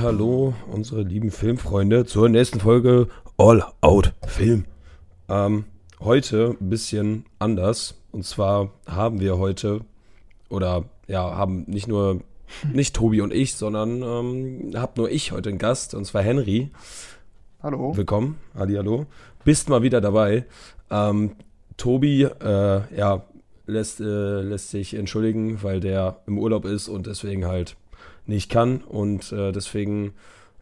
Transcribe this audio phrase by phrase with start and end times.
[0.00, 4.64] Hallo, unsere lieben Filmfreunde, zur nächsten Folge All Out Film.
[5.28, 5.64] Ähm,
[5.98, 7.96] heute ein bisschen anders.
[8.12, 9.80] Und zwar haben wir heute,
[10.50, 12.20] oder ja, haben nicht nur,
[12.72, 16.70] nicht Tobi und ich, sondern ähm, hab nur ich heute einen Gast, und zwar Henry.
[17.60, 17.96] Hallo.
[17.96, 19.06] Willkommen, Ali, hallo.
[19.44, 20.44] Bist mal wieder dabei.
[20.90, 21.32] Ähm,
[21.76, 23.24] Tobi, äh, ja,
[23.66, 27.76] lässt, äh, lässt sich entschuldigen, weil der im Urlaub ist und deswegen halt
[28.28, 28.78] nicht kann.
[28.78, 30.12] Und äh, deswegen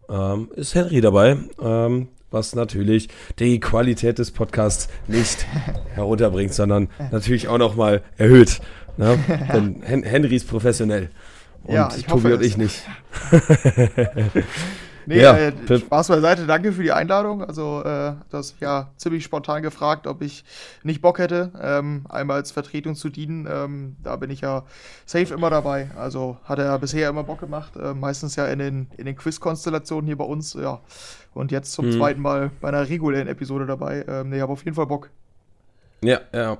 [0.09, 5.47] ähm, ist Henry dabei, ähm, was natürlich die Qualität des Podcasts nicht
[5.95, 8.60] herunterbringt, sondern natürlich auch nochmal erhöht.
[8.97, 9.19] Ne?
[9.52, 11.10] Denn Hen Henry ist professionell.
[11.65, 12.83] Und Ja, ich Tobi hoffe und ich nicht.
[15.06, 15.52] Nee, Ja, äh.
[15.78, 17.42] Spaß beiseite, danke für die Einladung.
[17.45, 20.45] Also, äh, das ja ziemlich spontan gefragt, ob ich
[20.82, 23.48] nicht Bock hätte, ähm, einmal als Vertretung zu dienen.
[23.51, 24.65] Ähm, da bin ich ja
[25.04, 25.90] safe immer dabei.
[25.96, 30.07] Also hat er bisher immer Bock gemacht, äh, meistens ja in den, in den Quiz-Konstellationen
[30.07, 30.80] hier bei uns, ja.
[31.35, 31.93] Und jetzt zum Mhm.
[31.93, 34.04] zweiten Mal bei einer regulären Episode dabei.
[34.09, 35.10] Ähm, nee, habe auf jeden Fall Bock.
[36.02, 36.59] Ja, ja.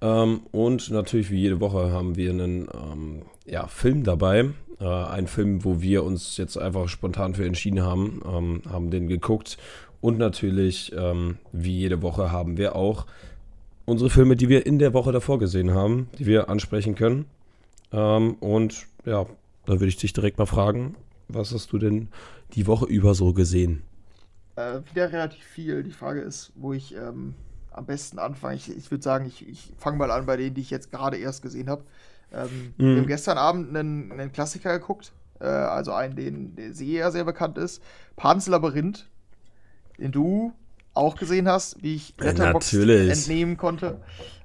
[0.00, 4.50] Ähm, und natürlich wie jede Woche haben wir einen ähm, ja, Film dabei.
[4.80, 9.08] Äh, ein Film, wo wir uns jetzt einfach spontan für entschieden haben, ähm, haben den
[9.08, 9.58] geguckt.
[10.00, 13.06] Und natürlich, ähm, wie jede Woche, haben wir auch
[13.84, 17.24] unsere Filme, die wir in der Woche davor gesehen haben, die wir ansprechen können.
[17.90, 19.26] Ähm, und ja,
[19.66, 20.94] da würde ich dich direkt mal fragen,
[21.28, 22.08] was hast du denn
[22.54, 23.82] die Woche über so gesehen?
[24.56, 25.82] Äh, wieder relativ viel.
[25.82, 27.34] Die Frage ist, wo ich ähm,
[27.72, 28.56] am besten anfange.
[28.56, 31.16] Ich, ich würde sagen, ich, ich fange mal an bei denen, die ich jetzt gerade
[31.16, 31.82] erst gesehen habe.
[32.32, 32.84] Ähm, Mhm.
[32.86, 35.12] Wir haben gestern Abend einen, einen Klassiker geguckt.
[35.40, 37.82] Äh, also einen, den, der sehr, sehr bekannt ist.
[38.16, 39.08] Pans Labyrinth,
[39.98, 40.52] den du
[40.94, 43.10] auch gesehen hast, wie ich Ja, Letterboxd natürlich.
[43.10, 44.00] entnehmen konnte.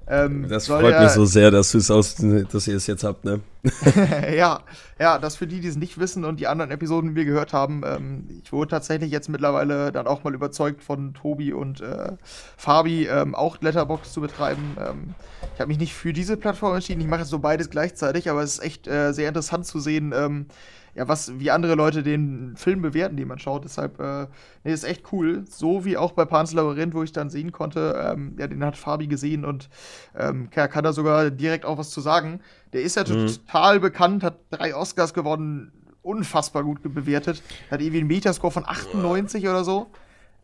[0.06, 3.40] Ähm, Das freut ja- mich so sehr, dass, aus, dass ihr es jetzt habt, ne?
[4.36, 4.60] ja,
[4.98, 7.54] ja, das für die, die es nicht wissen und die anderen Episoden, die wir gehört
[7.54, 12.12] haben, ähm, ich wurde tatsächlich jetzt mittlerweile dann auch mal überzeugt von Tobi und äh,
[12.58, 14.76] Fabi, ähm, auch Letterbox zu betreiben.
[14.78, 15.14] Ähm,
[15.54, 18.42] ich habe mich nicht für diese Plattform entschieden, ich mache jetzt so beides gleichzeitig, aber
[18.42, 20.46] es ist echt äh, sehr interessant zu sehen, ähm,
[20.94, 23.64] ja, was, wie andere Leute den Film bewerten, den man schaut.
[23.64, 24.26] Deshalb, äh,
[24.62, 25.44] nee, ist echt cool.
[25.48, 28.76] So wie auch bei Pans Labyrinth, wo ich dann sehen konnte, ähm, ja, den hat
[28.76, 29.68] Fabi gesehen und
[30.16, 32.40] ähm, kann, kann da sogar direkt auch was zu sagen.
[32.72, 33.26] Der ist ja Mhm.
[33.28, 35.72] total bekannt, hat drei Oscars gewonnen,
[36.02, 37.42] unfassbar gut bewertet.
[37.70, 39.86] Hat irgendwie einen Metascore von 98 oder so.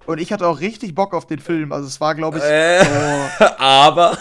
[0.06, 1.72] Und ich hatte auch richtig Bock auf den Film.
[1.72, 2.84] Also es war, glaube ich, Äh.
[2.84, 4.16] so, Aber.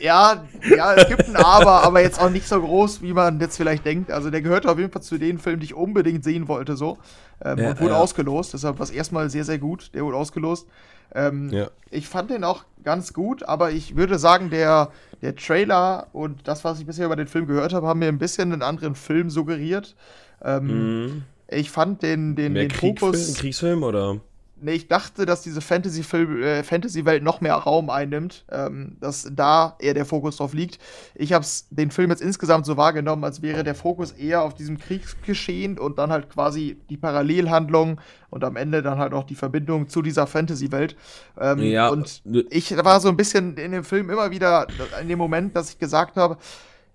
[0.00, 0.44] Ja,
[0.76, 3.84] ja, es gibt ein Aber, aber jetzt auch nicht so groß, wie man jetzt vielleicht
[3.84, 4.10] denkt.
[4.10, 6.98] Also der gehört auf jeden Fall zu den Filmen, die ich unbedingt sehen wollte, so.
[7.44, 7.98] Ähm, Ja, und wurde ja.
[7.98, 8.54] ausgelost.
[8.54, 9.90] Deshalb war es erstmal sehr, sehr gut.
[9.94, 10.66] Der wurde ausgelost.
[11.14, 11.68] Ähm, Ja.
[11.90, 14.90] Ich fand den auch ganz gut, aber ich würde sagen, der,
[15.22, 18.18] der Trailer und das, was ich bisher über den Film gehört habe, haben mir ein
[18.18, 19.96] bisschen einen anderen Film suggeriert.
[20.44, 20.66] Ähm,
[21.06, 21.22] Mhm.
[21.52, 23.34] Ich fand den, den, Mehr den Krieg, Fokus.
[23.34, 24.20] Kriegsfilm oder?
[24.62, 29.94] Nee, ich dachte, dass diese äh, Fantasy-Welt noch mehr Raum einnimmt, ähm, dass da eher
[29.94, 30.78] der Fokus drauf liegt.
[31.14, 34.78] Ich habe den Film jetzt insgesamt so wahrgenommen, als wäre der Fokus eher auf diesem
[34.78, 38.00] Kriegsgeschehen und dann halt quasi die Parallelhandlung
[38.30, 40.96] und am Ende dann halt auch die Verbindung zu dieser Fantasy-Welt.
[41.38, 44.66] Ähm, Ja, und ne- ich war so ein bisschen in dem Film immer wieder
[45.00, 46.36] in dem Moment, dass ich gesagt habe,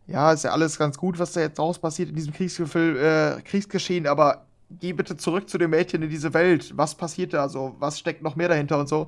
[0.08, 3.42] ja, ist ja alles ganz gut, was da jetzt draus passiert in diesem Kriegsgefil äh,
[3.42, 6.74] Kriegsgeschehen, aber geh bitte zurück zu dem Mädchen in diese Welt.
[6.76, 7.76] Was passiert da so?
[7.80, 9.08] Was steckt noch mehr dahinter und so?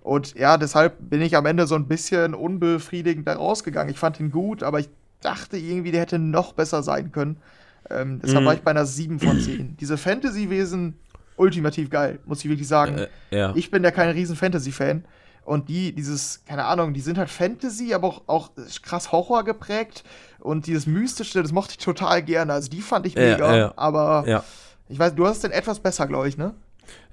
[0.00, 3.90] Und ja, deshalb bin ich am Ende so ein bisschen unbefriedigend da rausgegangen.
[3.92, 4.88] Ich fand ihn gut, aber ich
[5.20, 7.38] dachte irgendwie, der hätte noch besser sein können.
[7.90, 8.46] Ähm, deshalb Mhm.
[8.46, 9.76] war ich bei einer 7 von 10.
[9.78, 10.98] Diese Fantasy-Wesen,
[11.36, 12.98] ultimativ geil, muss ich wirklich sagen.
[12.98, 13.52] Äh, ja.
[13.56, 15.04] Ich bin ja kein riesen Fantasy-Fan.
[15.44, 18.50] Und die, dieses, keine Ahnung, die sind halt Fantasy, aber auch, auch
[18.82, 20.04] krass Horror geprägt.
[20.40, 22.52] Und dieses Mystische, das mochte ich total gerne.
[22.52, 23.56] Also die fand ich mega.
[23.56, 23.72] ja.
[23.76, 24.44] Aber ja.
[24.88, 26.54] Ich weiß, du hast den etwas besser, glaube ich, ne?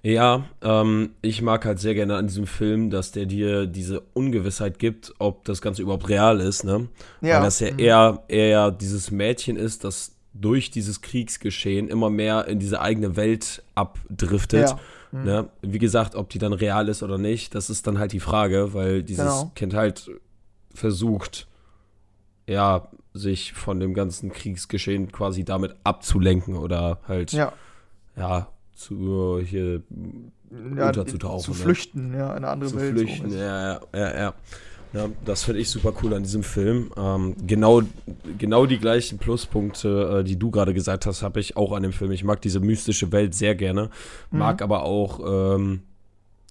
[0.04, 4.80] Ja, ähm, ich mag halt sehr gerne an diesem Film, dass der dir diese Ungewissheit
[4.80, 6.88] gibt, ob das Ganze überhaupt real ist, ne?
[7.22, 7.38] Ja.
[7.38, 7.80] Weil das ja Mhm.
[7.80, 13.64] eher, eher dieses Mädchen ist, das durch dieses Kriegsgeschehen immer mehr in diese eigene Welt
[13.74, 14.70] abdriftet.
[14.70, 14.80] Ja.
[15.12, 15.24] Mhm.
[15.24, 15.50] Ne?
[15.62, 18.74] Wie gesagt, ob die dann real ist oder nicht, das ist dann halt die Frage,
[18.74, 19.52] weil dieses Genau.
[19.56, 20.12] Kind halt
[20.74, 21.48] versucht,
[22.48, 27.54] ja, sich von dem ganzen Kriegsgeschehen quasi damit abzulenken oder halt, ja,
[28.18, 28.48] Ja.
[28.76, 29.82] zu hier
[30.78, 31.58] ja Unterzutauchen, Zu ne?
[31.58, 32.92] flüchten, ja, in eine andere zu Welt.
[32.92, 33.30] flüchten.
[33.32, 33.38] so.
[33.38, 34.34] Ja, ja, ja, ja.
[34.94, 36.92] ja das finde ich super cool an diesem Film.
[36.96, 37.82] Ähm, genau,
[38.38, 41.94] genau die gleichen Pluspunkte, äh, die du gerade gesagt hast, habe ich auch an dem
[41.94, 42.12] Film.
[42.12, 43.90] Ich mag diese mystische Welt sehr gerne,
[44.32, 45.82] mag aber auch ähm,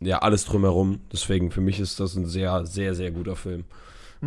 [0.01, 1.01] ja alles drumherum.
[1.13, 3.65] Deswegen für mich ist das ein sehr, sehr, sehr guter Film.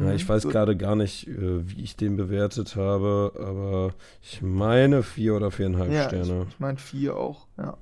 [0.02, 5.04] Ja, ich weiß gerade gar nicht, äh, wie ich den bewertet habe, aber ich meine
[5.04, 6.46] vier oder viereinhalb Ja, ich, Sterne.
[6.50, 7.78] ich meine vier auch, ja.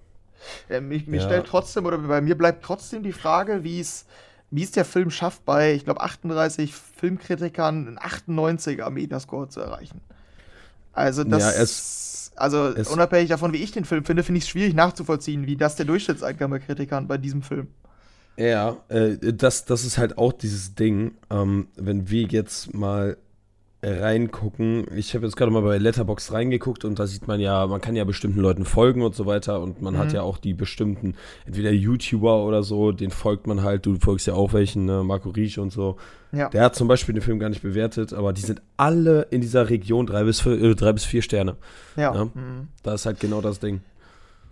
[0.69, 1.23] Äh, mich, mir Ja.
[1.23, 4.05] stellt trotzdem, oder bei mir bleibt trotzdem die Frage, wie es
[4.51, 9.99] wie es der Film schafft, bei, ich glaube, 38 Filmkritikern einen 98er Metascore zu erreichen.
[10.93, 14.45] Also das, Ja, es- also es- unabhängig davon, wie ich den Film finde, finde ich
[14.45, 17.67] es schwierig nachzuvollziehen, wie das der Durchschnittseingang bei Kritikern bei diesem Film.
[18.37, 23.17] Ja, äh, das, das ist halt auch dieses Ding, ähm, wenn wir jetzt mal
[23.83, 24.85] reingucken.
[24.95, 27.95] Ich habe jetzt gerade mal bei Letterbox reingeguckt und da sieht man ja, man kann
[27.95, 30.15] ja bestimmten Leuten folgen und so weiter und man hat Mhm.
[30.15, 31.15] ja auch die bestimmten,
[31.45, 35.03] entweder YouTuber oder so, den folgt man halt, du folgst ja auch welchen, ne?
[35.03, 35.97] Marco Riesch und so.
[36.31, 36.49] Ja.
[36.49, 39.69] Der hat zum Beispiel den Film gar nicht bewertet, aber die sind alle in dieser
[39.69, 41.55] Region drei bis vier, äh, drei bis vier Sterne.
[41.95, 42.13] Ja.
[42.13, 42.25] Ja.
[42.25, 42.69] Mhm.
[42.81, 43.81] Da ist halt genau das Ding.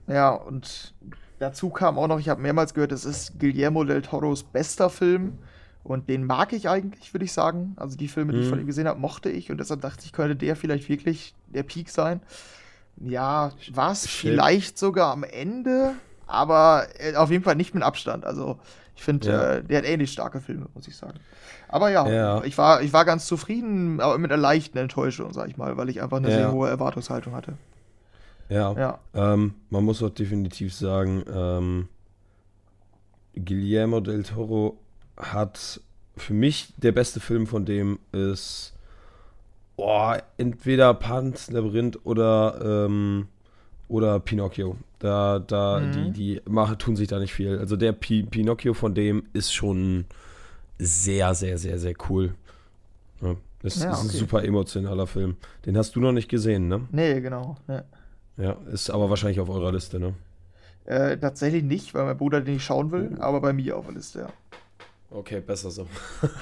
[0.07, 0.93] Ja, und
[1.43, 5.37] dazu kam auch noch, ich habe mehrmals gehört, es ist Guillermo del Toros bester Film.
[5.83, 7.73] Und den mag ich eigentlich, würde ich sagen.
[7.75, 8.49] Also die Filme, die ich Mhm.
[8.51, 9.51] von ihm gesehen habe, mochte ich.
[9.51, 12.21] Und deshalb dachte ich, könnte der vielleicht wirklich der Peak sein.
[12.97, 14.31] Ja, war es Shit.
[14.31, 15.93] vielleicht sogar am Ende,
[16.25, 18.23] aber äh, auf jeden Fall nicht mit Abstand.
[18.25, 18.59] Also
[18.95, 19.51] ich finde, Ja.
[19.55, 21.19] äh, der hat ähnlich starke Filme, muss ich sagen.
[21.67, 22.43] Aber ja, Ja.
[22.45, 25.89] Ich, war, ich war ganz zufrieden, aber mit einer leichten Enttäuschung, sag ich mal, weil
[25.89, 26.35] ich einfach eine Ja.
[26.35, 27.55] sehr hohe Erwartungshaltung hatte.
[28.53, 28.73] Ja.
[28.77, 28.99] Ja.
[29.33, 31.87] Ähm, man muss auch definitiv sagen, ähm,
[33.35, 34.77] Guillermo del Toro
[35.17, 35.81] hat
[36.15, 38.73] für mich der beste Film von dem ist
[39.75, 43.27] boah, entweder Pan's Labyrinth oder, ähm,
[43.87, 44.77] oder Pinocchio.
[44.99, 45.91] Da, da, Mhm.
[45.91, 47.57] die, die machen, tun sich da nicht viel.
[47.57, 50.05] Also der Pi Pinocchio von dem ist schon
[50.77, 52.35] sehr, sehr, sehr, sehr cool.
[53.21, 55.35] Ja, ist, Ja, ist ein super emotionaler Film.
[55.65, 56.81] Den hast du noch nicht gesehen, ne?
[56.91, 57.55] Nee, genau.
[57.67, 57.83] Ja.
[58.37, 60.13] Ja, ist aber wahrscheinlich auf eurer Liste, ne?
[60.85, 63.95] Äh, tatsächlich nicht, weil mein Bruder den nicht schauen will, aber bei mir auf der
[63.95, 64.27] Liste, ja.
[65.11, 65.87] Okay, besser so.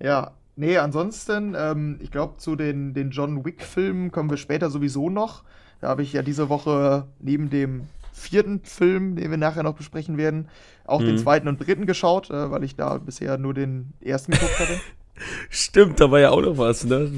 [0.00, 5.10] Ja, nee, ansonsten, ähm, ich glaube, zu den, den John Wick-Filmen kommen wir später sowieso
[5.10, 5.42] noch.
[5.80, 10.16] Da habe ich ja diese Woche neben dem vierten Film, den wir nachher noch besprechen
[10.16, 10.48] werden,
[10.84, 11.18] auch den Mhm.
[11.18, 14.80] zweiten und dritten geschaut, äh, weil ich da bisher nur den ersten geguckt hatte.
[15.50, 17.10] Stimmt, da war ja auch noch was, ne?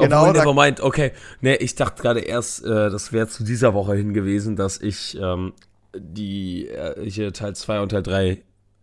[0.00, 0.80] Genau, Obwohl, never mind.
[0.80, 4.80] Okay, ne, ich dachte gerade erst, äh, das wäre zu dieser Woche hin gewesen, dass
[4.80, 5.52] ich ähm,
[5.96, 8.42] die äh, hier Teil 2 und Teil 3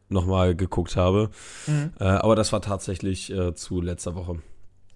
[0.10, 1.30] nochmal geguckt habe.
[1.66, 1.92] Mhm.
[2.00, 4.40] Äh, aber das war tatsächlich äh, zu letzter Woche.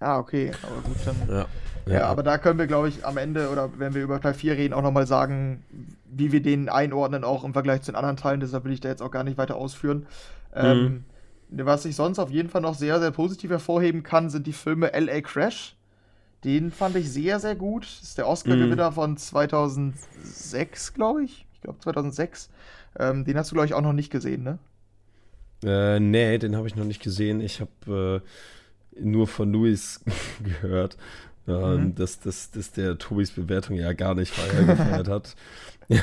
[0.00, 1.16] Ah, okay, aber gut, dann.
[1.36, 1.46] Ja.
[1.86, 4.56] Ja, aber da können wir, glaube ich, am Ende oder wenn wir über Teil 4
[4.56, 5.64] reden, auch nochmal sagen,
[6.04, 8.40] wie wir den einordnen, auch im Vergleich zu den anderen Teilen.
[8.40, 10.06] Deshalb will ich da jetzt auch gar nicht weiter ausführen.
[10.54, 11.04] Ähm,
[11.50, 14.92] was ich sonst auf jeden Fall noch sehr, sehr positiv hervorheben kann, sind die Filme
[14.92, 15.20] L.A.
[15.20, 15.76] Crash.
[16.44, 17.84] Den fand ich sehr, sehr gut.
[17.84, 21.46] Das ist der Oscar-Gewinner von 2006, glaube ich.
[21.54, 22.50] Ich glaube 2006.
[22.98, 24.58] Ähm, den hast du, glaube ich, auch noch nicht gesehen, ne?
[25.64, 27.40] Äh, nee, den habe ich noch nicht gesehen.
[27.40, 28.22] Ich habe
[28.96, 30.00] äh, nur von Luis
[30.42, 30.96] gehört,
[31.46, 31.94] ähm, Mhm.
[31.94, 35.34] dass, dass, dass der Tobis Bewertung ja gar nicht feier gefeiert hat.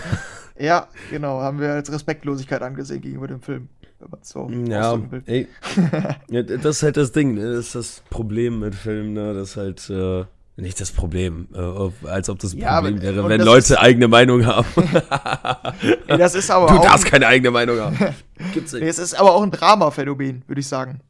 [0.62, 1.40] Ja, genau.
[1.40, 3.70] Haben wir als Respektlosigkeit angesehen gegenüber dem Film.
[4.00, 5.48] Wenn man so Ja, ey,
[6.30, 7.54] ja, das ist halt das Ding, ne?
[7.56, 9.34] das ist das Problem mit Filmen, ne?
[9.34, 10.26] das ist halt äh,
[10.56, 13.74] nicht das Problem, äh, ob- als ob das ein Ja, Problem aber- wäre, wenn Leute
[13.74, 14.68] ist- eigene Meinung haben.
[16.08, 17.98] Ey, das ist aber du auch darfst keine eigene Meinung haben.
[18.54, 18.84] Gibt's nicht.
[18.84, 21.02] es ist aber auch ein Drama-Phänomen, würde ich sagen.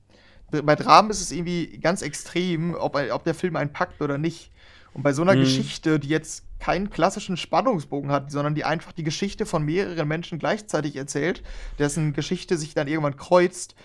[0.51, 4.49] Bei Dramen ist es irgendwie ganz extrem, ob, ob der Film einen packt oder nicht.
[4.93, 5.41] Und bei so einer Mhm.
[5.41, 10.39] Geschichte, die jetzt keinen klassischen Spannungsbogen hat, sondern die einfach die Geschichte von mehreren Menschen
[10.39, 11.41] gleichzeitig erzählt,
[11.77, 13.75] dessen Geschichte sich dann irgendwann kreuzt,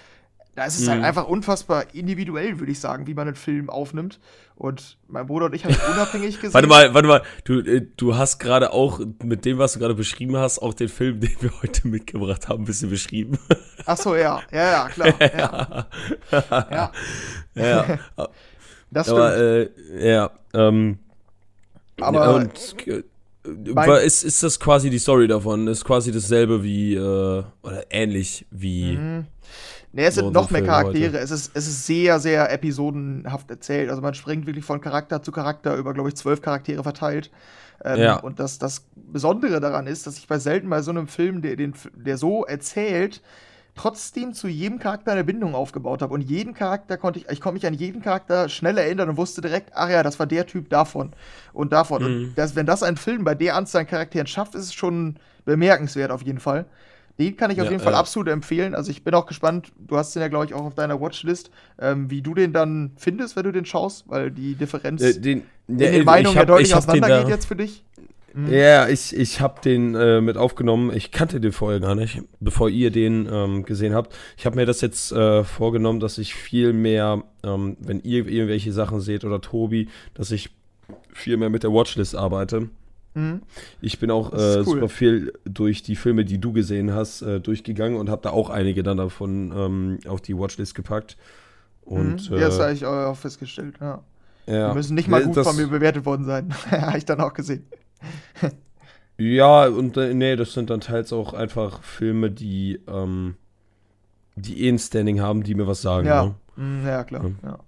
[0.57, 1.05] da ist es halt Mhm.
[1.05, 4.21] einfach unfassbar individuell, würde ich sagen, wie man einen Film aufnimmt.
[4.55, 6.55] Und mein Bruder und ich haben ihn unabhängig gesehen.
[6.55, 9.95] Warte mal, warte mal, du, äh, du hast gerade auch mit dem, was du gerade
[9.95, 13.37] beschrieben hast, auch den Film, den wir heute mitgebracht haben, ein bisschen beschrieben.
[13.85, 15.15] Ach so, ja, ja, ja, klar.
[16.31, 16.93] Ja,
[17.57, 18.29] ja ja,
[18.95, 19.21] das stimmt.
[19.21, 19.69] aber äh,
[20.09, 20.99] ja, ähm,
[22.01, 25.69] Aber- und, äh, ist, ist das quasi die Story davon?
[25.69, 26.99] Ist quasi dasselbe wie, äh,
[27.63, 28.97] oder ähnlich wie.
[28.97, 29.27] Mhm.
[29.93, 31.09] Nee, es sind noch mehr Charaktere.
[31.13, 31.19] heute.
[31.19, 33.91] Es ist, es ist sehr, sehr episodenhaft erzählt.
[33.91, 37.31] Also man springt wirklich von Charakter zu Charakter über, glaube ich, zwölf Charaktere verteilt.
[37.85, 38.17] Ähm, Ja.
[38.17, 41.55] Und das, das Besondere daran ist, dass ich bei selten bei so einem Film, der,
[41.55, 43.21] den, der so erzählt,
[43.75, 46.15] trotzdem zu jedem Charakter eine Bindung aufgebaut habe.
[46.15, 49.41] Und jeden Charakter konnte ich, ich konnte mich an jeden Charakter schnell erinnern und wusste
[49.41, 51.13] direkt, ach ja, das war der Typ davon
[51.53, 52.03] und davon.
[52.03, 52.25] Mhm.
[52.29, 55.17] Und das, wenn das ein Film bei der Anzahl an Charakteren schafft, ist es schon
[55.45, 56.67] bemerkenswert auf jeden Fall.
[57.19, 57.99] Den kann ich auf Ja, jeden Fall ja.
[57.99, 58.75] absolut empfehlen.
[58.75, 61.51] Also ich bin auch gespannt, du hast den ja, glaube ich, auch auf deiner Watchlist,
[61.79, 65.43] ähm, wie du den dann findest, wenn du den schaust, weil die Differenz Äh, den,
[65.69, 67.85] in den ich Meinungen ja deutlich auseinandergeht jetzt für dich.
[68.35, 68.53] Mhm.
[68.53, 70.93] Ja, ich, ich habe den äh, mit aufgenommen.
[70.95, 74.13] Ich kannte den vorher gar nicht, bevor ihr den ähm, gesehen habt.
[74.37, 78.73] Ich habe mir das jetzt äh, vorgenommen, dass ich viel mehr, ähm, wenn ihr irgendwelche
[78.73, 80.51] Sachen seht oder Tobi, dass ich
[81.13, 82.71] viel mehr mit der Watchlist arbeite.
[83.15, 83.43] Mhm.
[83.81, 84.65] Ich bin auch äh, cool.
[84.65, 88.51] super viel durch die Filme, die du gesehen hast, äh, durchgegangen und habe da auch
[88.51, 91.17] einige dann davon ähm, auf die Watchlist gepackt.
[91.83, 92.37] Und, mhm.
[92.37, 94.03] Ja, das habe ich auch festgestellt, ja.
[94.47, 94.71] ja.
[94.71, 96.53] Die müssen nicht mal gut das, von mir bewertet worden sein.
[96.71, 97.65] habe ich dann auch gesehen.
[99.19, 103.37] ja, und äh, nee, das sind dann teils auch einfach Filme, die, ähm,
[104.37, 106.07] die eh ein Standing haben, die mir was sagen.
[106.07, 106.35] Ja, ne?
[106.57, 107.25] Mhm, ja klar.
[107.43, 107.51] Ja.
[107.51, 107.59] ja.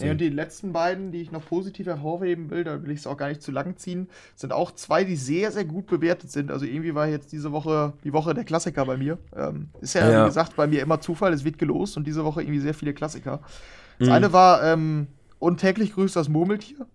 [0.00, 3.06] Ja, und die letzten beiden, die ich noch positiv hervorheben will, da will ich es
[3.06, 6.50] auch gar nicht zu lang ziehen, sind auch zwei, die sehr, sehr gut bewertet sind.
[6.50, 9.18] Also irgendwie war jetzt diese Woche die Woche der Klassiker bei mir.
[9.36, 12.24] Ähm, ist ja, ja, wie gesagt, bei mir immer Zufall, es wird gelost und diese
[12.24, 13.38] Woche irgendwie sehr viele Klassiker.
[14.00, 14.14] Das mhm.
[14.14, 15.06] eine war ähm,
[15.42, 16.86] Untäglich grüßt das Murmeltier.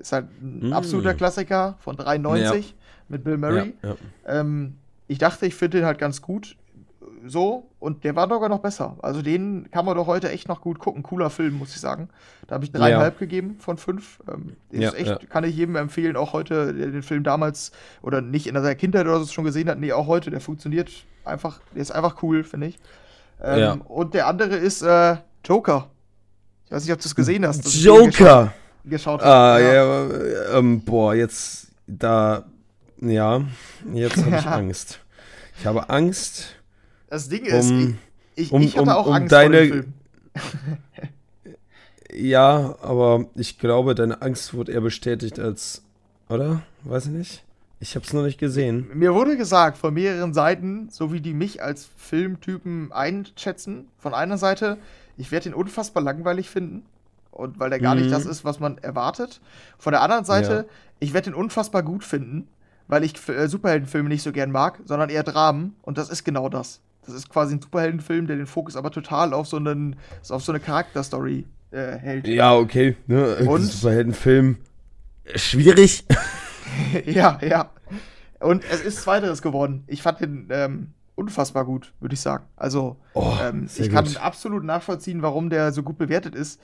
[0.00, 0.72] Ist halt ein mm.
[0.72, 2.74] absoluter Klassiker von 93 ja.
[3.08, 3.74] mit Bill Murray.
[3.82, 4.40] Ja, ja.
[4.40, 4.76] Ähm,
[5.08, 6.56] ich dachte, ich finde den halt ganz gut.
[7.26, 8.96] So, und der war sogar noch besser.
[9.02, 11.02] Also den kann man doch heute echt noch gut gucken.
[11.02, 12.08] Cooler Film, muss ich sagen.
[12.46, 14.20] Da habe ich dreieinhalb gegeben von fünf.
[14.26, 18.46] Ähm, ist echt, kann ich jedem empfehlen, auch heute, der den Film damals oder nicht
[18.46, 19.78] in seiner Kindheit oder so schon gesehen hat.
[19.78, 20.90] Nee, auch heute, der funktioniert
[21.24, 22.78] einfach, der ist einfach cool, finde ich.
[23.42, 25.90] Ähm, und der andere ist äh, Joker.
[26.66, 27.74] Ich weiß nicht, ob du es gesehen hast.
[27.74, 28.52] Joker!
[28.84, 29.22] Geschaut.
[29.22, 32.44] Ah, ja, ja ähm, boah, jetzt da,
[33.00, 33.42] ja,
[33.92, 35.00] jetzt habe ich Angst.
[35.58, 36.56] Ich habe Angst.
[37.08, 37.98] Das Ding ist, um,
[38.34, 39.94] ich, ich, ich hatte um, auch um Angst deine, vor dem Film.
[42.14, 45.82] ja, aber ich glaube, deine Angst wurde eher bestätigt als,
[46.28, 46.62] oder?
[46.84, 47.44] Weiß ich nicht.
[47.82, 48.88] Ich habe es noch nicht gesehen.
[48.92, 54.36] Mir wurde gesagt von mehreren Seiten, so wie die mich als Filmtypen einschätzen, von einer
[54.36, 54.76] Seite,
[55.16, 56.84] ich werde ihn unfassbar langweilig finden
[57.30, 58.02] und weil der gar mhm.
[58.02, 59.40] nicht das ist, was man erwartet.
[59.78, 60.74] Von der anderen Seite, ja.
[60.98, 62.48] ich werde ihn unfassbar gut finden,
[62.88, 66.48] weil ich äh, Superheldenfilme nicht so gern mag, sondern eher Dramen und das ist genau
[66.48, 66.80] das.
[67.06, 69.96] Das ist quasi ein Superheldenfilm, der den Fokus aber total auf so einen
[70.28, 72.28] auf so eine Charakterstory äh, hält.
[72.28, 73.36] Ja, okay, ne?
[73.46, 74.58] Und Superheldenfilm
[75.34, 76.04] schwierig.
[77.06, 77.70] ja, ja.
[78.40, 79.84] Und es ist zweiteres geworden.
[79.86, 82.44] Ich fand den ähm, unfassbar gut, würde ich sagen.
[82.56, 86.60] Also, oh, ähm, ich kann absolut nachvollziehen, warum der so gut bewertet ist.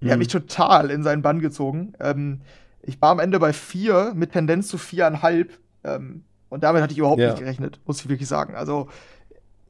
[0.00, 0.10] Mhm.
[0.10, 1.94] hat mich total in seinen Bann gezogen.
[2.00, 2.40] Ähm,
[2.82, 5.58] ich war am Ende bei vier mit Tendenz zu viereinhalb.
[5.84, 7.30] Ähm, und damit hatte ich überhaupt ja.
[7.30, 8.54] nicht gerechnet, muss ich wirklich sagen.
[8.54, 8.88] Also,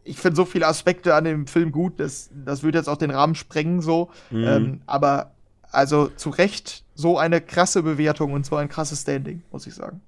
[0.04, 3.10] ich finde so viele Aspekte an dem Film gut, das, das würde jetzt auch den
[3.10, 4.10] Rahmen sprengen, so.
[4.30, 4.44] Mhm.
[4.44, 5.32] Ähm, aber,
[5.70, 10.00] also, zu Recht so eine krasse Bewertung und so ein krasses Standing, muss ich sagen.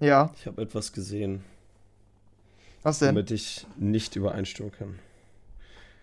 [0.00, 0.30] Ja.
[0.38, 1.42] Ich habe etwas gesehen.
[2.82, 3.14] Was denn?
[3.14, 4.98] Damit ich nicht übereinstimmen kann.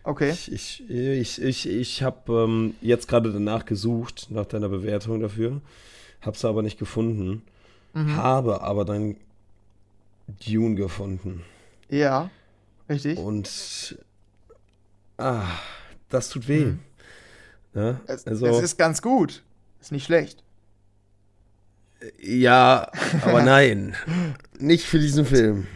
[0.03, 0.31] Okay.
[0.31, 5.62] Ich, ich, ich, ich, ich habe ähm, jetzt gerade danach gesucht, nach deiner Bewertung dafür.
[6.22, 7.43] Habe es aber nicht gefunden.
[7.93, 8.15] Mhm.
[8.15, 9.17] Habe aber dann
[10.46, 11.43] Dune gefunden.
[11.89, 12.29] Ja,
[12.89, 13.17] richtig.
[13.17, 13.98] Und
[15.17, 15.46] ah,
[16.10, 16.65] das tut weh.
[16.65, 16.79] Mhm.
[17.74, 19.43] Ja, es, also, es ist ganz gut.
[19.79, 20.43] Ist nicht schlecht.
[22.20, 22.91] Ja,
[23.24, 23.96] aber nein.
[24.58, 25.67] nicht für diesen Film.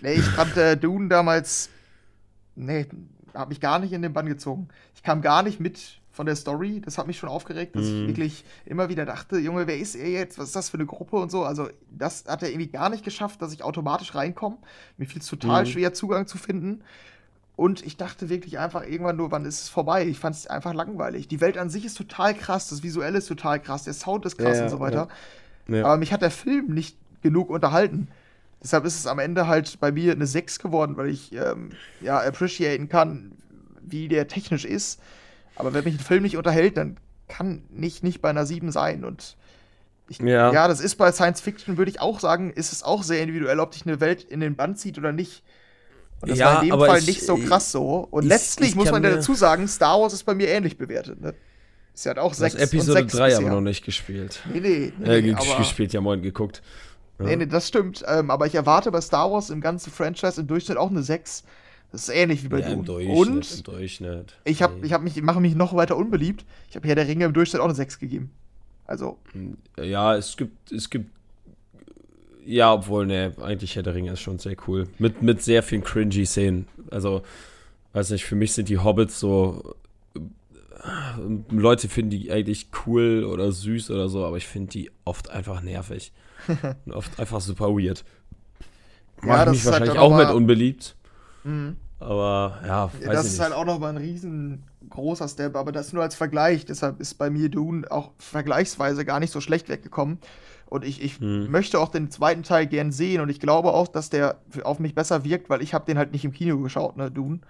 [0.00, 1.70] Nee, ich fand äh, Dune damals.
[2.54, 2.86] Nee,
[3.34, 4.68] hat mich gar nicht in den Bann gezogen.
[4.94, 6.80] Ich kam gar nicht mit von der Story.
[6.84, 7.86] Das hat mich schon aufgeregt, dass mm.
[7.86, 8.06] ich mhm.
[8.08, 10.38] wirklich immer wieder dachte, Junge, wer ist er jetzt?
[10.38, 11.44] Was ist das für eine Gruppe und so?
[11.44, 14.58] Also, das hat er irgendwie gar nicht geschafft, dass ich automatisch reinkomme.
[14.98, 15.66] Mir fiel es total mm.
[15.66, 16.82] schwer, Zugang zu finden.
[17.56, 20.06] Und ich dachte wirklich einfach irgendwann nur, wann ist es vorbei?
[20.06, 21.28] Ich fand es einfach langweilig.
[21.28, 24.38] Die Welt an sich ist total krass, das Visuelle ist total krass, der Sound ist
[24.38, 25.08] krass ja, und so weiter.
[25.68, 25.76] Ja.
[25.76, 25.84] Ja.
[25.84, 28.08] Aber mich hat der Film nicht genug unterhalten.
[28.62, 32.20] Deshalb ist es am Ende halt bei mir eine 6 geworden, weil ich ähm, ja
[32.20, 33.32] appreciaten kann,
[33.82, 35.00] wie der technisch ist.
[35.56, 36.96] Aber wenn mich ein Film nicht unterhält, dann
[37.28, 39.04] kann ich nicht bei einer 7 sein.
[39.04, 39.36] Und
[40.08, 40.52] ich, ja.
[40.52, 43.58] ja, das ist bei Science Fiction, würde ich auch sagen, ist es auch sehr individuell,
[43.58, 45.42] ob dich eine Welt in den Band zieht oder nicht.
[46.20, 48.06] Und das ja, war in dem Fall ich, nicht so krass so.
[48.10, 51.20] Und ich, letztlich ich muss man dazu sagen, Star Wars ist bei mir ähnlich bewertet.
[51.20, 51.34] Ne?
[51.94, 54.40] Ist ja auch 6 Episode 3 aber noch nicht gespielt.
[54.52, 54.92] Nee, nee.
[54.98, 56.62] nee äh, gespielt, ja, moin, geguckt.
[57.22, 57.30] Ja.
[57.30, 58.04] Nee, nee, das stimmt.
[58.06, 61.44] Ähm, aber ich erwarte bei Star Wars im ganzen Franchise im Durchschnitt auch eine 6.
[61.92, 62.80] Das ist ähnlich wie bei ja, Dune.
[62.80, 64.38] Im Durchschnitt, Und im Durchschnitt.
[64.44, 66.44] ich, hab, ich hab mich, mache mich noch weiter unbeliebt.
[66.70, 68.30] Ich habe Herr der Ringe im Durchschnitt auch eine 6 gegeben.
[68.86, 69.18] Also.
[69.32, 71.10] Hm, ja, es gibt, es gibt.
[72.44, 74.88] Ja, obwohl, ne, eigentlich Herr der Ringe ist schon sehr cool.
[74.98, 76.66] Mit, mit sehr vielen cringy Szenen.
[76.90, 77.22] Also,
[77.92, 79.76] weiß nicht, für mich sind die Hobbits so.
[80.14, 80.20] Äh,
[81.50, 85.62] Leute finden die eigentlich cool oder süß oder so, aber ich finde die oft einfach
[85.62, 86.10] nervig.
[86.86, 88.04] Und oft einfach super weird.
[89.20, 90.96] Macht ja, mich halt wahrscheinlich halt auch, auch mit unbeliebt.
[91.44, 91.76] Mhm.
[92.00, 93.42] Aber ja, weiß Das ist nicht.
[93.42, 96.64] halt auch nochmal ein riesengroßer Step, aber das nur als Vergleich.
[96.64, 100.18] Deshalb ist bei mir Dune auch vergleichsweise gar nicht so schlecht weggekommen.
[100.66, 101.50] Und ich, ich hm.
[101.50, 104.94] möchte auch den zweiten Teil gern sehen und ich glaube auch, dass der auf mich
[104.94, 107.40] besser wirkt, weil ich habe den halt nicht im Kino geschaut, ne, Dune,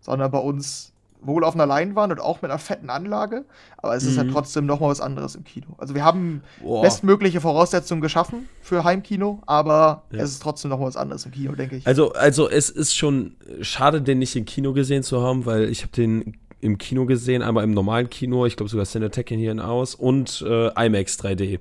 [0.00, 3.44] sondern bei uns wohl auf einer Leinwand und auch mit einer fetten Anlage,
[3.76, 4.10] aber es mhm.
[4.10, 4.32] ist halt mhm.
[4.32, 5.66] trotzdem noch mal was anderes im Kino.
[5.78, 6.82] Also wir haben Boah.
[6.82, 10.20] bestmögliche Voraussetzungen geschaffen für Heimkino, aber ja.
[10.20, 11.86] es ist trotzdem noch mal was anderes im Kino, denke ich.
[11.86, 15.82] Also, also es ist schon schade, den nicht im Kino gesehen zu haben, weil ich
[15.82, 19.60] habe den im Kino gesehen, einmal im normalen Kino, ich glaube sogar Cinetech hier in
[19.60, 21.60] aus und äh, IMAX 3D.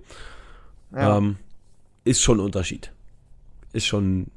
[0.94, 1.18] Ja.
[1.18, 1.38] Ähm,
[2.04, 2.92] ist schon ein Unterschied.
[3.74, 4.28] Ist schon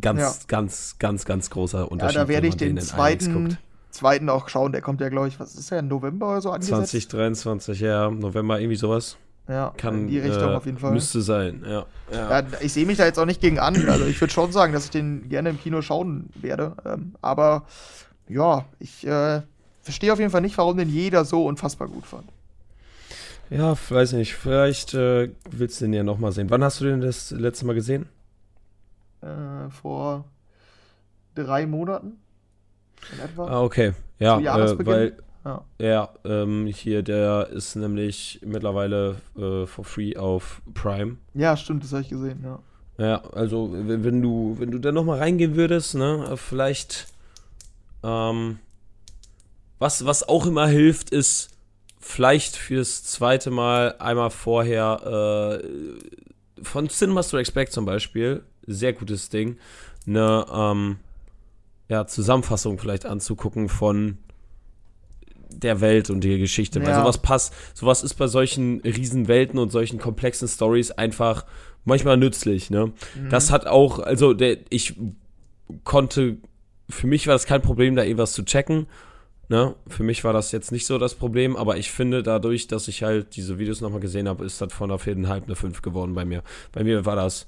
[0.00, 0.34] ganz, ja.
[0.48, 2.16] ganz, ganz, ganz großer Unterschied.
[2.16, 3.58] Ja, da werde ich den zweiten
[3.98, 4.72] zweiten auch schauen.
[4.72, 6.90] Der kommt ja, glaube ich, was ist der, November oder so angesetzt?
[6.90, 9.16] 2023, ja, November, irgendwie sowas.
[9.48, 10.92] Ja, Kann, in die Richtung äh, auf jeden Fall.
[10.92, 11.86] Müsste sein, ja.
[12.12, 12.40] ja.
[12.40, 13.88] ja ich sehe mich da jetzt auch nicht gegen an.
[13.88, 16.76] Also ich würde schon sagen, dass ich den gerne im Kino schauen werde.
[16.84, 17.64] Ähm, aber
[18.28, 19.40] ja, ich äh,
[19.80, 22.30] verstehe auf jeden Fall nicht, warum den jeder so unfassbar gut fand.
[23.48, 24.34] Ja, weiß nicht.
[24.34, 26.50] Vielleicht äh, willst du den ja nochmal sehen.
[26.50, 28.06] Wann hast du den das letzte Mal gesehen?
[29.22, 30.26] Äh, vor
[31.34, 32.18] drei Monaten
[33.12, 33.46] in etwa.
[33.46, 33.92] Ah, okay.
[34.18, 40.60] Ja, äh, weil ja, ja ähm, hier, der ist nämlich mittlerweile äh, for free auf
[40.74, 41.16] Prime.
[41.34, 42.58] Ja, stimmt, das habe ich gesehen, ja.
[42.98, 47.06] Ja, also wenn du, wenn du da nochmal reingehen würdest, ne, vielleicht
[48.02, 48.58] ähm,
[49.78, 51.50] was, was auch immer hilft, ist
[52.00, 59.28] vielleicht fürs zweite Mal einmal vorher äh, von Cinema to Expect zum Beispiel, sehr gutes
[59.28, 59.58] Ding,
[60.06, 60.96] eine ähm,
[61.88, 64.18] ja, Zusammenfassung vielleicht anzugucken von
[65.50, 66.80] der Welt und der Geschichte.
[66.80, 66.86] Ja.
[66.86, 71.46] Weil sowas passt, sowas ist bei solchen Riesenwelten und solchen komplexen Stories einfach
[71.84, 72.92] manchmal nützlich, ne?
[73.14, 73.30] Mhm.
[73.30, 74.94] Das hat auch, also der, ich
[75.84, 76.36] konnte,
[76.88, 78.86] für mich war das kein Problem, da irgendwas zu checken.
[79.50, 79.74] Ne?
[79.86, 83.02] Für mich war das jetzt nicht so das Problem, aber ich finde dadurch, dass ich
[83.02, 86.26] halt diese Videos nochmal gesehen habe, ist das von einer viereinhalb eine 5 geworden bei
[86.26, 86.42] mir.
[86.72, 87.46] Bei mir war das,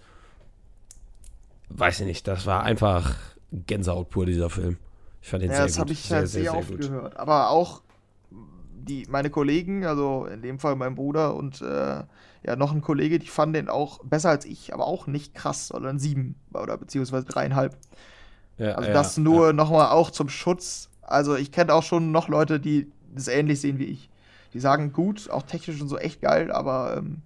[1.69, 3.15] weiß ich nicht, das war einfach
[3.53, 4.77] Gänsehaut pur, dieser Film.
[5.23, 6.81] Ich fand den ja, sehr das habe ich sehr, halt sehr, sehr, sehr oft gut.
[6.81, 7.17] gehört.
[7.17, 7.83] Aber auch
[8.31, 12.03] die, meine Kollegen, also in dem Fall mein Bruder und äh,
[12.43, 15.69] ja, noch ein Kollege, die fanden den auch besser als ich, aber auch nicht krass,
[15.69, 17.77] sondern sieben oder beziehungsweise dreieinhalb.
[18.57, 19.53] Ja, also das ja, nur ja.
[19.53, 20.89] nochmal auch zum Schutz.
[21.03, 24.09] Also ich kenne auch schon noch Leute, die das ähnlich sehen wie ich.
[24.53, 27.23] Die sagen gut, auch technisch und so echt geil, aber ähm,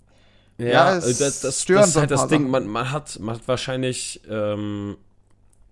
[0.58, 2.50] ja, ja das, das, das, das ist halt das Ding.
[2.50, 4.96] Man, man, hat, man hat wahrscheinlich ähm,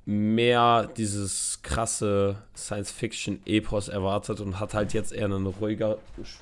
[0.04, 5.98] mehr dieses krasse Science-Fiction-Epos erwartet und hat halt jetzt eher einen ruhiger.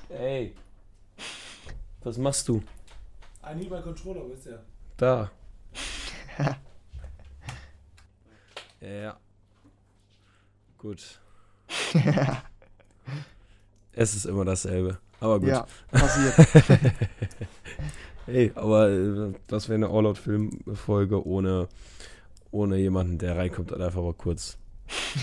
[0.09, 0.53] Ey!
[2.03, 2.63] Was machst du?
[3.41, 4.63] Ein lieber Controller, wo ist der?
[4.97, 5.31] Da.
[8.81, 9.17] ja.
[10.77, 11.19] Gut.
[13.93, 14.97] es ist immer dasselbe.
[15.19, 15.49] Aber gut.
[15.49, 16.33] Ja, passiert.
[18.27, 21.67] Ey, aber äh, das wäre eine All-Out-Film-Folge ohne
[22.51, 24.57] ohne jemanden, der reinkommt und einfach mal kurz,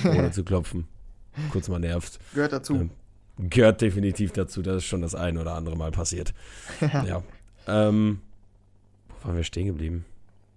[0.04, 0.86] ohne zu klopfen,
[1.52, 2.18] kurz mal nervt.
[2.34, 2.74] Gehört dazu.
[2.74, 2.90] Ähm,
[3.38, 6.34] gehört definitiv dazu, das ist schon das ein oder andere Mal passiert.
[6.80, 7.22] ja.
[7.66, 8.20] Ähm,
[9.08, 10.04] wo waren wir stehen geblieben?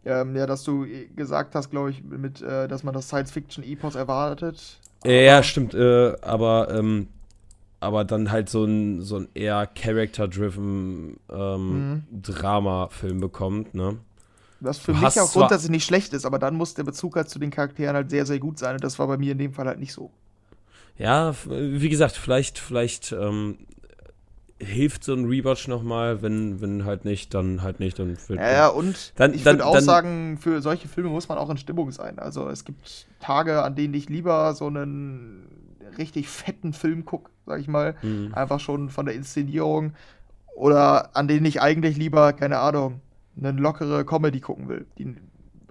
[0.04, 4.80] Ähm, ja, dass du gesagt hast, glaube ich, mit, äh, dass man das Science-Fiction-Epos erwartet.
[5.06, 7.08] ja, stimmt, äh, aber, ähm,
[7.80, 12.04] aber dann halt so ein, so ein eher Character-driven ähm, mhm.
[12.22, 13.98] Drama-Film bekommt, ne?
[14.62, 17.40] Was für mich auch grundsätzlich nicht schlecht ist, aber dann muss der Bezug halt zu
[17.40, 18.76] den Charakteren halt sehr, sehr gut sein.
[18.76, 20.12] Und das war bei mir in dem Fall halt nicht so.
[20.98, 23.58] Ja, wie gesagt, vielleicht, vielleicht ähm,
[24.60, 27.98] hilft so ein Rewatch nochmal, wenn, wenn halt nicht, dann halt nicht.
[27.98, 31.38] Dann ja, ja, und dann, ich würde auch dann, sagen, für solche Filme muss man
[31.38, 32.20] auch in Stimmung sein.
[32.20, 35.48] Also es gibt Tage, an denen ich lieber so einen
[35.98, 37.96] richtig fetten Film gucke, sag ich mal.
[38.02, 38.34] Mhm.
[38.34, 39.94] Einfach schon von der Inszenierung.
[40.56, 43.02] Oder an denen ich eigentlich lieber, keine Ahnung,
[43.38, 45.16] eine lockere Comedy gucken will, die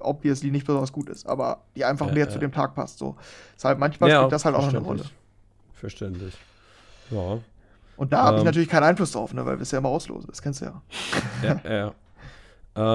[0.01, 2.31] obviously nicht besonders gut ist, aber die einfach ja, mehr ja.
[2.31, 2.99] zu dem Tag passt.
[2.99, 3.17] So.
[3.55, 5.05] Deshalb manchmal ja, spielt das halt auch eine Rolle.
[5.73, 6.35] Verständlich.
[7.11, 7.39] Ja.
[7.97, 9.91] Und da ähm, habe ich natürlich keinen Einfluss drauf, ne, weil wir es ja immer
[9.91, 10.83] auslosen, das kennst du ja.
[11.43, 11.95] Ja, ja.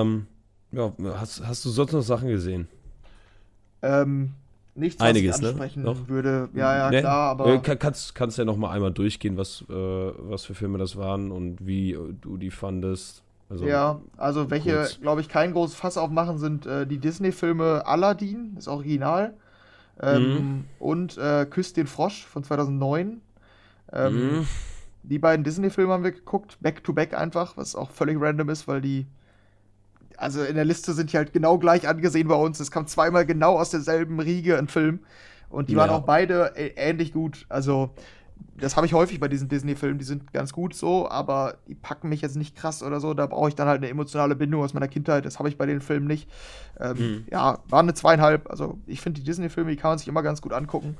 [0.01, 0.27] ähm,
[0.71, 2.67] ja, hast, hast du sonst noch Sachen gesehen?
[3.81, 4.33] Ähm,
[4.73, 5.49] nichts, was Einiges, ich ne?
[5.49, 6.07] ansprechen ne?
[6.07, 6.49] würde.
[6.53, 7.01] Ja, ja, nee.
[7.01, 7.47] klar, aber.
[7.47, 11.31] Äh, kannst, kannst ja noch mal einmal durchgehen, was, äh, was für Filme das waren
[11.31, 13.21] und wie du die fandest.
[13.49, 18.53] Also ja, also welche, glaube ich, kein großes Fass aufmachen, sind äh, die Disney-Filme Aladdin,
[18.55, 19.35] das Original,
[20.01, 20.65] ähm, mhm.
[20.79, 23.21] und äh, Küss den Frosch von 2009.
[23.93, 24.47] Ähm, mhm.
[25.03, 28.81] Die beiden Disney-Filme haben wir geguckt, back-to-back -back einfach, was auch völlig random ist, weil
[28.81, 29.05] die,
[30.17, 32.59] also in der Liste sind die halt genau gleich angesehen bei uns.
[32.59, 34.99] Es kam zweimal genau aus derselben Riege ein Film.
[35.49, 35.79] Und die Ja.
[35.81, 37.45] waren auch beide ä- ähnlich gut.
[37.49, 37.91] Also,
[38.57, 42.07] das habe ich häufig bei diesen Disney-Filmen, die sind ganz gut so, aber die packen
[42.09, 43.13] mich jetzt nicht krass oder so.
[43.13, 45.25] Da brauche ich dann halt eine emotionale Bindung aus meiner Kindheit.
[45.25, 46.29] Das habe ich bei den Filmen nicht.
[46.79, 47.25] Ähm, Mhm.
[47.31, 48.49] Ja, war eine zweieinhalb.
[48.49, 50.97] Also, ich finde die Disney-Filme, die kann man sich immer ganz gut angucken.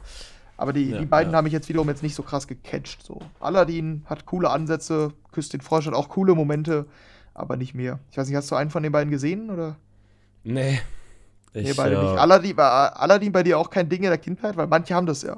[0.58, 1.38] Aber die, Ja, die beiden ja.
[1.38, 3.04] haben mich jetzt wiederum jetzt nicht so krass gecatcht.
[3.04, 3.22] So.
[3.40, 6.86] Aladdin hat coole Ansätze, Küsst den Frosch hat auch coole Momente,
[7.34, 8.00] aber nicht mehr.
[8.12, 9.50] Ich weiß nicht, hast du einen von den beiden gesehen?
[9.50, 9.76] Oder?
[10.44, 10.82] Nee.
[11.54, 12.20] Nee, Ich, beide äh, nicht.
[12.20, 14.58] Aladdin, war Aladdin bei dir auch kein Ding in der Kindheit?
[14.58, 15.38] Weil manche haben das ja.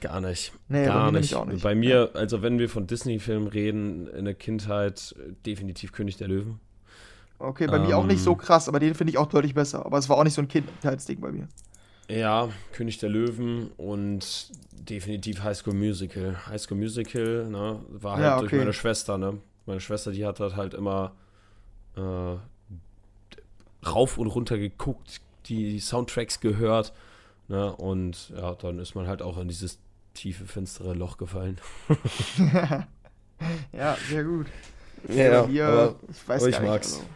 [0.00, 0.52] Gar nicht.
[0.68, 1.34] Nee, Gar nicht.
[1.34, 1.62] auch nicht.
[1.62, 6.28] Bei mir, also wenn wir von Disney-Filmen reden, in der Kindheit äh, definitiv König der
[6.28, 6.58] Löwen.
[7.38, 8.38] Okay, bei mir auch nicht so Ähm.
[8.38, 9.84] krass, aber den finde ich auch deutlich besser.
[9.86, 11.46] Aber es war auch nicht so ein Kindheitsding bei mir.
[12.08, 16.36] Ja, König der Löwen und definitiv High School Musical.
[16.46, 18.58] High School Musical, ne, war halt Ja, durch okay.
[18.60, 19.38] meine Schwester, ne?
[19.66, 21.12] Meine Schwester, die hat halt immer
[21.96, 22.36] äh,
[23.86, 26.92] rauf und runter geguckt, die Soundtracks gehört,
[27.48, 27.74] ne?
[27.76, 29.78] Und ja, dann ist man halt auch in dieses
[30.14, 31.60] tiefe, finstere Loch gefallen.
[33.72, 34.52] ja, sehr gut.
[35.08, 36.80] Ja, Bei mir, aber ich weiß aber gar ich nicht.
[36.80, 36.82] mag's.
[36.82, 37.10] Also,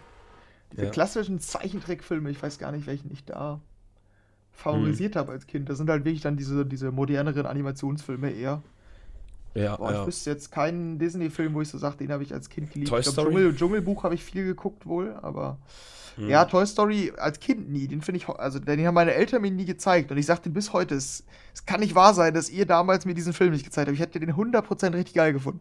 [0.72, 0.90] diese Ja.
[0.90, 3.60] klassischen Zeichentrickfilme, ich weiß gar nicht, welchen ich da
[4.70, 5.00] Hm.
[5.02, 5.68] favorisiert habe als Kind.
[5.68, 8.62] Das sind halt wirklich dann diese, diese moderneren Animationsfilme eher.
[9.54, 10.00] Ja, Boah, ja.
[10.00, 12.90] ich wüsste jetzt keinen Disney-Film, wo ich so sage, den habe ich als Kind geliebt.
[12.90, 13.30] Toy Story?
[13.32, 15.58] Dschungel, Dschungelbuch habe ich viel geguckt wohl, aber
[16.16, 16.28] Hm.
[16.28, 17.86] ja, Toy Story als Kind nie.
[17.86, 20.72] Den finde ich, also den haben meine Eltern mir nie gezeigt und ich sagte bis
[20.72, 23.88] heute, es, es kann nicht wahr sein, dass ihr damals mir diesen Film nicht gezeigt
[23.88, 23.94] habt.
[23.94, 25.60] Ich hätte den 100% richtig geil gefunden.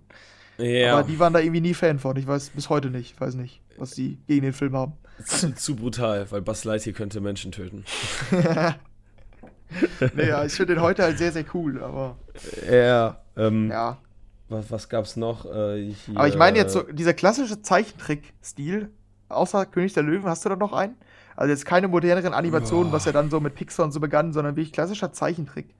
[0.58, 0.94] ja.
[0.98, 2.16] Aber die waren da irgendwie nie Fan von.
[2.18, 4.94] Ich weiß bis heute nicht, ich weiß nicht, was die gegen den Film haben.
[5.26, 7.86] zu, zu brutal, weil Buzz Lightyear könnte Menschen töten.
[10.16, 12.18] naja, ich finde den heute halt sehr, sehr cool, aber
[12.70, 13.98] Ja, ähm, ja.
[14.50, 15.46] Was, was gab's noch?
[15.46, 18.90] Äh, hier, Aber ich meine jetzt so, dieser klassische Zeichentrick-Stil,
[19.30, 20.96] außer König der Löwen, hast du da noch einen?
[21.36, 22.98] Also jetzt keine moderneren Animationen, Boah.
[22.98, 25.74] was ja dann so mit Pixar und so begann, sondern wirklich klassischer Zeichentrick.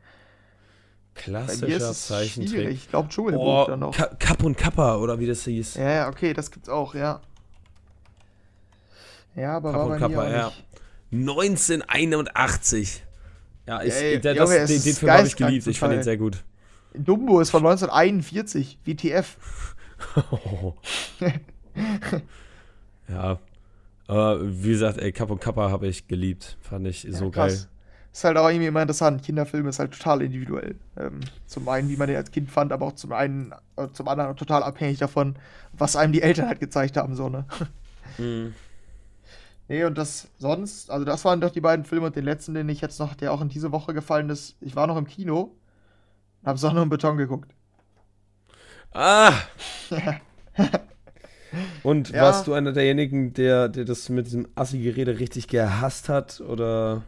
[1.26, 2.50] Bei mir ist Klassischer es Zeichentrick.
[2.50, 2.76] schwierig.
[2.76, 3.96] Ich glaube Dschungelbuch Oh, dann noch.
[3.96, 5.76] Ka Kapp und Kappa, oder wie das hieß.
[5.76, 7.20] Ja, ja, okay, das gibt's auch, ja.
[9.36, 10.46] Ja, aber Kapp war und Kappa, auch ja.
[10.46, 10.66] nicht.
[11.12, 13.04] 1981.
[13.68, 15.68] Ja, ich, Ey, der, Junge, das, es den, den Film habe ich geliebt.
[15.68, 16.04] Ich fand ihn Teil.
[16.04, 16.44] sehr gut.
[16.94, 19.38] Dumbo ist von 1941, WTF.
[23.08, 23.40] ja.
[24.08, 26.58] Aber wie gesagt, ey, Kapp und Kappa habe ich geliebt.
[26.62, 27.50] Fand ich so Ja, geil.
[27.50, 27.70] krass.
[28.12, 29.24] Ist halt auch irgendwie immer interessant.
[29.24, 30.76] Kinderfilm ist halt total individuell.
[30.98, 34.08] Ähm, zum einen, wie man den als Kind fand, aber auch zum einen, äh, zum
[34.08, 35.36] anderen total abhängig davon,
[35.74, 37.46] was einem die Eltern halt gezeigt haben, so, ne?
[38.18, 38.56] Mhm.
[39.68, 42.70] Nee, und das sonst, also das waren doch die beiden Filme und den letzten, den
[42.70, 45.56] ich jetzt noch, der auch in diese Woche gefallen ist, ich war noch im Kino
[46.46, 47.52] hab Sonne und Beton geguckt.
[48.94, 49.34] Ah!
[51.84, 52.22] Und Ja.
[52.24, 56.42] warst du einer derjenigen, der, der das mit diesem Assi-Gerede richtig gehasst hat?
[56.42, 57.02] Oder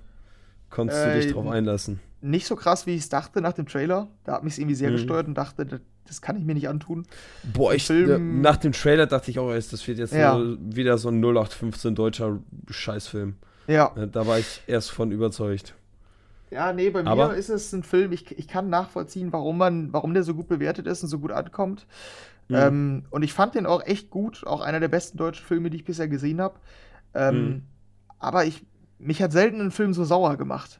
[0.71, 1.99] konntest du dich Äh, drauf einlassen?
[2.21, 4.07] Nicht so krass, wie ich es dachte nach dem Trailer.
[4.23, 4.93] Da hat mich irgendwie sehr Mhm.
[4.95, 7.05] gesteuert und dachte, das, das kann ich mir nicht antun.
[7.53, 10.39] Boah, ich, Film- äh, nach dem Trailer dachte ich auch erst, das wird jetzt Ja.
[10.59, 12.39] wieder so ein 0815 deutscher
[12.69, 13.35] Scheißfilm.
[13.67, 13.93] Ja.
[13.95, 15.75] Äh, Da war ich erst von überzeugt.
[16.51, 19.93] Ja, nee, bei Aber- mir ist es ein Film, ich, ich kann nachvollziehen, warum man,
[19.93, 21.87] warum der so gut bewertet ist und so gut ankommt.
[22.49, 22.55] Mhm.
[22.55, 25.77] Ähm, und ich fand den auch echt gut, auch einer der besten deutschen Filme, die
[25.77, 26.55] ich bisher gesehen habe.
[27.13, 27.61] Ähm, Mhm.
[28.19, 28.63] Aber ich,
[28.99, 30.79] mich hat selten ein Film so sauer gemacht.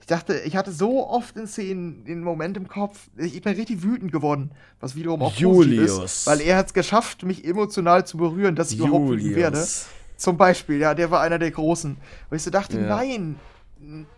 [0.00, 3.82] Ich dachte, ich hatte so oft in Szenen den Moment im Kopf, ich, bin richtig
[3.82, 5.98] wütend geworden, was wiederum auch Julius.
[5.98, 9.56] ist, weil er hat es geschafft, mich emotional zu berühren, dass ich überhaupt wütend werde.
[9.56, 9.88] Julius.
[10.16, 11.96] Zum Beispiel, ja, der war einer der Großen.
[12.30, 12.86] Wo ich so dachte, Ja.
[12.86, 13.36] nein,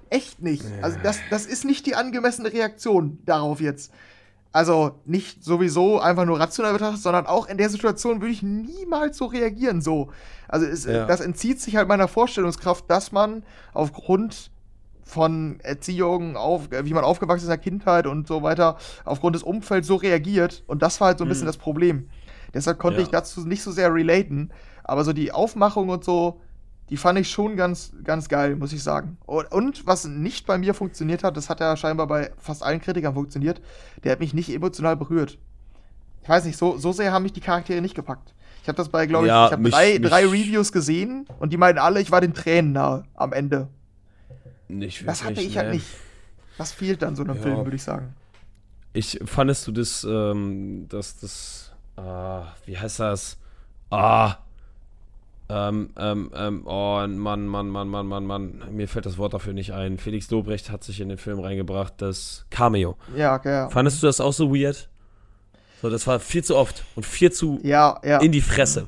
[0.08, 0.64] echt nicht.
[0.82, 3.92] Also das, das ist nicht die angemessene Reaktion darauf jetzt.
[4.52, 9.16] Also nicht sowieso einfach nur rational betrachtet, sondern auch in der Situation würde ich niemals
[9.16, 10.10] so reagieren so.
[10.48, 11.06] Also es, Ja.
[11.06, 13.44] das entzieht sich halt meiner Vorstellungskraft, dass man
[13.74, 14.50] aufgrund
[15.04, 19.36] von Erziehung, auf, äh, wie man aufgewachsen ist in der Kindheit und so weiter, aufgrund
[19.36, 20.64] des Umfelds so reagiert.
[20.66, 21.48] Und das war halt so ein bisschen Mhm.
[21.48, 22.08] das Problem.
[22.54, 23.04] Deshalb konnte Ja.
[23.04, 24.50] ich dazu nicht so sehr relaten.
[24.82, 26.40] Aber so die Aufmachung und so,
[26.90, 29.16] die fand ich schon ganz, ganz geil, muss ich sagen.
[29.24, 33.14] Und, was nicht bei mir funktioniert hat, das hat ja scheinbar bei fast allen Kritikern
[33.14, 33.60] funktioniert,
[34.02, 35.38] der hat mich nicht emotional berührt.
[36.22, 38.34] Ich weiß nicht, so, so sehr haben mich die Charaktere nicht gepackt.
[38.62, 41.56] Ich habe das bei, glaube ich, Ja, ich habe drei, drei Reviews gesehen und die
[41.56, 43.68] meinen alle, ich war den Tränen nahe am Ende.
[44.68, 45.74] Nicht Das hatte wirklich, ich halt ne.
[45.74, 45.86] nicht.
[46.58, 47.42] Das fehlt dann so einem Ja.
[47.42, 48.14] Film, würde ich sagen.
[48.92, 53.38] Ich fandest du das, ähm, das, das, ah, wie heißt das?
[53.90, 54.36] Ah,
[55.50, 59.52] ähm, ähm, ähm, oh, Mann, Mann, Mann, Mann, Mann, Mann, mir fällt das Wort dafür
[59.52, 59.98] nicht ein.
[59.98, 62.96] Felix Lobrecht hat sich in den Film reingebracht, das Cameo.
[63.16, 63.68] Ja, okay, ja.
[63.70, 64.88] Fandest du das auch so weird?
[65.82, 68.18] So, das war viel zu oft und viel zu Ja, ja.
[68.20, 68.86] in die Fresse.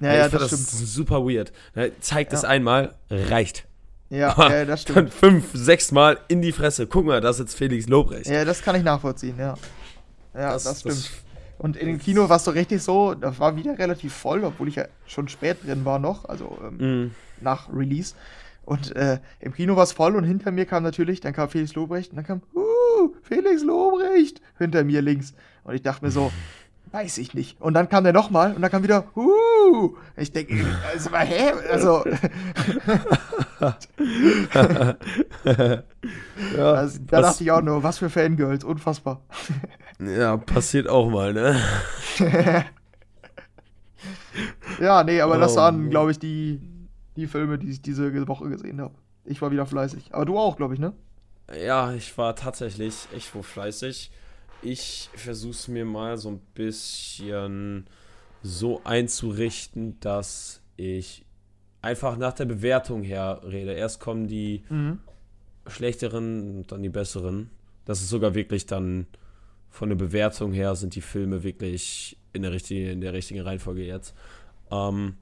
[0.00, 0.88] ja, ja, fand das das stimmt.
[0.88, 1.52] super weird.
[2.00, 2.48] Zeigt es Ja.
[2.50, 3.66] einmal, reicht.
[4.10, 5.14] Ja, ja, das Dann stimmt.
[5.14, 6.86] fünf, sechs Mal in die Fresse.
[6.86, 8.26] Guck mal, das ist jetzt Felix Lobrecht.
[8.28, 9.54] Ja, das kann ich nachvollziehen, ja.
[10.34, 10.94] Ja, das, Das- stimmt.
[10.94, 11.10] das-
[11.58, 14.68] Und in dem Kino war es so richtig so, das war wieder relativ voll, obwohl
[14.68, 17.10] ich ja schon spät drin war noch, also ähm, Mm.
[17.40, 18.14] nach Release.
[18.64, 21.74] Und äh, im Kino war es voll und hinter mir kam natürlich, dann kam Felix
[21.74, 25.34] Lobrecht und dann kam, uh, Felix Lobrecht hinter mir links.
[25.64, 26.32] Und ich dachte mir so,
[26.92, 27.60] weiß ich nicht.
[27.60, 29.94] Und dann kam der nochmal und dann kam wieder, uh.
[30.16, 31.52] Ich denke, also, hä?
[31.70, 32.04] Also,
[33.60, 33.78] ja,
[36.72, 39.22] also da dachte ich auch nur, was für Fangirls, unfassbar.
[39.98, 41.60] ja, passiert auch mal, ne?
[44.78, 45.90] Ja, nee, aber das Oh, waren, Mann.
[45.90, 46.60] glaube ich, die,
[47.16, 48.94] die Filme, die ich diese Woche gesehen habe.
[49.24, 50.14] Ich war wieder fleißig.
[50.14, 50.92] Aber du auch, glaube ich, ne?
[51.64, 54.10] Ja, ich war tatsächlich echt wohl fleißig.
[54.62, 57.86] Ich versuch's mir mal so ein bisschen
[58.42, 61.24] so einzurichten, dass ich
[61.82, 63.72] einfach nach der Bewertung her rede.
[63.72, 64.98] Erst kommen die Mhm.
[65.66, 67.50] schlechteren und dann die besseren.
[67.84, 69.06] Das ist sogar wirklich dann
[69.70, 73.84] von der Bewertung her sind die Filme wirklich in der richtigen, in der richtigen Reihenfolge
[73.84, 74.14] jetzt.
[74.70, 75.14] Ähm,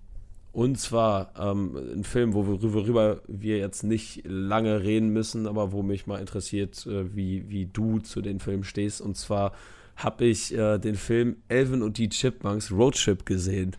[0.53, 6.07] und zwar ähm, ein Film, worüber wir jetzt nicht lange reden müssen, aber wo mich
[6.07, 9.01] mal interessiert, äh, wie, wie du zu den Filmen stehst.
[9.01, 9.53] Und zwar
[9.97, 13.75] habe ich äh, den Film Elvin und die Chipmunks Roadtrip gesehen.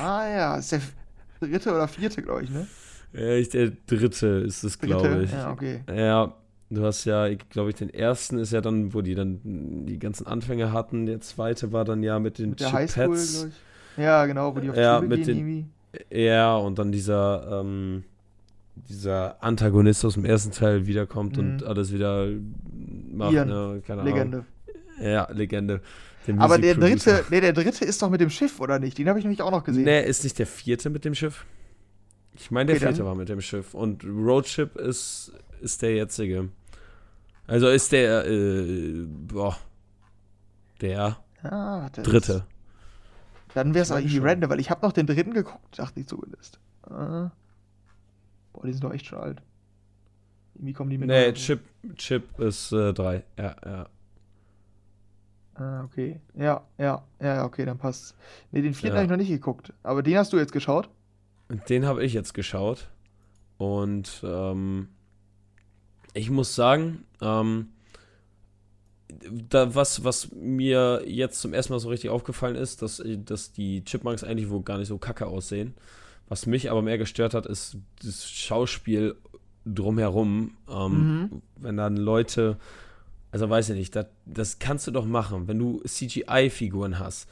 [0.00, 0.80] Ah ja, ist der
[1.40, 2.66] dritte oder vierte, glaube ich, ne?
[3.14, 5.32] Äh, ich, der dritte ist es, glaube ich.
[5.32, 5.80] Ja, okay.
[5.94, 6.34] Ja,
[6.70, 9.40] du hast ja, glaube ich, den ersten ist ja dann, wo die dann
[9.86, 11.06] die ganzen Anfänge hatten.
[11.06, 13.32] Der zweite war dann ja mit den Mit der Highschool, Chipettes.
[13.34, 13.48] glaube
[13.96, 14.04] ich.
[14.04, 15.66] Ja, genau, wo die auf Ja, mit gehen den- irgendwie.
[16.10, 18.04] Ja, und dann dieser, ähm,
[18.90, 21.66] dieser Antagonist aus dem ersten Teil wiederkommt und Mhm.
[21.66, 22.28] alles wieder
[23.10, 23.82] macht, ne?
[23.86, 24.44] Keine Legende.
[24.98, 25.12] Ahnung.
[25.12, 25.80] Ja, Legende.
[26.26, 28.98] Der Aber der dritte, nee, der dritte ist doch mit dem Schiff, oder nicht?
[28.98, 29.84] Den habe ich nämlich auch noch gesehen.
[29.84, 31.44] Nee, ist nicht der vierte mit dem Schiff?
[32.34, 33.74] Ich meine, der Okay, dann- vierte war mit dem Schiff.
[33.74, 36.48] Und Roadship ist, ist der jetzige.
[37.46, 39.56] Also ist der, äh, boah,
[40.80, 42.44] der Ah, dritte.
[43.54, 44.26] Dann wäre es meine irgendwie schon.
[44.26, 46.58] random, weil ich habe noch den dritten geguckt, dachte ich zumindest.
[46.82, 47.30] Ah.
[48.52, 49.40] Boah, die sind doch echt schon alt.
[50.56, 51.08] Irgendwie kommen die mit.
[51.08, 51.60] Nee, Chip,
[51.96, 53.22] Chip ist äh, drei.
[53.38, 53.88] Ja, ja.
[55.58, 56.20] Ah, okay.
[56.34, 58.14] Ja, ja, ja, okay, dann passt.
[58.52, 59.02] Nee, den vierten Ja.
[59.02, 59.72] habe ich noch nicht geguckt.
[59.82, 60.88] Aber den hast du jetzt geschaut?
[61.68, 62.88] Den habe ich jetzt geschaut.
[63.56, 64.88] Und ähm,
[66.12, 67.68] ich muss sagen, ähm,
[69.48, 73.84] da was, was mir jetzt zum ersten Mal so richtig aufgefallen ist, dass, dass die
[73.84, 75.74] Chipmunks eigentlich wohl gar nicht so kacke aussehen.
[76.28, 79.14] Was mich aber mehr gestört hat, ist das Schauspiel
[79.64, 80.56] drumherum.
[80.68, 81.42] Ähm, Mhm.
[81.56, 82.58] Wenn dann Leute,
[83.36, 87.28] also weiß ich nicht, das, das kannst du doch machen, wenn du CGI-Figuren hast.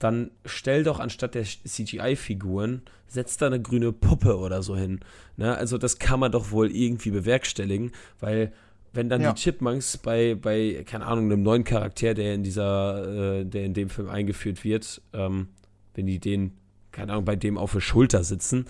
[0.00, 4.98] Dann stell doch anstatt der CGI-Figuren, setz da eine grüne Puppe oder so hin.
[5.36, 5.56] Ne?
[5.56, 8.52] Also das kann man doch wohl irgendwie bewerkstelligen, weil
[8.92, 9.32] wenn dann Ja.
[9.32, 13.74] die Chipmunks bei, bei, keine Ahnung, einem neuen Charakter, der in dieser, äh, der in
[13.74, 15.50] dem Film eingeführt wird, ähm,
[15.94, 16.50] wenn die den,
[16.90, 18.66] keine Ahnung, bei dem auf der Schulter sitzen,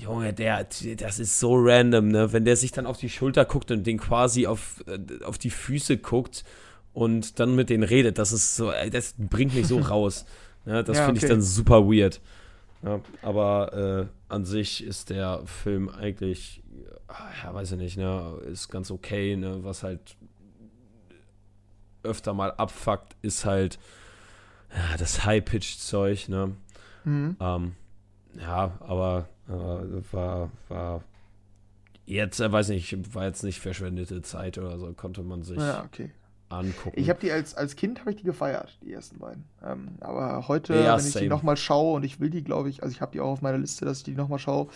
[0.00, 2.32] Junge, der, das ist so random, ne?
[2.32, 5.50] Wenn der sich dann auf die Schulter guckt und den quasi auf, äh, auf die
[5.50, 6.44] Füße guckt
[6.92, 10.24] und dann mit denen redet, das ist so, das bringt mich so raus.
[10.64, 10.82] Ne?
[10.84, 11.32] Das Ja, finde ich okay.
[11.34, 12.20] dann super weird.
[12.82, 16.62] Ja, aber äh, an sich ist der Film eigentlich,
[17.44, 18.38] ja, weiß ich nicht, ne?
[18.50, 19.62] Ist ganz okay, ne?
[19.62, 20.16] Was halt
[22.02, 23.78] öfter mal abfuckt, ist halt
[24.74, 26.56] ja, das High-Pitched-Zeug, ne?
[27.04, 27.36] Mhm.
[27.40, 27.72] Ähm,
[28.40, 31.02] ja, aber war, war
[32.06, 35.84] jetzt, äh, weiß nicht, war jetzt nicht verschwendete Zeit oder so, konnte man sich Ja,
[35.84, 36.10] okay.
[36.48, 36.98] angucken.
[36.98, 39.44] Ich habe die als, als Kind habe ich die gefeiert, die ersten beiden.
[39.64, 41.24] Ähm, aber heute, Ja, wenn ich same.
[41.24, 43.42] die nochmal schaue und ich will die, glaube ich, also ich habe die auch auf
[43.42, 44.68] meiner Liste, dass ich die nochmal schaue.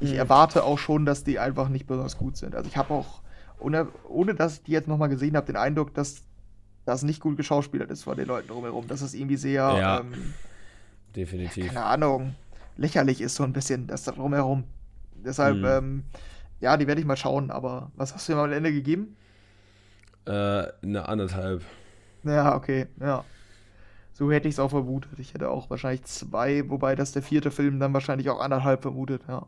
[0.00, 0.16] Ich Mhm.
[0.18, 2.54] erwarte auch schon, dass die einfach nicht besonders gut sind.
[2.54, 3.22] Also ich habe auch,
[3.58, 6.22] ohne, ohne dass ich die jetzt nochmal gesehen habe, den Eindruck, dass
[6.84, 8.86] das nicht gut geschauspielert ist von den Leuten drumherum.
[8.88, 10.00] Dass es irgendwie sehr, Ja.
[10.00, 10.34] ähm,
[11.14, 11.66] Definitiv.
[11.66, 12.34] keine Ahnung,
[12.76, 14.64] lächerlich ist so ein bisschen, das da drumherum.
[15.14, 15.64] Deshalb, Mhm.
[15.64, 16.04] ähm,
[16.60, 19.16] ja, die werde ich mal schauen, aber was hast du mir am Ende gegeben?
[20.24, 21.62] Äh, eine anderthalb.
[22.24, 23.24] Ja, okay, ja.
[24.12, 25.18] So hätte ich es auch vermutet.
[25.18, 29.22] Ich hätte auch wahrscheinlich zwei, wobei das der vierte Film dann wahrscheinlich auch anderthalb vermutet,
[29.28, 29.46] ja.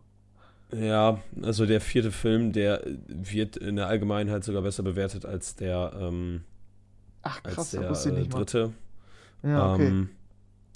[0.72, 5.92] Ja, also der vierte Film, der wird in der Allgemeinheit sogar besser bewertet als der,
[5.98, 6.42] ähm,
[7.22, 8.38] Ach als krass, der das wusste ich äh, nicht mal.
[8.38, 8.72] dritte.
[9.42, 9.88] Ja, okay.
[9.88, 10.10] Ähm,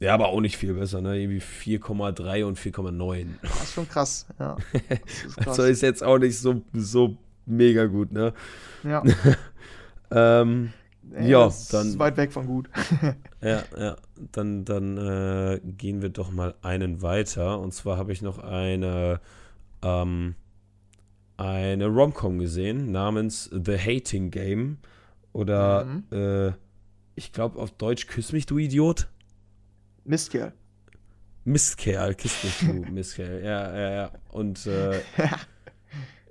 [0.01, 1.19] ja, aber auch nicht viel besser, ne?
[1.19, 3.27] Irgendwie 4,3 und 4,9.
[3.43, 4.57] Das ist schon krass, ja.
[4.73, 5.49] Das ist krass.
[5.49, 8.33] Also ist jetzt auch nicht so, so mega gut, ne?
[8.85, 9.03] ja.
[10.11, 10.73] Ähm,
[11.13, 12.69] Ey, Ja, das dann- Ist weit weg von gut.
[13.43, 13.97] Ja, ja,
[14.33, 17.61] dann, dann äh, gehen wir doch mal einen weiter.
[17.61, 19.21] Und zwar habe ich noch eine,
[19.83, 20.35] ähm,
[21.37, 24.79] eine Romcom gesehen namens The Hating Game.
[25.33, 26.05] Oder Mhm.
[26.11, 26.53] äh,
[27.15, 29.09] ich glaube auf Deutsch Küss mich, du Idiot.
[30.09, 30.53] Mistkerl.
[31.45, 33.43] Mistkerl, küss mich, du Mistkerl.
[33.43, 34.13] Ja, ja, ja.
[34.31, 35.01] Und äh,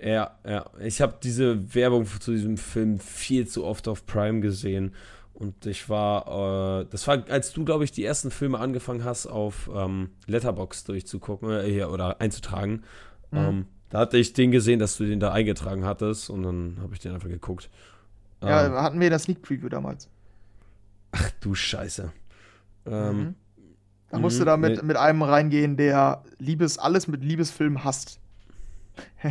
[0.00, 0.70] ja, ja.
[0.80, 4.94] Ich habe diese Werbung zu diesem Film viel zu oft auf Prime gesehen.
[5.34, 9.26] Und ich war, äh, das war, als du, glaube ich, die ersten Filme angefangen hast,
[9.26, 12.82] auf ähm, Letterbox durchzugucken äh, oder einzutragen.
[13.30, 13.38] Mhm.
[13.38, 16.28] Ähm, da hatte ich den gesehen, dass du den da eingetragen hattest.
[16.30, 17.70] Und dann habe ich den einfach geguckt.
[18.42, 20.08] Ja, Ähm, hatten wir das Sneak Preview damals.
[21.12, 22.12] ach du Scheiße.
[22.86, 23.34] Ähm, Mhm.
[24.10, 24.82] Da mhm, musst du da mit, nee.
[24.86, 28.18] mit einem reingehen, der Liebes, alles mit Liebesfilmen hasst.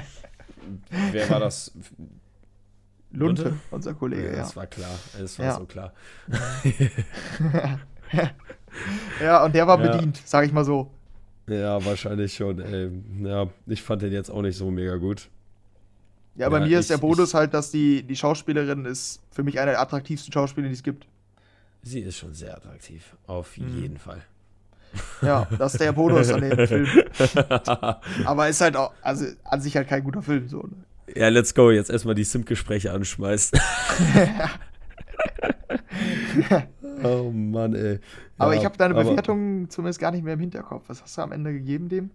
[1.11, 1.71] Wer war das?
[3.11, 3.57] Lunte, Lunte?
[3.71, 4.35] unser Kollege, ja.
[4.37, 4.91] Das war klar.
[5.21, 5.57] Es war Ja.
[5.57, 5.93] so klar.
[9.21, 9.91] Ja, und der war Ja.
[9.91, 10.91] bedient, sag ich mal so.
[11.47, 12.59] Ja, wahrscheinlich schon.
[12.59, 12.91] Ey.
[13.23, 15.29] Ja, ich fand den jetzt auch nicht so mega gut.
[16.35, 19.43] Ja, bei Ja, mir ist ich- der Bonus halt, dass die, die Schauspielerin ist für
[19.43, 21.07] mich eine der attraktivsten Schauspieler, die es gibt.
[21.81, 23.15] Sie ist schon sehr attraktiv.
[23.25, 23.81] Auf Mhm.
[23.81, 24.21] jeden Fall.
[25.21, 26.87] Ja, das ist der Bonus an dem Film.
[28.25, 30.47] Aber ist halt auch, also an sich halt kein guter Film.
[30.47, 30.75] So, ne?
[31.15, 31.71] Ja, let's go.
[31.71, 33.57] Jetzt erstmal die Sim-Gespräche anschmeißt.
[37.03, 37.99] oh Mann, ey.
[38.37, 40.83] Aber Ja, ich habe deine aber, Bewertung zumindest gar nicht mehr im Hinterkopf.
[40.87, 42.11] Was hast du am Ende gegeben dem?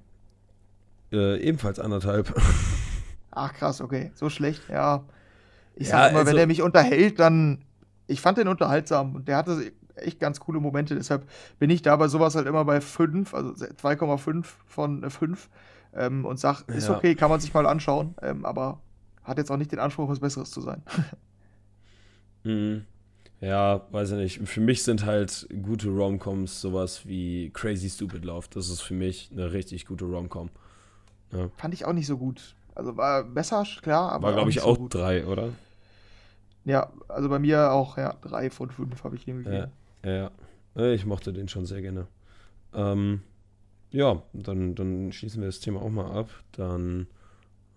[1.12, 2.32] Äh, ebenfalls anderthalb.
[3.30, 4.12] Ach krass, okay.
[4.14, 5.04] So schlecht, ja.
[5.74, 7.64] Ich Ja, sag immer, also- wenn der mich unterhält, dann.
[8.08, 10.94] Ich fand den unterhaltsam und der hatte echt ganz coole Momente.
[10.94, 11.28] Deshalb
[11.58, 15.48] bin ich da bei sowas halt immer bei 5, also 2,5 von 5.
[15.94, 16.96] Ähm, und sag, ist Ja.
[16.96, 18.14] okay, kann man sich mal anschauen.
[18.22, 18.80] Ähm, aber
[19.24, 20.82] hat jetzt auch nicht den Anspruch, was Besseres zu sein.
[22.44, 22.86] Mhm.
[23.40, 24.48] Ja, weiß ich nicht.
[24.48, 28.46] Für mich sind halt gute Romcoms sowas wie Crazy Stupid Love.
[28.52, 30.50] Das ist für mich eine richtig gute Romcom.
[31.56, 32.56] Fand ich auch nicht so gut.
[32.74, 34.28] Also war besser, klar, aber.
[34.28, 34.94] War, glaube ich, auch gut.
[34.94, 35.50] drei, oder?
[36.64, 39.44] Ja, also bei mir auch, ja, 3 von 5 habe ich gegeben.
[39.52, 39.68] Ja.
[40.02, 40.28] Äh,
[40.94, 42.06] Ich mochte den schon sehr gerne.
[42.74, 43.20] Ähm,
[43.90, 46.30] ja, dann, dann schließen wir das Thema auch mal ab.
[46.52, 47.06] Dann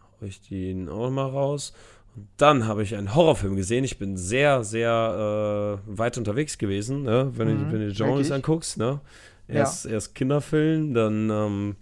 [0.01, 1.73] hau ich den auch mal raus.
[2.15, 3.83] Und dann habe ich einen Horrorfilm gesehen.
[3.83, 7.31] Ich bin sehr, sehr äh, weit unterwegs gewesen, ne?
[7.35, 8.77] wenn, Mhm, du, wenn du die Genres anguckst.
[8.77, 9.01] Ne?
[9.49, 9.55] Ja.
[9.55, 11.75] Erst, erst Kinderfilm, dann, ähm,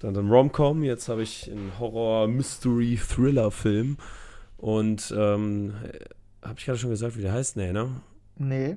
[0.00, 0.82] dann, dann Romcom.
[0.82, 3.96] Jetzt habe ich einen Horror-Mystery-Thriller-Film.
[4.56, 5.74] Und ähm,
[6.42, 7.56] habe ich gerade schon gesagt, wie der heißt?
[7.56, 7.88] Nee, ne?
[8.36, 8.76] Nee.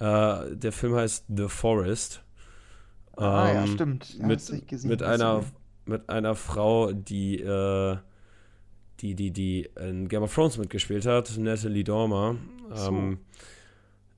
[0.00, 2.22] Äh, der Film heißt The Forest.
[3.16, 4.18] Ah, ja, Ähm, stimmt.
[4.18, 5.44] Ja, mit, gesehen, mit, einer,
[5.84, 7.96] mit einer Frau, die, äh,
[9.00, 12.36] die, die, die in Game of Thrones mitgespielt hat, Natalie Dormer.
[12.72, 12.88] So.
[12.88, 13.18] Ähm,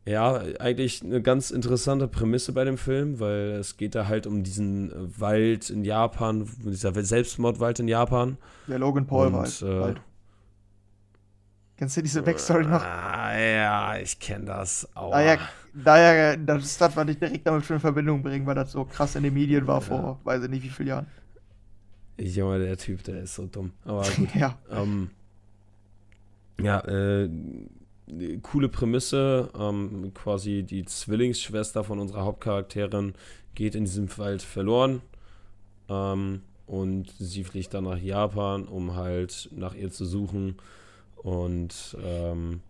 [0.04, 4.42] ja, eigentlich eine ganz interessante Prämisse bei dem Film, weil es geht da halt um
[4.42, 8.36] diesen Wald in Japan, dieser Selbstmordwald in Japan.
[8.66, 9.96] Der Logan Paul Und, war halt.
[9.96, 10.00] äh.
[11.82, 12.80] Kennst du diese Backstory noch?
[12.80, 15.10] Ah, ja, ich kenne das auch.
[15.10, 15.40] Daher,
[15.74, 19.16] daher, das darf man nicht direkt damit schon in Verbindung bringen, weil das so krass
[19.16, 21.06] in den Medien war vor, weiß ich nicht wie vielen Jahren.
[22.20, 23.72] Junge, der Typ, der ist so dumm.
[23.84, 24.28] Aber gut.
[24.36, 24.56] Ja.
[24.70, 25.10] Ähm,
[26.60, 27.28] ja, äh,
[28.42, 29.50] coole Prämisse.
[29.58, 33.14] Ähm, quasi die Zwillingsschwester von unserer Hauptcharakterin
[33.56, 35.02] geht in diesem Wald verloren.
[35.88, 40.58] Ähm, und sie fliegt dann nach Japan, um halt nach ihr zu suchen.
[41.22, 42.62] Und ähm,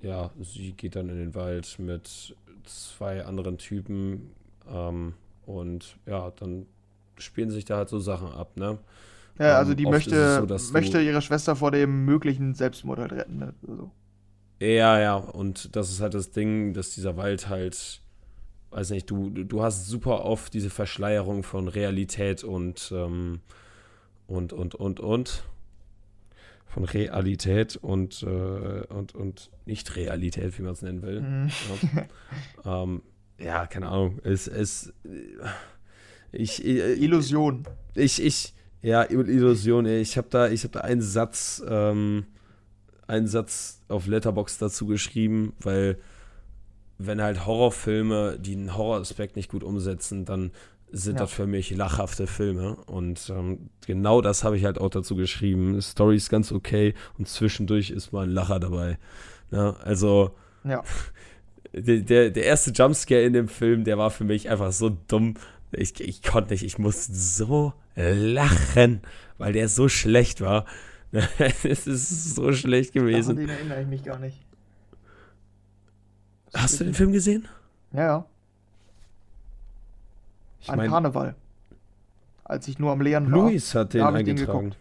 [0.00, 4.30] ja, sie geht dann in den Wald mit zwei anderen Typen.
[4.68, 5.14] Ähm,
[5.46, 6.66] und ja, dann
[7.18, 8.78] spielen sich da halt so Sachen ab, ne?
[9.38, 13.38] Ja, also Ähm, die möchte, so, möchte ihre Schwester vor dem möglichen Selbstmord halt retten.
[13.38, 13.54] Ne?
[13.66, 13.90] Also,
[14.60, 18.00] Ja, ja, und das ist halt das Ding, dass dieser Wald halt,
[18.70, 23.40] weiß nicht, du, du du hast super oft diese Verschleierung von Realität und, ähm,
[24.26, 25.44] und, und, und, und,
[26.74, 31.20] von Realität und, äh, und, und Nicht-Realität, wie man es nennen will.
[31.20, 31.50] mhm.
[32.64, 33.02] Ja, ähm,
[33.38, 34.92] ja keine Ahnung, es, es,
[36.32, 37.62] ich, ich, Illusion.
[37.94, 42.26] ich, ich, ja, Illusion, ich habe da, ich habe da einen Satz, ähm,
[43.06, 45.96] einen Satz auf Letterbox dazu geschrieben, weil
[46.98, 50.50] wenn halt Horrorfilme, die einen Horroraspekt nicht gut umsetzen, dann
[50.96, 51.20] sind Ja.
[51.20, 52.76] das für mich lachhafte Filme.
[52.86, 55.80] Und ähm, genau das habe ich halt auch dazu geschrieben.
[55.82, 58.98] Story ist ganz okay und zwischendurch ist mal ein Lacher dabei.
[59.50, 60.34] Ja, also
[60.64, 60.82] Ja.
[61.72, 65.34] der, der, der erste Jumpscare in dem Film, der war für mich einfach so dumm.
[65.72, 69.00] Ich, ich konnte nicht, ich musste so lachen,
[69.38, 70.64] weil der so schlecht war.
[71.64, 73.36] es ist so schlecht An gewesen.
[73.36, 74.40] den erinnere ich mich gar nicht.
[76.54, 77.48] Hast du den Film gesehen?
[77.92, 78.26] Ja, ja.
[80.64, 81.34] Ich An meine, Karneval.
[82.42, 83.38] Als ich nur am Leeren war.
[83.38, 84.70] Luis hat den da den eingetragen.
[84.70, 84.78] geguckt.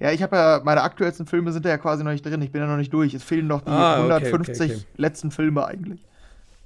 [0.00, 2.40] Ja, ich habe ja, meine aktuellsten Filme sind ja quasi noch nicht drin.
[2.40, 3.12] Ich bin ja noch nicht durch.
[3.12, 4.86] Es fehlen noch die Ah, okay, 150 okay, okay.
[4.96, 6.00] letzten Filme eigentlich.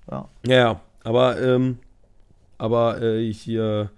[0.08, 0.28] Ja.
[0.46, 1.78] Ja, aber, ähm,
[2.58, 3.90] aber äh, hier,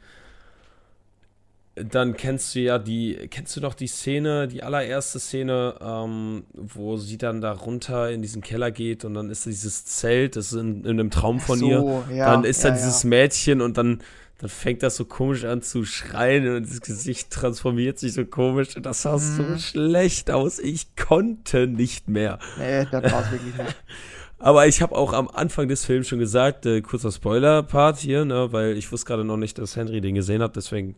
[1.75, 6.97] dann kennst du ja die, kennst du noch die Szene, die allererste Szene, ähm, wo
[6.97, 10.59] sie dann da runter in diesen Keller geht und dann ist dieses Zelt, das ist
[10.59, 12.17] in, in einem Traum von so, ihr.
[12.17, 13.09] ja, dann ist da ja, dieses ja.
[13.11, 14.01] Mädchen und dann,
[14.39, 18.77] dann fängt das so komisch an zu schreien und das Gesicht transformiert sich so komisch
[18.77, 19.59] und das sah so Mhm.
[19.59, 20.59] schlecht aus.
[20.59, 22.39] Ich konnte nicht mehr.
[22.59, 23.77] Nee, das war's wirklich nicht.
[24.39, 28.53] Aber ich habe auch am Anfang des Films schon gesagt, äh, kurzer Spoiler-Part hier, ne,
[28.53, 30.97] weil ich wusste gerade noch nicht, dass Henry den gesehen hat, deswegen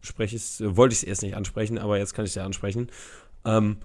[0.00, 2.88] spreche äh, wollte ich es erst nicht ansprechen, aber jetzt kann ich es ja ansprechen.
[3.44, 3.78] Ähm,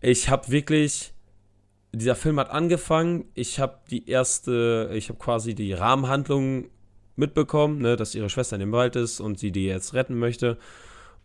[0.00, 1.12] ich habe wirklich,
[1.92, 6.66] dieser Film hat angefangen, ich habe die erste, ich habe quasi die Rahmenhandlung
[7.16, 10.58] mitbekommen, ne, dass ihre Schwester in dem Wald ist und sie die jetzt retten möchte.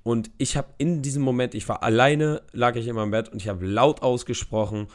[0.04, 3.42] Und ich habe in diesem Moment, ich war alleine, lag ich in meinem Bett und
[3.42, 4.88] ich habe laut ausgesprochen,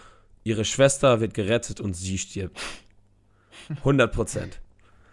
[0.44, 2.58] ihre Schwester wird gerettet und sie stirbt.
[3.78, 4.60] 100 Prozent.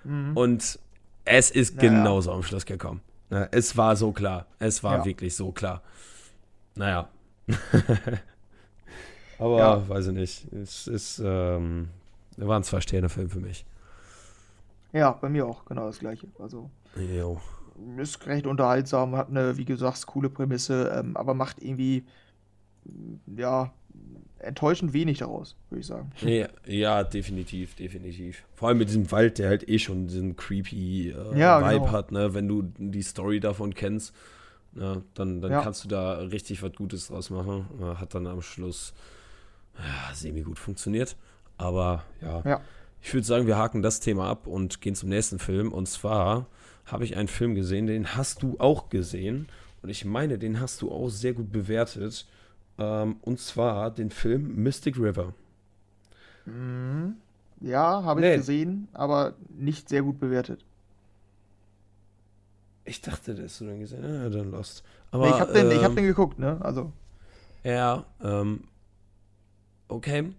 [0.04, 0.36] Mhm.
[0.36, 0.80] Und
[1.26, 1.90] es ist Naja.
[1.90, 3.02] genauso am Schluss gekommen.
[3.30, 4.48] Ne, Es war so klar.
[4.60, 5.06] Es war Ja.
[5.06, 5.82] wirklich so klar.
[6.76, 7.10] Naja.
[9.40, 9.90] Aber Ja.
[9.90, 10.54] weiß ich nicht.
[10.54, 11.90] Es ist, ähm,
[12.38, 13.66] war ein Zwei-Sterne-Film für mich.
[14.94, 16.28] Ja, bei mir auch genau das gleiche.
[16.40, 17.40] Also Jo.
[17.98, 22.06] ist recht unterhaltsam, hat eine, wie gesagt, coole Prämisse, ähm, aber macht irgendwie
[23.38, 23.72] ja
[24.40, 26.12] enttäuschend wenig daraus, würde ich sagen.
[26.22, 28.44] Ja, ja, definitiv, definitiv.
[28.56, 31.92] Vor allem mit diesem Wald, der halt eh schon diesen creepy äh, Ja, Vibe genau.
[31.92, 32.34] hat, ne?
[32.34, 34.16] Wenn du die Story davon kennst,
[34.74, 35.04] ne?
[35.14, 35.62] dann, dann Ja.
[35.62, 37.68] kannst du da richtig was Gutes draus machen.
[37.80, 38.94] Äh, Hat dann am Schluss
[39.78, 41.16] ja, semi-gut funktioniert.
[41.58, 42.62] Aber ja, Ja.
[43.02, 45.72] Ich würde sagen, wir haken das Thema ab und gehen zum nächsten Film.
[45.72, 46.48] Und zwar
[46.86, 49.48] habe ich einen Film gesehen, den hast du auch gesehen.
[49.82, 52.28] Und ich meine, den hast du auch sehr gut bewertet.
[52.78, 55.34] Ähm, und zwar den Film Mystic River.
[56.46, 57.18] Mhm.
[57.62, 58.36] Ja, habe ich Nee.
[58.36, 60.66] gesehen, aber nicht sehr gut bewertet.
[62.84, 64.04] Ich dachte, das hast du dann gesehen.
[64.06, 64.84] Ah, dann Lost.
[65.12, 66.60] Nee, Aber, ich habe den, ich hab ähm, den geguckt, ne?
[66.62, 66.92] Also,
[67.64, 68.64] Ja, ähm,
[69.88, 70.34] okay.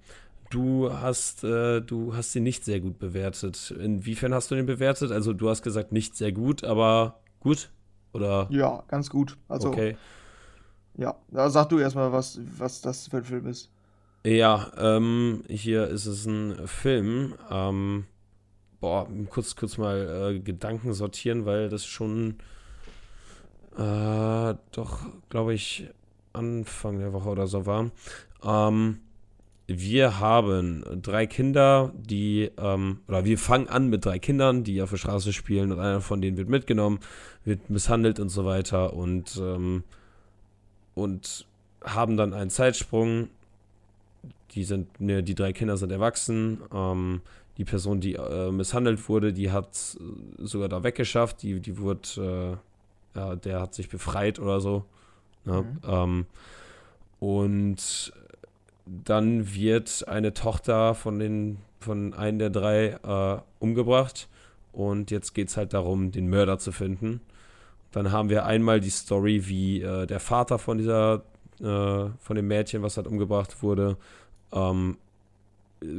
[0.52, 3.70] Du hast, äh, du hast ihn nicht sehr gut bewertet.
[3.70, 5.10] Inwiefern hast du den bewertet?
[5.10, 7.70] Also du hast gesagt, nicht sehr gut, aber gut?
[8.12, 8.48] Oder?
[8.50, 9.38] ja, ganz gut.
[9.48, 9.96] Also, Okay.
[10.98, 11.14] ja.
[11.30, 13.70] Da sag du erstmal, was, was das für ein Film ist.
[14.26, 17.34] Ja, ähm, hier ist es ein Film.
[17.50, 18.04] Ähm,
[18.78, 22.36] boah, kurz, kurz mal äh, Gedanken sortieren, weil das schon
[23.78, 25.88] äh, doch, glaube ich,
[26.34, 27.90] Anfang der Woche oder so war.
[28.44, 28.98] Ähm,
[29.66, 34.90] wir haben drei Kinder, die, ähm, oder wir fangen an mit drei Kindern, die auf
[34.90, 37.00] der Straße spielen und einer von denen wird mitgenommen,
[37.44, 39.84] wird misshandelt und so weiter und, ähm,
[40.94, 41.46] und
[41.84, 43.28] haben dann einen Zeitsprung.
[44.52, 46.60] Die sind, ne, die drei Kinder sind erwachsen.
[46.74, 47.22] Ähm,
[47.58, 49.96] die Person, die äh, misshandelt wurde, die hat
[50.38, 51.42] sogar da weggeschafft.
[51.42, 52.58] Die, die wurde,
[53.14, 54.84] äh, ja, der hat sich befreit oder so.
[55.44, 55.62] Ne?
[55.62, 55.78] Mhm.
[55.86, 56.26] Ähm,
[57.20, 58.12] und
[58.86, 64.28] dann wird eine Tochter von den von einem der drei äh, umgebracht
[64.72, 67.20] und jetzt geht es halt darum, den Mörder zu finden.
[67.90, 71.22] Dann haben wir einmal die Story, wie äh, der Vater von dieser
[71.60, 73.96] äh, von dem Mädchen, was halt umgebracht wurde,
[74.52, 74.96] ähm,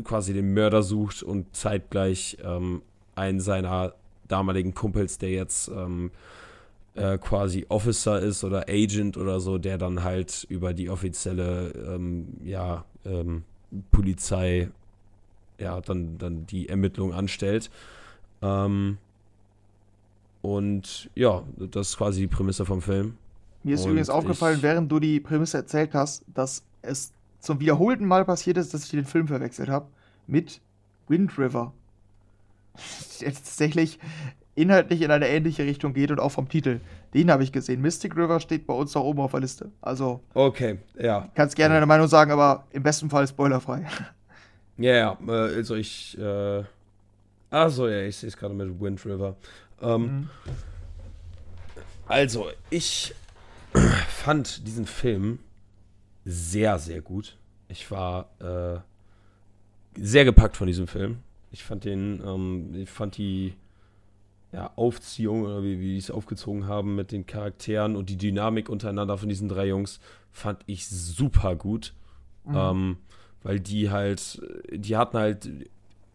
[0.04, 2.82] quasi den Mörder sucht und zeitgleich ähm,
[3.16, 3.94] einen seiner
[4.28, 6.12] damaligen Kumpels, der jetzt ähm,
[6.96, 12.28] äh, quasi Officer ist oder Agent oder so, der dann halt über die offizielle ähm,
[12.44, 13.44] ja, ähm,
[13.92, 14.70] Polizei
[15.60, 17.70] ja, dann, dann die Ermittlung anstellt.
[18.42, 18.98] Ähm,
[20.42, 23.18] und ja, das ist quasi die Prämisse vom Film.
[23.64, 27.60] Mir ist Und übrigens aufgefallen, ich- während du die Prämisse erzählt hast, dass es zum
[27.60, 29.88] wiederholten Mal passiert ist, dass ich den Film verwechselt habe
[30.28, 30.60] mit
[31.08, 31.74] Wind River.
[33.20, 34.00] Tatsächlich
[34.56, 36.80] inhaltlich in eine ähnliche Richtung geht und auch vom Titel.
[37.14, 37.82] Den habe ich gesehen.
[37.82, 39.72] Mystic River steht bei uns da oben auf der Liste.
[39.82, 41.30] Also Okay, ja.
[41.36, 43.86] kannst gerne deine Meinung sagen, aber im besten Fall spoilerfrei.
[44.78, 46.64] Ja, ja, äh, also ich, äh,
[47.50, 49.36] achso, ja, ich sehe es gerade mit Wind River.
[49.82, 50.30] Ähm, Mhm.
[52.06, 53.16] Also, ich
[54.10, 55.40] fand diesen Film
[56.26, 57.38] sehr, sehr gut.
[57.70, 58.80] Ich war äh,
[60.00, 61.20] sehr gepackt von diesem Film.
[61.52, 63.54] Ich fand den, ähm, ich fand die
[64.54, 68.70] ja, Aufziehung oder wie, wie die es aufgezogen haben mit den Charakteren und die Dynamik
[68.70, 70.00] untereinander von diesen drei Jungs
[70.32, 71.94] fand ich super gut.
[72.46, 72.56] Mhm.
[72.56, 72.98] Ähm,
[73.42, 74.42] weil die halt,
[74.72, 75.50] die hatten halt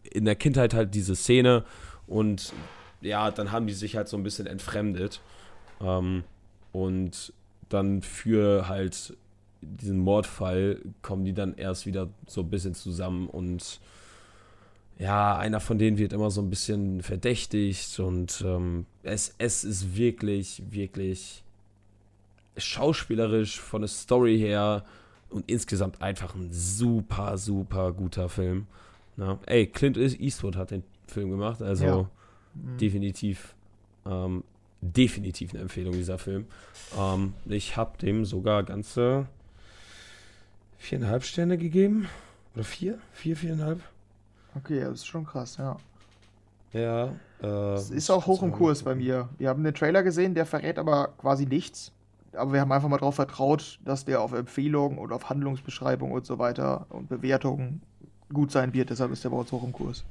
[0.03, 1.63] in der Kindheit halt diese Szene
[2.07, 2.53] und
[3.01, 5.21] ja, dann haben die sich halt so ein bisschen entfremdet.
[5.81, 6.23] Ähm,
[6.71, 7.33] und
[7.69, 9.15] dann für halt
[9.61, 13.79] diesen Mordfall kommen die dann erst wieder so ein bisschen zusammen und
[14.99, 19.95] ja, einer von denen wird immer so ein bisschen verdächtigt und ähm, es, es ist
[19.95, 21.41] wirklich, wirklich
[22.57, 24.83] schauspielerisch von der Story her
[25.29, 28.67] und insgesamt einfach ein super, super guter Film.
[29.15, 32.09] Na, ey, Clint Eastwood hat den Film gemacht, also ja.
[32.55, 32.77] mhm.
[32.77, 33.55] definitiv,
[34.05, 34.43] ähm,
[34.81, 36.45] definitiv eine Empfehlung dieser Film.
[36.97, 39.27] Ähm, ich habe dem sogar ganze
[40.77, 42.09] viereinhalb Sterne gegeben.
[42.53, 42.99] Oder vier?
[43.13, 43.81] Vier, viereinhalb?
[44.59, 45.77] Okay, das ist schon krass, ja.
[46.73, 47.13] Ja.
[47.41, 49.29] Äh, es ist auch hoch im Kurs bei mir.
[49.37, 51.91] Wir haben den Trailer gesehen, der verrät aber quasi nichts.
[52.33, 56.25] Aber wir haben einfach mal darauf vertraut, dass der auf Empfehlungen und auf Handlungsbeschreibungen und
[56.25, 57.81] so weiter und Bewertungen
[58.31, 58.91] gut sein wird.
[58.91, 60.03] Deshalb ist der bei uns hoch im Kurs.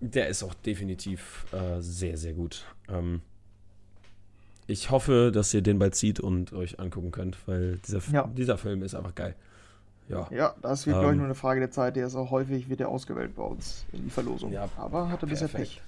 [0.00, 2.66] Der ist auch definitiv äh, sehr, sehr gut.
[2.88, 3.22] Ähm,
[4.66, 8.26] ich hoffe, dass ihr den bald zieht und euch angucken könnt, weil dieser, ja.
[8.26, 9.34] dieser Film ist einfach geil.
[10.08, 11.96] Ja, ja das wird, ähm, glaube ich, nur eine Frage der Zeit.
[11.96, 14.52] Der ist auch häufig, wird ausgewählt bei uns in die Verlosung.
[14.52, 15.82] Ja, aber hatte bisher Pech.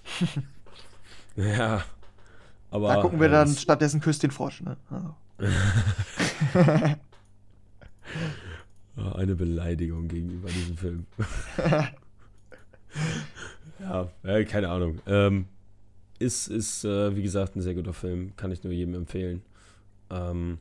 [1.36, 1.84] ja,
[2.70, 2.94] aber.
[2.94, 4.76] Da gucken wir dann stattdessen Küss den Frosch, ne?
[4.90, 5.14] Also.
[9.14, 11.06] Eine Beleidigung gegenüber diesem Film.
[13.78, 15.00] ja, ja, keine Ahnung.
[15.06, 15.46] Ähm,
[16.18, 18.34] ist, ist äh, wie gesagt, ein sehr guter Film.
[18.36, 19.42] Kann ich nur jedem empfehlen.
[20.08, 20.58] Ähm,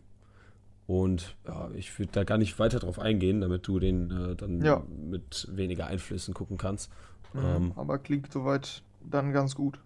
[0.87, 4.63] und ja, ich würde da gar nicht weiter drauf eingehen, damit du den äh, dann
[4.63, 4.83] ja.
[5.09, 6.91] mit weniger Einflüssen gucken kannst.
[7.33, 9.79] Mhm, ähm, aber klingt soweit dann ganz gut.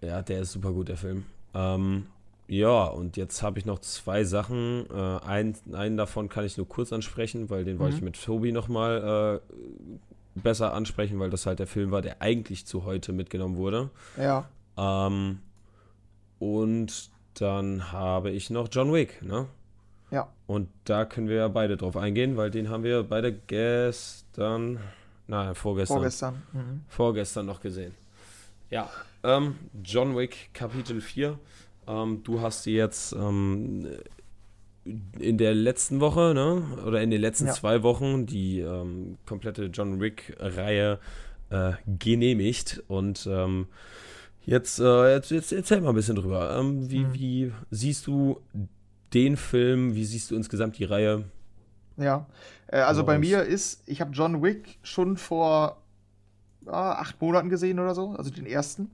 [0.00, 1.24] Ja, der ist super gut, der Film.
[1.54, 2.06] Ähm,
[2.46, 4.84] ja, und jetzt habe ich noch zwei Sachen.
[4.90, 7.80] Äh, ein, einen davon kann ich nur kurz ansprechen, weil den mhm.
[7.80, 12.20] wollte ich mit Tobi nochmal äh, besser ansprechen, weil das halt der Film war, der
[12.20, 13.88] eigentlich zu heute mitgenommen wurde.
[14.18, 14.48] Ja.
[14.76, 15.38] Ähm,
[16.38, 19.46] und dann habe ich noch John Wick, ne?
[20.10, 20.28] Ja.
[20.46, 24.78] Und da können wir ja beide drauf eingehen, weil den haben wir beide gestern,
[25.26, 25.96] nein, vorgestern.
[25.96, 26.42] Vorgestern.
[26.52, 26.80] Mhm.
[26.88, 27.94] Vorgestern noch gesehen.
[28.70, 28.90] Ja,
[29.22, 31.38] ähm, John Wick Kapitel 4.
[31.86, 33.88] Ähm, du hast die jetzt ähm,
[34.84, 36.62] in der letzten Woche, ne?
[36.86, 37.52] Oder in den letzten ja.
[37.52, 40.98] zwei Wochen die ähm, komplette John Wick-Reihe
[41.50, 42.82] äh, genehmigt.
[42.88, 43.66] Und ähm,
[44.44, 46.56] jetzt, äh, jetzt, jetzt, erzähl mal ein bisschen drüber.
[46.58, 47.14] Ähm, wie, mhm.
[47.14, 48.40] wie siehst du
[49.14, 49.94] den Film?
[49.94, 51.24] Wie siehst du insgesamt die Reihe?
[51.96, 52.26] Ja,
[52.66, 55.80] äh, also oh, bei mir ist, ich habe John Wick schon vor
[56.66, 58.90] ah, acht Monaten gesehen oder so, also den ersten.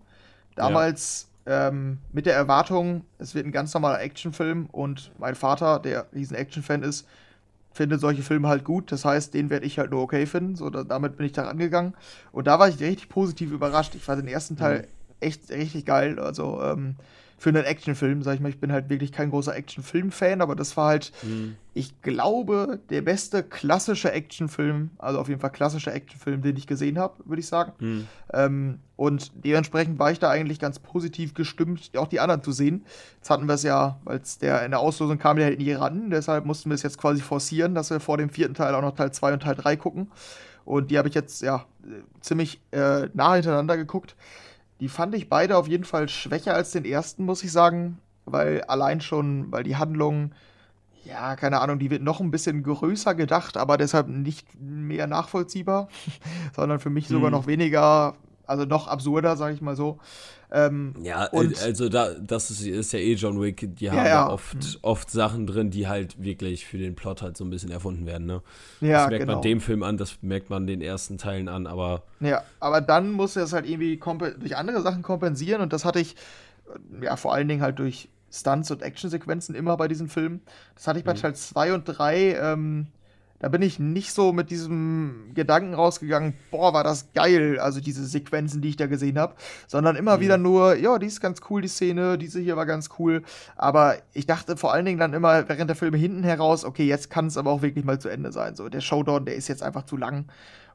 [0.54, 1.68] Damals ja.
[1.68, 6.36] ähm, mit der Erwartung, es wird ein ganz normaler Actionfilm und mein Vater, der riesen
[6.36, 7.06] Action-Fan ist,
[7.72, 8.90] findet solche Filme halt gut.
[8.92, 10.56] Das heißt, den werde ich halt nur okay finden.
[10.56, 11.94] So, da, damit bin ich da rangegangen.
[12.32, 13.94] Und da war ich richtig positiv überrascht.
[13.94, 14.86] Ich fand den ersten Teil mhm.
[15.20, 16.18] echt richtig geil.
[16.18, 16.96] Also, ähm,
[17.40, 18.50] für einen Actionfilm, sag ich mal.
[18.50, 21.56] Ich bin halt wirklich kein großer Actionfilm-Fan, aber das war halt, mhm.
[21.72, 26.98] ich glaube, der beste klassische Actionfilm, also auf jeden Fall klassischer Actionfilm, den ich gesehen
[26.98, 27.72] habe, würde ich sagen.
[27.78, 28.06] Mhm.
[28.34, 32.84] Ähm, und dementsprechend war ich da eigentlich ganz positiv gestimmt, auch die anderen zu sehen.
[33.16, 35.72] Jetzt hatten wir es ja, weil es der in der Auslosung kam, der halt nie
[35.72, 38.82] ran, deshalb mussten wir es jetzt quasi forcieren, dass wir vor dem vierten Teil auch
[38.82, 40.10] noch Teil 2 und Teil 3 gucken.
[40.66, 41.64] Und die habe ich jetzt ja
[42.20, 44.14] ziemlich äh, nah hintereinander geguckt.
[44.80, 47.98] Die fand ich beide auf jeden Fall schwächer als den ersten, muss ich sagen.
[48.24, 50.32] Weil allein schon, weil die Handlung,
[51.04, 55.88] ja, keine Ahnung, die wird noch ein bisschen größer gedacht, aber deshalb nicht mehr nachvollziehbar,
[56.56, 57.32] sondern für mich sogar hm.
[57.32, 58.14] noch weniger
[58.50, 59.98] also noch absurder, sage ich mal so.
[60.52, 64.28] Ähm, ja, und, also da, das ist, ist, ja eh John Wick, die haben ja,
[64.28, 64.78] oft, mhm.
[64.82, 68.26] oft Sachen drin, die halt wirklich für den Plot halt so ein bisschen erfunden werden,
[68.26, 68.42] ne?
[68.80, 69.34] Ja, das merkt genau.
[69.34, 72.02] man dem Film an, das merkt man den ersten Teilen an, aber.
[72.18, 74.00] Ja, aber dann muss er es halt irgendwie
[74.40, 76.16] durch andere Sachen kompensieren und das hatte ich
[77.00, 80.40] ja vor allen Dingen halt durch Stunts und Actionsequenzen immer bei diesen Filmen.
[80.74, 81.18] Das hatte ich bei mhm.
[81.18, 82.86] Teil 2 und 3 ähm,
[83.40, 88.06] da bin ich nicht so mit diesem Gedanken rausgegangen, boah, war das geil, also diese
[88.06, 89.34] Sequenzen, die ich da gesehen habe,
[89.66, 90.20] sondern immer mhm.
[90.20, 93.22] wieder nur, ja, die ist ganz cool, die Szene, diese hier war ganz cool,
[93.56, 97.10] aber ich dachte vor allen Dingen dann immer während der Filme hinten heraus, okay, jetzt
[97.10, 99.62] kann es aber auch wirklich mal zu Ende sein, so, der Showdown, der ist jetzt
[99.62, 100.26] einfach zu lang.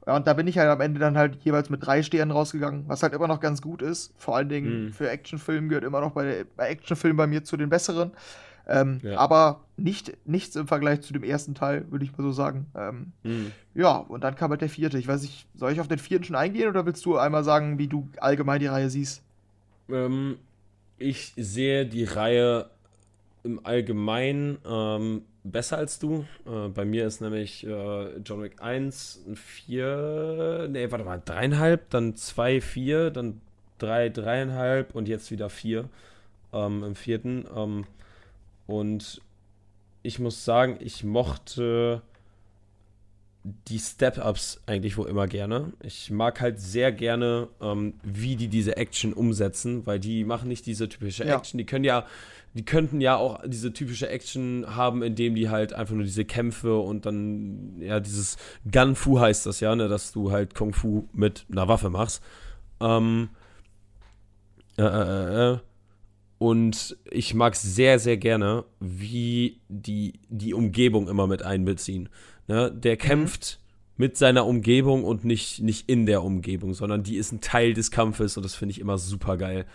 [0.07, 2.83] Ja, und da bin ich halt am Ende dann halt jeweils mit drei Sternen rausgegangen,
[2.87, 4.13] was halt immer noch ganz gut ist.
[4.17, 4.93] Vor allen Dingen mhm.
[4.93, 8.11] für Actionfilme gehört immer noch bei, bei Actionfilmen bei mir zu den besseren.
[8.67, 9.17] Ähm, ja.
[9.17, 12.67] Aber nicht, nichts im Vergleich zu dem ersten Teil, würde ich mal so sagen.
[12.75, 13.51] Ähm, mhm.
[13.73, 14.97] Ja, und dann kam halt der vierte.
[14.97, 17.77] Ich weiß nicht, soll ich auf den vierten schon eingehen oder willst du einmal sagen,
[17.77, 19.21] wie du allgemein die Reihe siehst?
[19.89, 20.37] Ähm,
[20.97, 22.69] ich sehe die Reihe
[23.43, 26.25] im Allgemeinen ähm, besser als du.
[26.45, 31.89] Äh, bei mir ist nämlich äh, John Wick 1 ein 4, nee, warte mal, dreieinhalb,
[31.91, 33.41] dann 2, 4, dann
[33.77, 35.89] 3, drei, 3,5 und jetzt wieder 4
[36.53, 37.45] ähm, im vierten.
[37.55, 37.85] Ähm,
[38.67, 39.21] und
[40.03, 42.01] ich muss sagen, ich mochte
[43.67, 45.73] die Step-Ups eigentlich wo immer gerne.
[45.83, 50.65] Ich mag halt sehr gerne, ähm, wie die diese Action umsetzen, weil die machen nicht
[50.65, 51.37] diese typische Ja.
[51.37, 51.59] Action.
[51.59, 52.05] Die können ja,
[52.55, 56.75] die könnten ja auch diese typische Action haben, indem die halt einfach nur diese Kämpfe
[56.77, 58.37] und dann, ja, dieses
[58.71, 62.23] Gun-Fu heißt das ja, ne, dass du halt Kung Fu mit einer Waffe machst.
[62.81, 63.29] Ähm,
[64.77, 65.59] äh, äh, äh,
[66.45, 72.07] und ich mag sehr, sehr gerne, wie die die Umgebung immer mit einbeziehen.
[72.47, 72.71] Ne?
[72.71, 73.59] Der kämpft
[73.97, 77.89] mit seiner Umgebung und nicht, nicht in der Umgebung, sondern die ist ein Teil des
[77.89, 79.65] Kampfes und das finde ich immer super geil.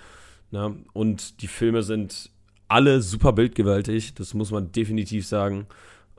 [0.52, 0.76] Ne?
[0.92, 2.30] Und die Filme sind
[2.68, 5.66] alle super bildgewaltig, das muss man definitiv sagen.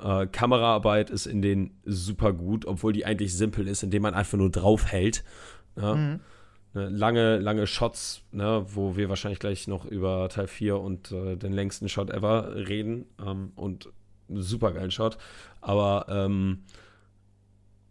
[0.02, 4.38] Äh, Kameraarbeit ist in denen super gut, obwohl die eigentlich simpel ist, indem man einfach
[4.38, 5.24] nur draufhält.
[5.78, 5.96] Ne?
[5.96, 6.20] Mhm.
[6.74, 11.36] Ne, lange, lange Shots, ne, wo wir wahrscheinlich gleich noch über Teil 4 und äh,
[11.36, 13.06] den längsten Shot ever reden.
[13.26, 13.90] Ähm, und
[14.30, 15.18] einen super geilen Shot.
[15.60, 16.60] Aber ähm,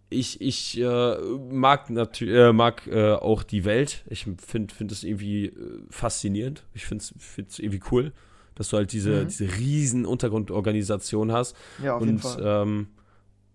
[0.09, 1.17] ich, ich äh,
[1.51, 4.03] mag natürlich äh, mag äh, auch die Welt.
[4.09, 5.53] Ich finde find es irgendwie äh,
[5.91, 6.65] faszinierend.
[6.75, 8.13] Ich finde es irgendwie cool,
[8.57, 9.29] dass du halt diese, Mhm.
[9.29, 11.55] diese riesen Untergrundorganisation hast.
[11.83, 12.63] Ja, auf jeden Und, Fall.
[12.67, 12.87] ähm,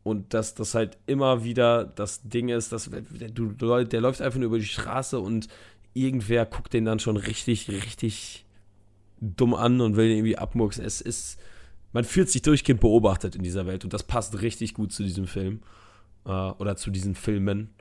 [0.05, 4.37] und dass das halt immer wieder das Ding ist, dass der, du, der läuft einfach
[4.37, 5.47] nur über die Straße und
[5.95, 8.45] irgendwer guckt den dann schon richtig, richtig
[9.19, 10.85] dumm an und will den irgendwie abmurksen.
[10.85, 11.39] Es ist,
[11.91, 15.25] man fühlt sich durchgehend beobachtet in dieser Welt und das passt richtig gut zu diesem
[15.25, 15.61] Film
[16.25, 17.71] äh, oder zu diesen Filmen.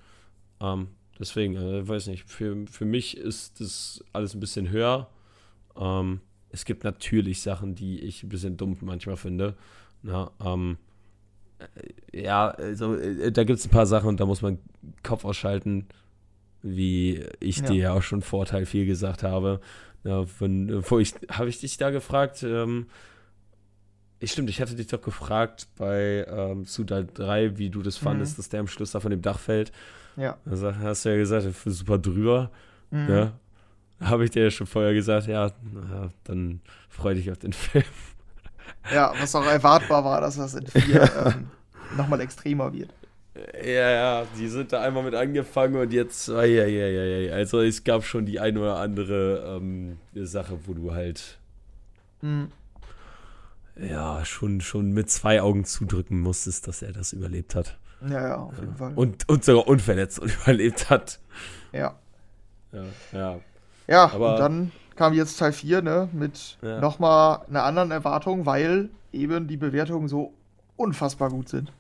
[0.61, 5.11] Ähm, deswegen, äh, weiß nicht, für, für mich ist das alles ein bisschen höher.
[5.77, 9.57] Ähm, es gibt natürlich Sachen, die ich ein bisschen dumm manchmal finde.
[10.03, 10.94] Na, ähm, äh,
[12.13, 14.59] ja, also äh, da gibt es ein paar Sachen und da muss man
[15.03, 15.87] Kopf ausschalten,
[16.63, 17.67] wie ich Ja.
[17.67, 19.61] dir ja auch schon vor Teil 4 gesagt habe.
[20.05, 22.43] Ja, äh, wo ich, habe ich dich da gefragt?
[22.43, 22.87] Ähm,
[24.21, 28.33] ich, stimmt, ich hatte dich doch gefragt bei ähm, Teil 3, wie du das fandest,
[28.33, 28.37] Mhm.
[28.39, 29.73] dass der am Schluss da von dem Dach fällt.
[30.17, 30.39] ja.
[30.47, 32.51] Also hast du ja gesagt, super drüber.
[32.91, 33.09] Mhm.
[33.09, 33.33] Ja.
[34.01, 37.85] Habe ich dir ja schon vorher gesagt, ja, na, dann freu dich auf den Film.
[38.93, 41.49] Ja, was auch erwartbar war, dass das in 4 ähm,
[41.97, 42.91] nochmal extremer wird.
[43.65, 47.35] Ja, ja, die sind da einmal mit angefangen und jetzt, ah, ja, ja, ja, ja.
[47.35, 51.39] Also es gab schon die eine oder andere ähm, Sache, wo du halt,
[52.23, 52.53] Mhm.
[53.77, 57.77] ja, schon, schon mit zwei Augen zudrücken musstest, dass er das überlebt hat.
[58.09, 58.93] Ja, ja, auf jeden Fall.
[58.95, 61.19] Und, und sogar unverletzt und überlebt hat.
[61.73, 61.99] ja.
[62.73, 63.41] Ja, ja.
[63.87, 66.81] Ja, Aber- und dann kam jetzt Teil 4, ne, mit Ja.
[66.81, 70.35] nochmal einer anderen Erwartung, weil eben die Bewertungen so
[70.77, 71.73] unfassbar gut sind.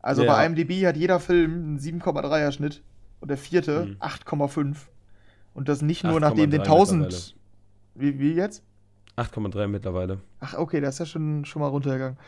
[0.00, 0.34] Also Ja.
[0.34, 2.82] bei IMDb hat jeder Film einen 7,3er Schnitt
[3.20, 3.96] und der vierte Mhm.
[4.00, 4.88] 8,5.
[5.54, 7.36] Und das nicht nur nachdem den 8,3 1000.
[7.94, 8.62] Wie, wie jetzt?
[9.16, 10.18] 8,3 mittlerweile.
[10.40, 12.18] Ach, okay, das ist ja schon, schon mal runtergegangen.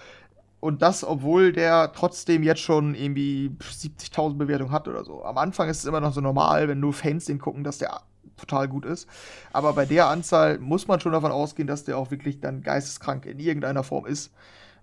[0.61, 5.23] Und das, obwohl der trotzdem jetzt schon irgendwie 70.000 Bewertungen hat oder so.
[5.25, 8.01] Am Anfang ist es immer noch so normal, wenn nur Fans den gucken, dass der
[8.37, 9.09] total gut ist.
[9.53, 13.27] Aber bei der Anzahl muss man schon davon ausgehen, dass der auch wirklich dann geisteskrank
[13.27, 14.33] in irgendeiner Form ist.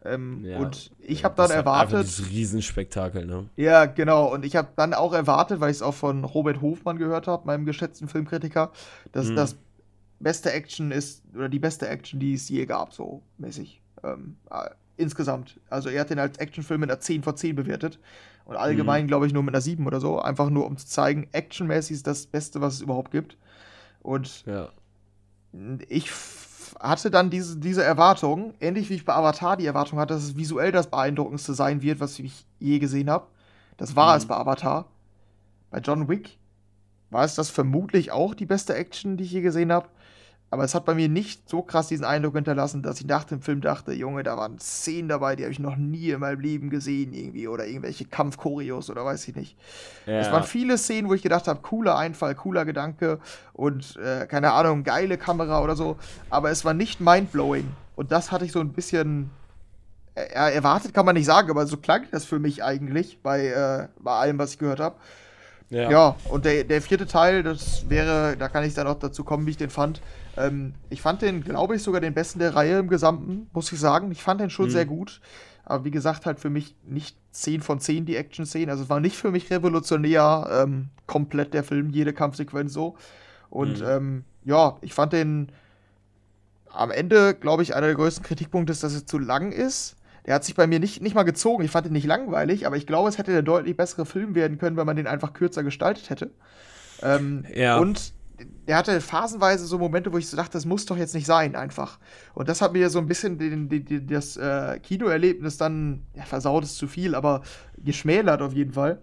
[0.06, 0.58] Ähm, Ja.
[0.60, 3.46] und ich habe dann das ist halt einfach erwartet, Dieses Riesenspektakel, ne?
[3.56, 4.34] ja, genau.
[4.34, 7.46] Und ich habe dann auch erwartet, weil ich es auch von Robert Hofmann gehört habe,
[7.48, 8.72] meinem geschätzten Filmkritiker,
[9.14, 9.36] dass Mhm.
[9.38, 9.56] das
[10.20, 13.82] beste Action ist, oder die beste Action, die es je gab, so mäßig.
[14.04, 15.60] Ähm, äh, insgesamt.
[15.70, 17.98] Also er hat den als Actionfilm mit einer 10 von 10 bewertet.
[18.46, 18.60] Und Mhm.
[18.62, 20.20] allgemein, glaube ich, nur mit einer 7 oder so.
[20.20, 23.38] Einfach nur, um zu zeigen, actionmäßig ist das Beste, was es überhaupt gibt.
[24.04, 24.70] Und Ja.
[25.90, 26.12] ich
[26.80, 30.36] hatte dann diese, diese Erwartung, ähnlich wie ich bei Avatar die Erwartung hatte, dass es
[30.36, 33.28] visuell das beeindruckendste sein wird, was ich je gesehen habe.
[33.78, 34.18] Das war Mhm.
[34.18, 34.86] es bei Avatar.
[35.72, 36.38] Bei John Wick
[37.10, 39.88] war es das vermutlich auch die beste Action, die ich je gesehen habe.
[40.54, 43.42] Aber es hat bei mir nicht so krass diesen Eindruck hinterlassen, dass ich nach dem
[43.42, 46.70] Film dachte, Junge, da waren Szenen dabei, die habe ich noch nie in meinem Leben
[46.70, 47.48] gesehen irgendwie.
[47.48, 49.58] Oder irgendwelche Kampfchoreos oder weiß ich nicht.
[50.06, 53.18] Es waren viele Szenen, wo ich gedacht habe, cooler Einfall, cooler Gedanke
[53.54, 55.98] und äh, keine Ahnung, geile Kamera oder so.
[56.30, 57.68] Aber es war nicht mindblowing.
[57.96, 59.32] Und das hatte ich so ein bisschen
[60.14, 63.88] äh, erwartet, kann man nicht sagen, aber so klang das für mich eigentlich bei, äh,
[64.04, 64.98] bei allem, was ich gehört habe.
[65.72, 65.90] ja.
[65.90, 69.48] Ja, und der, der vierte Teil, das wäre, da kann ich dann auch dazu kommen,
[69.48, 70.00] wie ich den fand.
[70.38, 73.80] Ähm, ich fand den, glaube ich, sogar den besten der Reihe im Gesamten, muss ich
[73.80, 74.12] sagen.
[74.12, 74.72] Ich fand den schon Mhm.
[74.72, 75.22] sehr gut.
[75.66, 78.70] Aber wie gesagt, halt für mich nicht 10 von 10 die Action-Szenen.
[78.70, 82.96] Also es war nicht für mich revolutionär, ähm, komplett der Film, jede Kampfsequenz so.
[83.50, 83.88] Und Mhm.
[83.88, 85.52] ähm, ja, ich fand den
[86.72, 89.96] am Ende, glaube ich, einer der größten Kritikpunkte ist, dass es zu lang ist.
[90.26, 91.64] Der hat sich bei mir nicht, nicht mal gezogen.
[91.64, 94.58] Ich fand ihn nicht langweilig, aber ich glaube, es hätte der deutlich bessere Film werden
[94.58, 96.32] können, wenn man den einfach kürzer gestaltet hätte.
[97.02, 97.78] Ähm, Ja.
[97.78, 98.14] Und
[98.68, 101.56] der hatte phasenweise so Momente, wo ich so dachte, das muss doch jetzt nicht sein,
[101.56, 102.00] einfach.
[102.34, 106.24] Und das hat mir so ein bisschen den, den, den, das äh, Kinoerlebnis dann, ja,
[106.24, 107.42] versaut ist zu viel, aber
[107.78, 109.02] geschmälert auf jeden Fall.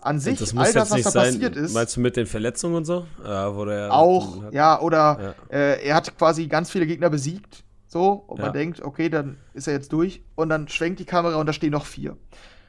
[0.00, 1.74] An sich, das all das, was da sein, passiert ist.
[1.74, 3.06] Meinst du mit den Verletzungen und so?
[3.24, 5.56] Ja, wo der auch, hat, ja, oder ja.
[5.56, 8.46] Äh, er hat quasi ganz viele Gegner besiegt, so, und ja.
[8.46, 11.52] man denkt, okay, dann ist er jetzt durch, und dann schwenkt die Kamera und da
[11.52, 12.16] stehen noch vier.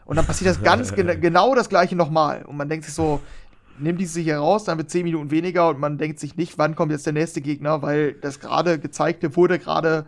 [0.05, 2.43] Und dann passiert das ganz gen genau das gleiche nochmal.
[2.43, 3.19] Und man denkt sich so,
[3.79, 6.75] nimmt die sich heraus, dann wird 10 Minuten weniger und man denkt sich nicht, wann
[6.75, 10.05] kommt jetzt der nächste Gegner, weil das gerade gezeigte wurde gerade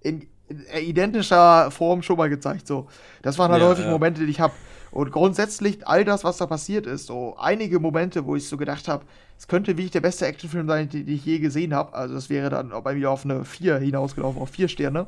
[0.00, 2.66] in, in, identischer Form schon mal gezeigt.
[2.66, 2.88] So,
[3.22, 3.90] das waren halt ja, häufig ja.
[3.90, 4.54] Momente, die ich habe.
[4.90, 8.88] Und grundsätzlich all das, was da passiert ist, so einige Momente, wo ich so gedacht
[8.88, 9.06] habe,
[9.38, 11.94] es könnte wirklich der beste Actionfilm sein, den, den ich je gesehen habe.
[11.94, 15.06] Also das wäre dann bei mir auf eine 4 hinausgelaufen, auf 4 Sterne.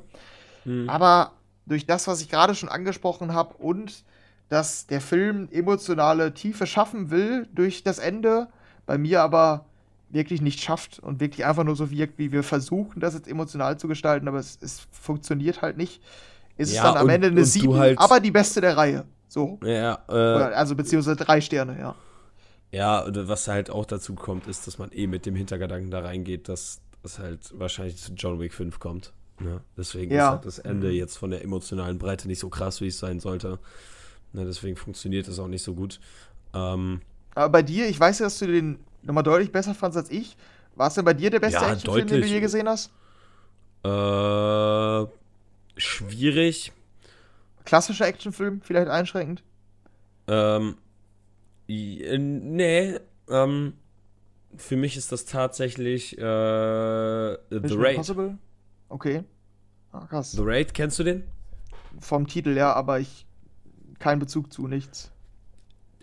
[0.64, 0.88] Hm.
[0.88, 1.32] Aber
[1.66, 4.04] durch das, was ich gerade schon angesprochen habe und
[4.48, 8.48] dass der Film emotionale Tiefe schaffen will durch das Ende,
[8.86, 9.66] bei mir aber
[10.10, 13.78] wirklich nicht schafft und wirklich einfach nur so wirkt, wie wir versuchen, das jetzt emotional
[13.78, 16.00] zu gestalten, aber es, es funktioniert halt nicht.
[16.56, 19.04] Ist ja, es dann am und, Ende eine 7, halt aber die beste der Reihe.
[19.28, 19.58] So.
[19.64, 21.96] Ja, äh, also beziehungsweise drei Sterne, ja.
[22.70, 26.48] Ja, was halt auch dazu kommt, ist, dass man eh mit dem Hintergedanken da reingeht,
[26.48, 29.12] dass es halt wahrscheinlich zu John Wick 5 kommt.
[29.40, 29.60] Ne?
[29.76, 30.26] Deswegen ja.
[30.26, 33.20] ist halt das Ende jetzt von der emotionalen Breite nicht so krass, wie es sein
[33.20, 33.58] sollte.
[34.34, 36.00] Ne, deswegen funktioniert das auch nicht so gut.
[36.52, 37.00] Ähm,
[37.36, 40.36] Aber bei dir, ich weiß ja, dass du den nochmal deutlich besser fandst als ich.
[40.74, 42.90] War es denn bei dir der beste ja, Actionfilm, den du je gesehen hast?
[43.84, 45.06] Äh,
[45.76, 46.72] schwierig.
[47.64, 49.44] Klassischer Actionfilm, vielleicht einschränkend?
[50.26, 50.78] Ähm,
[51.68, 53.74] äh, nee, ähm,
[54.56, 57.90] für mich ist das tatsächlich äh, The Raid.
[57.92, 58.38] Impossible?
[58.88, 59.22] Okay.
[59.92, 60.32] Ah, krass.
[60.32, 61.22] The Raid, kennst du den?
[62.00, 63.23] Vom Titel, ja, aber ich
[64.04, 65.10] keinen Bezug zu, nichts.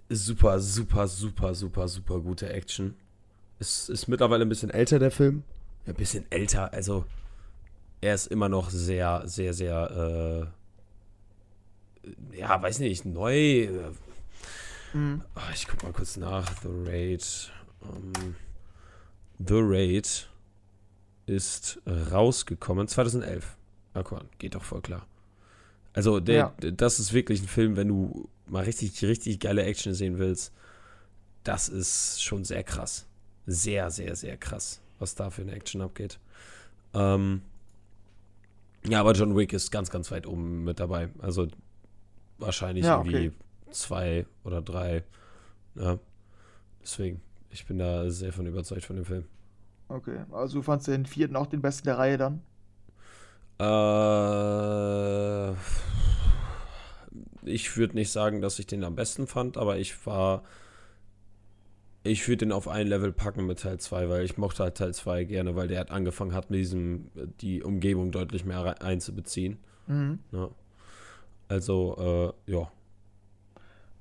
[0.10, 2.96] Super, super, super, super, super gute Action.
[3.60, 5.44] Es ist mittlerweile ein bisschen älter, der Film.
[5.86, 7.06] Ein bisschen älter, also
[8.02, 10.50] er ist immer noch sehr, sehr, sehr,
[12.04, 13.70] äh, ja, weiß nicht, neu.
[14.94, 15.22] Mhm.
[15.36, 16.52] Ach, ich guck mal kurz nach.
[16.64, 17.52] The Raid.
[17.82, 18.36] Um, ähm,
[19.38, 20.28] The Raid
[21.28, 23.58] ist rausgekommen 2011.
[23.94, 25.06] Na komm, geht doch voll klar.
[25.94, 26.72] Also, der, ja.
[26.72, 30.54] das ist wirklich ein Film, wenn du mal richtig, richtig geile Action sehen willst.
[31.44, 33.08] Das ist schon sehr krass.
[33.46, 36.20] Sehr, sehr, sehr krass, was da für eine Action abgeht.
[36.94, 37.42] Ähm,
[38.88, 41.10] ja, aber John Wick ist ganz, ganz weit oben mit dabei.
[41.20, 41.48] Also
[42.38, 43.10] wahrscheinlich ja, okay.
[43.10, 43.38] irgendwie
[43.72, 45.04] zwei oder drei.
[45.76, 46.00] Ja.
[46.82, 49.26] Deswegen, ich bin da sehr von überzeugt von dem Film.
[49.88, 52.42] Okay, also du fandst den vierten auch den besten der Reihe dann?
[53.62, 55.52] Äh,
[57.44, 60.44] ich würde nicht sagen, dass ich den am besten fand, aber ich war.
[62.04, 64.92] Ich würde den auf ein Level packen mit Teil 2, weil ich mochte halt Teil
[64.92, 69.60] 2 gerne, weil der hat angefangen hat, mit diesem, die Umgebung deutlich mehr einzubeziehen.
[69.86, 70.18] Mhm.
[70.32, 70.50] Ja.
[71.48, 72.72] Also, äh, ja.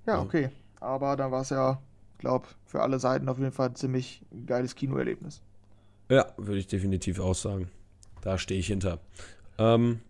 [0.07, 0.49] Ja, okay.
[0.81, 1.83] Aber dann war es ja,
[2.17, 5.43] glaube für alle Seiten auf jeden Fall ein ziemlich geiles Kinoerlebnis.
[6.09, 7.69] Ja, würde ich definitiv auch sagen.
[8.23, 8.99] Da stehe ich hinter.
[9.61, 10.01] Ähm,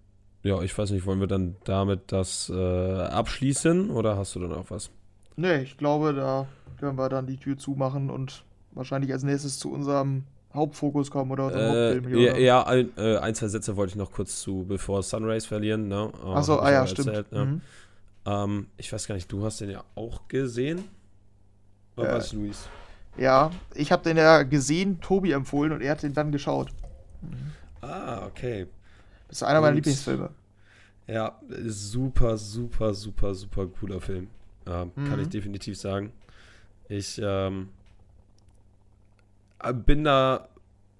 [0.42, 4.54] ja, ich weiß nicht, wollen wir dann damit das äh, abschließen oder hast du dann
[4.54, 4.90] auch was?
[5.36, 6.46] Nee, ich glaube, da
[6.78, 10.24] können wir dann die Tür zumachen und wahrscheinlich als nächstes zu unserem
[10.54, 12.32] Hauptfokus kommen oder unserem äh, Hauptfilm hier.
[12.32, 15.88] Ja, ja ein, äh, ein, zwei Sätze wollte ich noch kurz zu Before Sunrise verlieren.
[15.88, 16.10] Ne?
[16.24, 17.32] Oh, Achso, ah ja, erzählt, stimmt.
[17.32, 17.44] Ne?
[17.44, 17.60] Mhm.
[18.26, 20.84] Ähm, ich weiß gar nicht, du hast den ja auch gesehen?
[21.96, 22.68] Oder äh, was, Luis?
[23.16, 26.70] Ja, ich habe den ja gesehen, Tobi empfohlen und er hat den dann geschaut.
[27.22, 27.52] Mhm.
[27.82, 28.66] Ah, okay.
[29.30, 30.30] Das ist einer meiner Lieblingsfilme.
[31.06, 34.28] Ja, super, super, super, super cooler Film.
[34.66, 35.04] Ähm, mhm.
[35.08, 36.12] Kann ich definitiv sagen.
[36.88, 37.68] Ich ähm,
[39.86, 40.48] bin da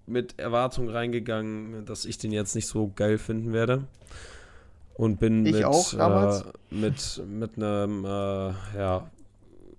[0.06, 3.86] mit Erwartungen reingegangen, dass ich den jetzt nicht so geil finden werde.
[4.94, 5.92] Und bin ich mit, auch.
[5.94, 9.10] Äh, mit, mit einem äh, ja,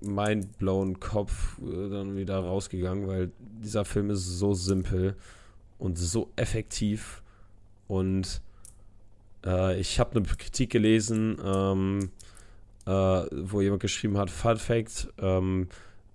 [0.02, 5.16] mindblown Kopf äh, dann wieder rausgegangen, weil dieser Film ist so simpel
[5.80, 7.21] und so effektiv
[7.92, 8.42] und
[9.46, 12.12] äh, ich habe eine Kritik gelesen, ähm,
[12.86, 15.68] äh, wo jemand geschrieben hat, Fun Fact, ähm,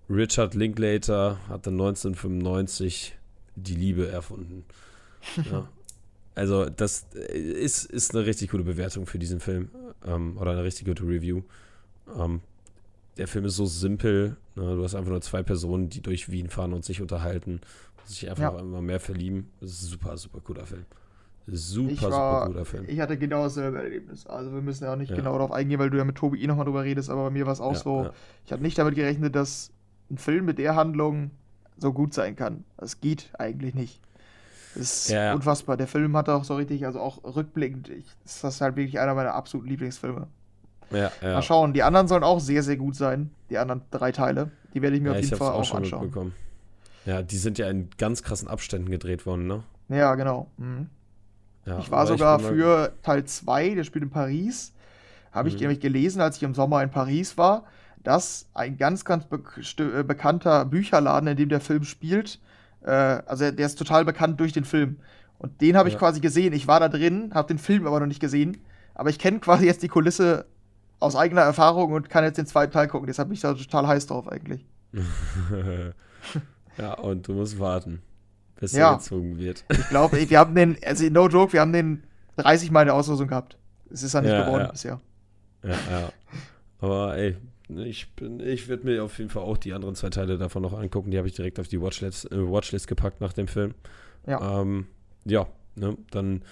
[0.08, 3.14] Richard Linklater hatte 1995
[3.56, 4.64] die Liebe erfunden.
[5.50, 5.68] ja.
[6.34, 9.68] Also das ist, ist eine richtig gute Bewertung für diesen Film
[10.06, 11.42] ähm, oder eine richtig gute Review.
[12.18, 12.40] Ähm,
[13.18, 14.38] der Film ist so simpel.
[14.54, 14.76] Ne?
[14.76, 17.60] Du hast einfach nur zwei Personen, die durch Wien fahren und sich unterhalten
[17.98, 18.58] und sich einfach ja.
[18.58, 19.50] immer mehr verlieben.
[19.60, 20.86] Das ist ein super, super guter Film.
[21.48, 22.84] Super, war, super guter Film.
[22.88, 24.26] Ich hatte genau dasselbe Erlebnis.
[24.26, 25.16] Also wir müssen ja auch nicht ja.
[25.16, 27.46] genau darauf eingehen, weil du ja mit Tobi eh nochmal drüber redest, aber bei mir
[27.46, 28.12] war es auch ja, so, ja.
[28.44, 29.70] ich habe nicht damit gerechnet, dass
[30.10, 31.30] ein Film mit der Handlung
[31.78, 32.64] so gut sein kann.
[32.76, 34.00] Das geht eigentlich nicht.
[34.74, 35.76] Das ist unfassbar.
[35.76, 39.14] Der Film hat auch so richtig, also auch rückblickend, ich, ist das halt wirklich einer
[39.14, 40.26] meiner absoluten Lieblingsfilme.
[40.90, 41.34] Ja, ja.
[41.34, 43.30] Mal schauen, die anderen sollen auch sehr, sehr gut sein.
[43.50, 44.50] Die anderen drei Teile.
[44.74, 46.32] Die werde ich mir auf jeden Fall auch auch anschauen.
[47.06, 49.62] Ja, die sind ja in ganz krassen Abständen gedreht worden, ne?
[49.88, 50.50] Ja, genau.
[50.58, 50.88] Mhm.
[51.66, 54.72] Ja, ich war sogar mal- für Teil 2, der spielt in Paris,
[55.32, 55.60] habe ich Mhm.
[55.62, 57.64] nämlich gelesen, als ich im Sommer in Paris war,
[58.02, 59.42] dass ein ganz, ganz be
[59.78, 62.40] äh, bekannter Bücherladen, in dem der Film spielt,
[62.82, 64.98] äh, also der ist total bekannt durch den Film.
[65.38, 65.98] Und den habe ich Ja.
[65.98, 66.52] quasi gesehen.
[66.54, 68.58] Ich war da drin, habe den Film aber noch nicht gesehen.
[68.94, 70.46] Aber ich kenne quasi jetzt die Kulisse
[71.00, 73.06] aus eigener Erfahrung und kann jetzt den zweiten Teil gucken.
[73.06, 74.64] Deshalb bin ich da total heiß drauf eigentlich.
[76.78, 78.00] ja, und du musst warten,
[78.60, 78.92] bis Ja.
[78.92, 79.64] er gezogen wird.
[79.70, 82.04] Ich glaube, wir haben den, also no joke, wir haben den
[82.36, 83.56] 30 Mal in der Auslosung gehabt.
[83.90, 84.70] Es ist ja nicht Ja, geworden ja.
[84.72, 85.00] bisher.
[85.62, 86.12] Ja, ja.
[86.80, 87.36] Aber ey,
[87.68, 90.72] ich bin, ich würde mir auf jeden Fall auch die anderen zwei Teile davon noch
[90.78, 91.10] angucken.
[91.10, 93.74] Die habe ich direkt auf die Watchlist, äh, Watchlist gepackt nach dem Film.
[94.26, 94.60] Ja.
[94.60, 94.86] Ähm,
[95.24, 96.42] ja, ne, dann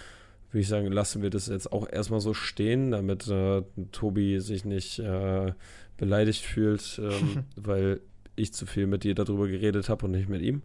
[0.51, 4.65] würde ich sagen, lassen wir das jetzt auch erstmal so stehen, damit äh, Tobi sich
[4.65, 5.53] nicht äh,
[5.97, 8.01] beleidigt fühlt, ähm, weil
[8.37, 10.63] ich zu viel mit dir darüber geredet habe und nicht mit ihm.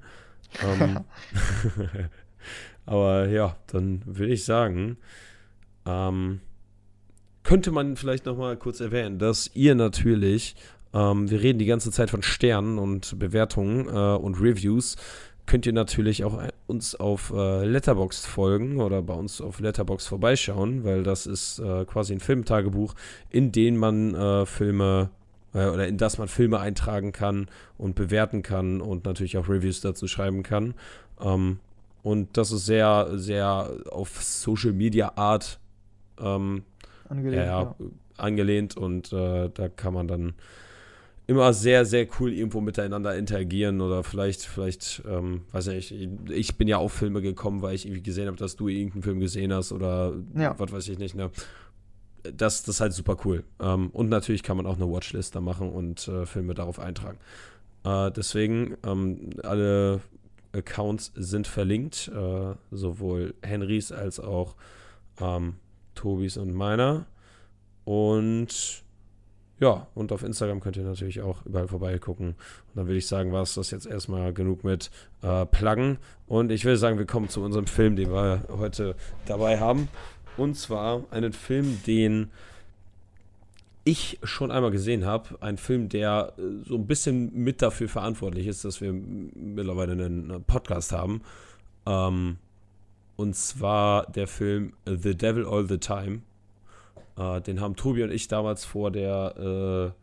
[0.64, 1.00] Ähm,
[2.86, 4.97] aber ja, dann würde ich sagen,
[5.86, 6.41] ähm,
[7.43, 10.56] könnte man vielleicht noch mal kurz erwähnen, dass ihr natürlich,
[10.93, 14.97] ähm, wir reden die ganze Zeit von Sternen und Bewertungen äh, und Reviews,
[15.50, 20.08] könnt ihr natürlich auch äh, uns auf äh, Letterboxd folgen oder bei uns auf Letterboxd
[20.08, 22.93] vorbeischauen, weil das ist äh, quasi ein Filmtagebuch,
[23.32, 25.10] in dem man äh, Filme
[25.54, 27.47] äh, oder in das man Filme eintragen kann
[27.78, 30.74] und bewerten kann und natürlich auch Reviews dazu schreiben kann.
[31.22, 31.60] Ähm,
[32.04, 35.60] und das ist sehr, sehr auf Social Media Art
[36.20, 36.64] ähm,
[37.10, 37.76] Angelehnt, ja, ja.
[38.18, 40.34] angelehnt und äh, da kann man dann
[41.30, 46.56] immer sehr, sehr cool irgendwo miteinander interagieren oder vielleicht, vielleicht, ähm, weiß ich nicht, ich
[46.58, 49.54] bin ja auf Filme gekommen, weil ich irgendwie gesehen habe, dass du irgendeinen Film gesehen
[49.54, 50.56] hast oder Ja.
[50.58, 51.30] was weiß ich nicht, ne?
[52.24, 53.43] Das, das ist halt super cool.
[53.59, 57.17] Ähm, und natürlich kann man auch eine Watchlist da machen und äh, Filme darauf eintragen.
[57.84, 60.01] Äh, deswegen, ähm, alle
[60.51, 64.55] Accounts sind verlinkt, äh, sowohl Henrys als auch
[65.20, 65.55] ähm,
[65.95, 67.05] Tobis und meiner.
[67.86, 68.84] Und
[69.59, 72.30] ja, und auf Instagram könnt ihr natürlich auch überall vorbeigucken.
[72.30, 74.89] Und dann würde ich sagen, war es das jetzt erstmal genug mit
[75.22, 75.97] äh, Pluggen.
[76.28, 78.95] Und ich würde sagen, wir kommen zu unserem Film, den wir heute
[79.26, 79.89] dabei haben.
[80.40, 82.32] Und zwar einen Film, den
[83.84, 85.38] ich schon einmal gesehen habe.
[85.42, 90.30] Ein Film, der äh, so ein bisschen mit dafür verantwortlich ist, dass wir mittlerweile einen
[90.30, 91.22] äh, Podcast haben.
[91.86, 92.38] Ähm,
[93.18, 96.22] und zwar der Film The Devil All the Time.
[97.18, 99.94] Äh, den haben Tobi und ich damals vor der,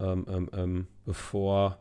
[0.00, 1.78] äh, ähm, ähm, ähm, bevor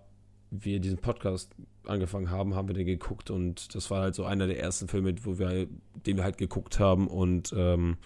[0.51, 1.51] wir diesen Podcast
[1.85, 5.13] angefangen haben, haben wir den geguckt und das war halt so einer der ersten Filme,
[5.23, 5.67] wo wir,
[6.05, 7.97] den wir halt geguckt haben und ähm,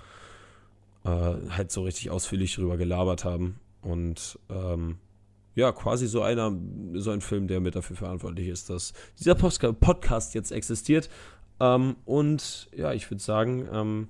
[1.04, 3.60] äh, halt so richtig ausführlich drüber gelabert haben.
[3.82, 4.98] Und ähm,
[5.56, 6.56] ja, quasi so einer,
[6.94, 11.10] so ein Film, der mit dafür verantwortlich ist, dass dieser Podcast jetzt existiert.
[11.60, 14.08] Ähm, und ja, ich würde sagen, ähm,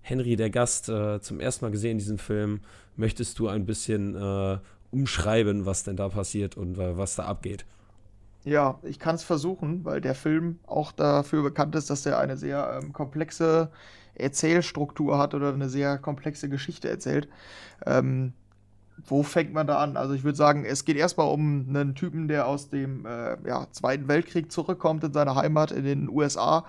[0.00, 2.60] Henry, der Gast, äh, zum ersten Mal gesehen diesen Film,
[2.96, 4.58] möchtest du ein bisschen äh,
[4.92, 7.64] umschreiben, was denn da passiert und was da abgeht?
[8.44, 12.36] Ja, ich kann es versuchen, weil der Film auch dafür bekannt ist, dass er eine
[12.36, 13.70] sehr ähm, komplexe
[14.14, 17.28] Erzählstruktur hat oder eine sehr komplexe Geschichte erzählt.
[17.86, 18.32] Ähm,
[19.06, 19.96] wo fängt man da an?
[19.96, 23.66] Also ich würde sagen, es geht erstmal um einen Typen, der aus dem äh, ja,
[23.72, 26.64] Zweiten Weltkrieg zurückkommt in seine Heimat in den USA,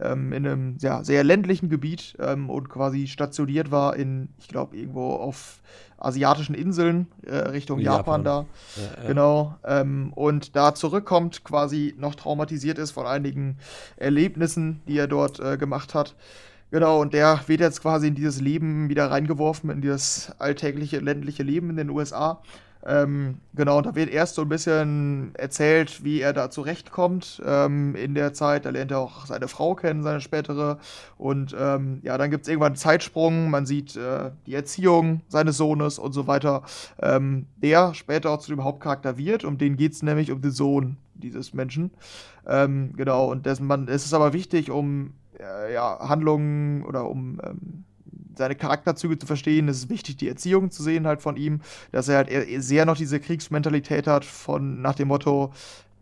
[0.00, 4.76] ähm, in einem ja, sehr ländlichen Gebiet ähm, und quasi stationiert war in, ich glaube,
[4.76, 5.60] irgendwo auf
[5.98, 8.24] asiatischen Inseln äh, Richtung Japan, Japan.
[8.24, 8.46] da.
[8.76, 9.08] Ja, ja.
[9.08, 9.54] Genau.
[9.64, 13.58] Ähm, und da zurückkommt, quasi noch traumatisiert ist von einigen
[13.96, 16.14] Erlebnissen, die er dort äh, gemacht hat.
[16.70, 21.42] Genau, und der wird jetzt quasi in dieses Leben wieder reingeworfen, in dieses alltägliche ländliche
[21.42, 22.42] Leben in den USA.
[22.86, 27.96] Ähm, genau, und da wird erst so ein bisschen erzählt, wie er da zurechtkommt ähm,
[27.96, 28.66] in der Zeit.
[28.66, 30.78] Da lernt er auch seine Frau kennen, seine spätere.
[31.16, 33.50] Und ähm, ja, dann gibt es irgendwann einen Zeitsprung.
[33.50, 36.62] Man sieht äh, die Erziehung seines Sohnes und so weiter,
[37.02, 39.44] ähm, der später auch zu dem Hauptcharakter wird.
[39.44, 41.90] Um den geht es nämlich um den Sohn dieses Menschen.
[42.46, 47.40] Ähm, genau, und dessen man, es ist aber wichtig, um äh, ja, Handlungen oder um
[47.44, 47.84] ähm,
[48.36, 51.60] seine Charakterzüge zu verstehen, ist es wichtig, die Erziehung zu sehen halt von ihm,
[51.92, 52.30] dass er halt
[52.62, 55.52] sehr noch diese Kriegsmentalität hat von nach dem Motto,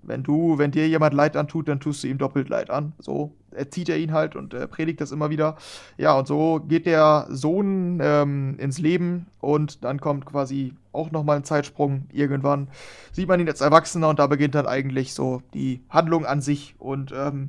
[0.02, 2.92] wenn du, wenn dir jemand Leid antut, dann tust du ihm doppelt Leid an.
[2.98, 5.56] So erzieht er ihn halt und äh, predigt das immer wieder.
[5.96, 11.38] Ja, und so geht der Sohn ähm, ins Leben und dann kommt quasi auch nochmal
[11.38, 12.06] ein Zeitsprung.
[12.12, 12.68] Irgendwann
[13.12, 16.74] sieht man ihn als Erwachsener und da beginnt dann eigentlich so die Handlung an sich
[16.78, 17.48] und ähm,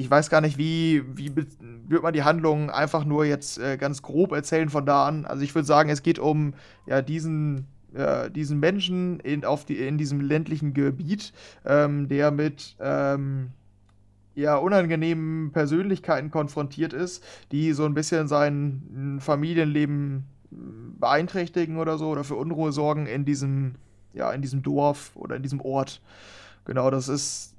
[0.00, 4.02] ich weiß gar nicht, wie, wie wird man die Handlung einfach nur jetzt äh, ganz
[4.02, 5.26] grob erzählen von da an.
[5.26, 6.54] Also ich würde sagen, es geht um
[6.86, 11.32] ja diesen äh, diesen Menschen in, auf die, in diesem ländlichen Gebiet,
[11.64, 13.50] ähm, der mit ähm,
[14.34, 20.24] ja, unangenehmen Persönlichkeiten konfrontiert ist, die so ein bisschen sein Familienleben
[20.98, 23.74] beeinträchtigen oder so oder für Unruhe sorgen in diesem,
[24.12, 26.00] ja, in diesem Dorf oder in diesem Ort.
[26.64, 27.54] Genau, das ist,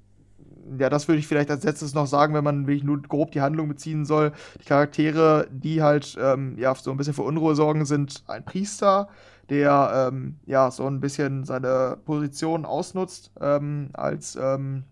[0.78, 3.42] ja, das würde ich vielleicht als letztes noch sagen, wenn man wirklich nur grob die
[3.42, 4.32] Handlung beziehen soll.
[4.60, 9.10] Die Charaktere, die halt, ähm, ja, so ein bisschen für Unruhe sorgen, sind ein Priester,
[9.50, 14.84] der, ähm, ja, so ein bisschen seine Position ausnutzt, ähm, als, ähm,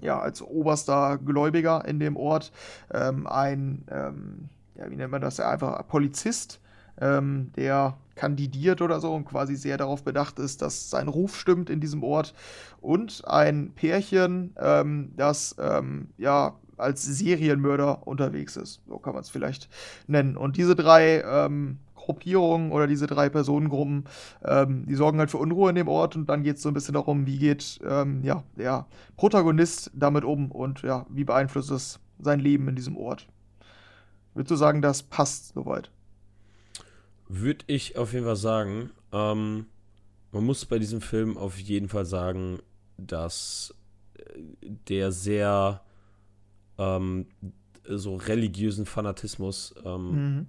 [0.00, 2.52] ja, als oberster Gläubiger in dem Ort,
[2.92, 6.60] ähm, ein, ähm, ja, wie nennt man das, einfach Polizist,
[7.00, 11.80] der kandidiert oder so und quasi sehr darauf bedacht ist, dass sein Ruf stimmt in
[11.80, 12.34] diesem Ort.
[12.80, 18.80] Und ein Pärchen, ähm, das ähm, ja als Serienmörder unterwegs ist.
[18.88, 19.68] So kann man es vielleicht
[20.06, 20.36] nennen.
[20.36, 24.04] Und diese drei ähm, Gruppierungen oder diese drei Personengruppen,
[24.44, 26.74] ähm, die sorgen halt für Unruhe in dem Ort und dann geht es so ein
[26.74, 28.86] bisschen darum, wie geht ähm, ja, der
[29.16, 33.28] Protagonist damit um und ja, wie beeinflusst es sein Leben in diesem Ort.
[34.34, 35.90] Würdest du sagen, das passt soweit?
[37.34, 38.90] Würde ich auf jeden Fall sagen.
[39.10, 39.64] Ähm,
[40.32, 42.58] man muss bei diesem Film auf jeden Fall sagen,
[42.98, 43.74] dass
[44.18, 44.42] äh,
[44.88, 45.82] der sehr
[46.76, 47.26] ähm,
[47.88, 50.46] so religiösen Fanatismus ähm, mhm.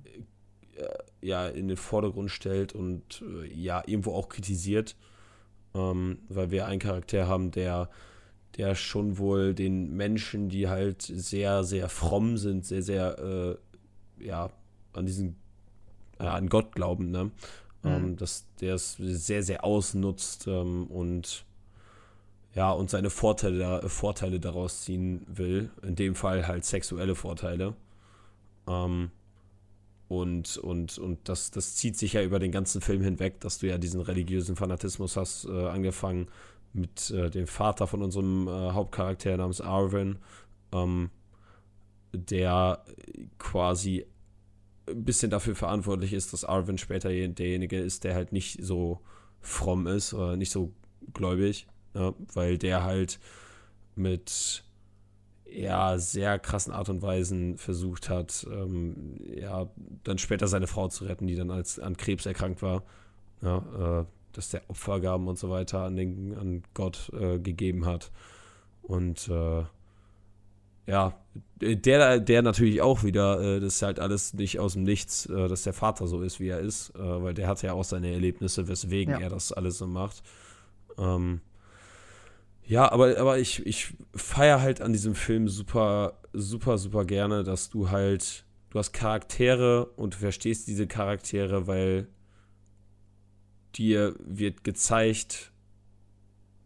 [0.76, 0.88] Äh,
[1.26, 4.98] ja in den Vordergrund stellt und äh, ja irgendwo auch kritisiert,
[5.74, 7.90] ähm, weil wir einen Charakter haben, der
[8.58, 14.50] der schon wohl den Menschen, die halt sehr sehr fromm sind, sehr sehr äh, ja
[14.92, 15.43] an diesen
[16.20, 17.26] äh, an Gott glauben, ne?
[17.26, 17.32] Mhm.
[17.84, 21.46] Ähm, dass der es sehr sehr ausnutzt ähm, und
[22.56, 25.72] ja, und seine Vorteile, Vorteile daraus ziehen will.
[25.82, 27.74] In dem Fall halt sexuelle Vorteile.
[28.68, 29.10] Ähm,
[30.08, 33.68] und, und, und das, das zieht sich ja über den ganzen Film hinweg, dass du
[33.68, 36.28] ja diesen religiösen Fanatismus hast, äh, angefangen
[36.74, 40.18] mit äh, dem Vater von unserem äh, Hauptcharakter namens Arvin,
[40.72, 41.10] ähm,
[42.14, 42.84] der
[43.40, 44.06] quasi
[44.88, 49.00] ein bisschen dafür verantwortlich ist, dass Arvin später derjenige ist, der halt nicht so
[49.42, 50.74] fromm ist oder nicht so
[51.14, 53.20] gläubig, ja, weil der halt
[53.96, 54.64] mit
[55.46, 59.70] ja, sehr krassen Art und Weisen versucht hat, ähm, ja,
[60.04, 62.84] dann später seine Frau zu retten, die dann als an Krebs erkrankt war.
[63.42, 68.12] Ja, äh, dass der Opfergaben und so weiter an, den, an Gott äh, gegeben hat.
[68.82, 69.64] Und äh,
[70.86, 71.14] ja,
[71.62, 75.48] der, der natürlich auch wieder, äh, das ist halt alles nicht aus dem Nichts, äh,
[75.48, 78.12] dass der Vater so ist, wie er ist, äh, weil der hat ja auch seine
[78.12, 79.22] Erlebnisse, weswegen ja.
[79.22, 80.24] er das alles so macht.
[80.98, 81.42] Ähm,
[82.66, 87.70] ja, aber, aber ich, ich feiere halt an diesem Film super, super, super gerne, dass
[87.70, 92.08] du halt, du hast Charaktere und du verstehst diese Charaktere, weil
[93.76, 95.53] dir wird gezeigt,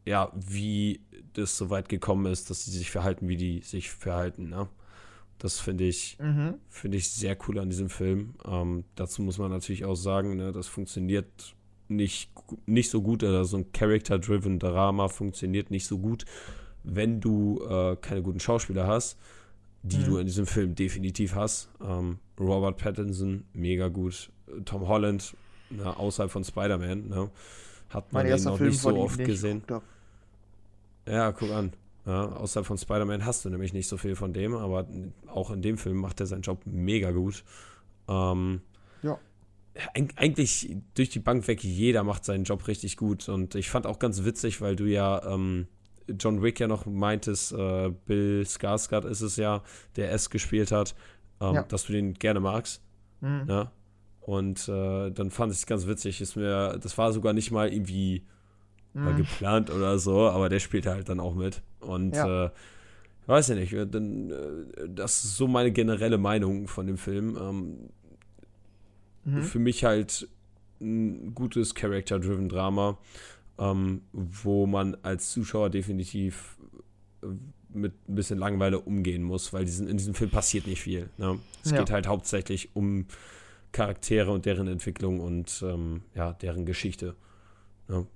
[0.08, 1.02] ja, wie
[1.34, 4.68] das so weit gekommen ist, dass sie sich verhalten, wie die sich verhalten, ne?
[5.38, 6.56] Das finde ich, mhm.
[6.68, 8.34] finde ich sehr cool an diesem Film.
[8.44, 11.28] Ähm, dazu muss man natürlich auch sagen, ne, das funktioniert
[11.90, 12.32] nicht,
[12.66, 16.26] nicht so gut, oder so ein Character-driven Drama funktioniert nicht so gut,
[16.84, 19.20] wenn du äh, keine guten Schauspieler hast,
[19.84, 20.06] die mhm.
[20.06, 21.70] du in diesem Film definitiv hast.
[21.86, 24.32] Ähm, Robert Pattinson, mega gut.
[24.66, 25.36] Tom Holland,
[25.70, 27.30] na, außerhalb von Spider-Man, ne,
[27.90, 29.62] hat man ihn noch Film nicht so oft gesehen.
[31.08, 31.74] Ja, guck an.
[32.06, 34.88] Ja, außerhalb von Spider-Man hast du nämlich nicht so viel von dem, aber
[35.28, 37.44] auch in dem Film macht er seinen Job mega gut.
[38.08, 38.62] Ähm,
[39.04, 39.20] ja
[40.16, 43.30] eigentlich durch die Bank weg, jeder macht seinen Job richtig gut.
[43.30, 45.68] Und ich fand auch ganz witzig, weil du ja ähm,
[46.20, 49.64] John Wick ja noch meintest, äh, Bill Skarsgård ist es ja,
[49.96, 50.96] der S gespielt hat,
[51.42, 51.64] ähm, ja.
[51.64, 52.82] dass du den gerne magst.
[53.22, 53.46] Mhm.
[53.48, 53.72] Ja?
[54.22, 56.22] Und äh, dann fand ich es ganz witzig.
[56.22, 58.26] Ist mir, das war sogar nicht mal irgendwie
[58.98, 59.18] mhm.
[59.18, 61.62] geplant oder so, aber der spielt halt dann auch mit.
[61.80, 62.46] Und ja.
[62.46, 62.50] äh,
[63.28, 67.38] weiß ja nicht, dann, äh, das ist so meine generelle Meinung von dem Film.
[67.40, 67.90] Ähm,
[69.28, 69.44] mhm.
[69.44, 70.28] für mich halt
[70.80, 72.98] ein gutes Character-driven Drama,
[73.58, 76.58] ähm, wo man als Zuschauer definitiv
[77.24, 77.28] äh,
[77.74, 81.10] mit ein bisschen Langeweile umgehen muss, weil diesen, in diesem Film passiert nicht viel.
[81.18, 81.40] Ne?
[81.64, 81.80] Es ja.
[81.80, 83.06] geht halt hauptsächlich um
[83.72, 87.16] Charaktere und deren Entwicklung und ähm, ja, deren Geschichte.
[87.88, 88.08] Ne?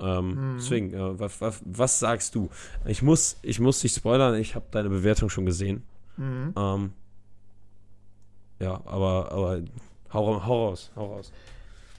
[0.00, 0.56] Ähm, mhm.
[0.58, 2.48] Deswegen, äh, was, was, was, sagst du?
[2.84, 5.82] Ich muss, ich muss dich spoilern, ich habe deine Bewertung schon gesehen.
[6.16, 6.54] Mhm.
[6.56, 6.92] Ähm,
[8.60, 9.62] ja, aber, aber
[10.12, 11.32] hau, hau raus, hau raus.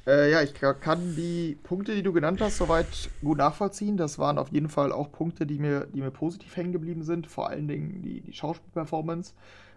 [0.08, 3.98] Äh, ja, ich kann die Punkte, die du genannt hast, soweit gut nachvollziehen.
[3.98, 7.28] Das waren auf jeden Fall auch Punkte, die mir, die mir positiv hängen geblieben sind.
[7.28, 9.34] Vor allen Dingen die, die Schauspielperformance.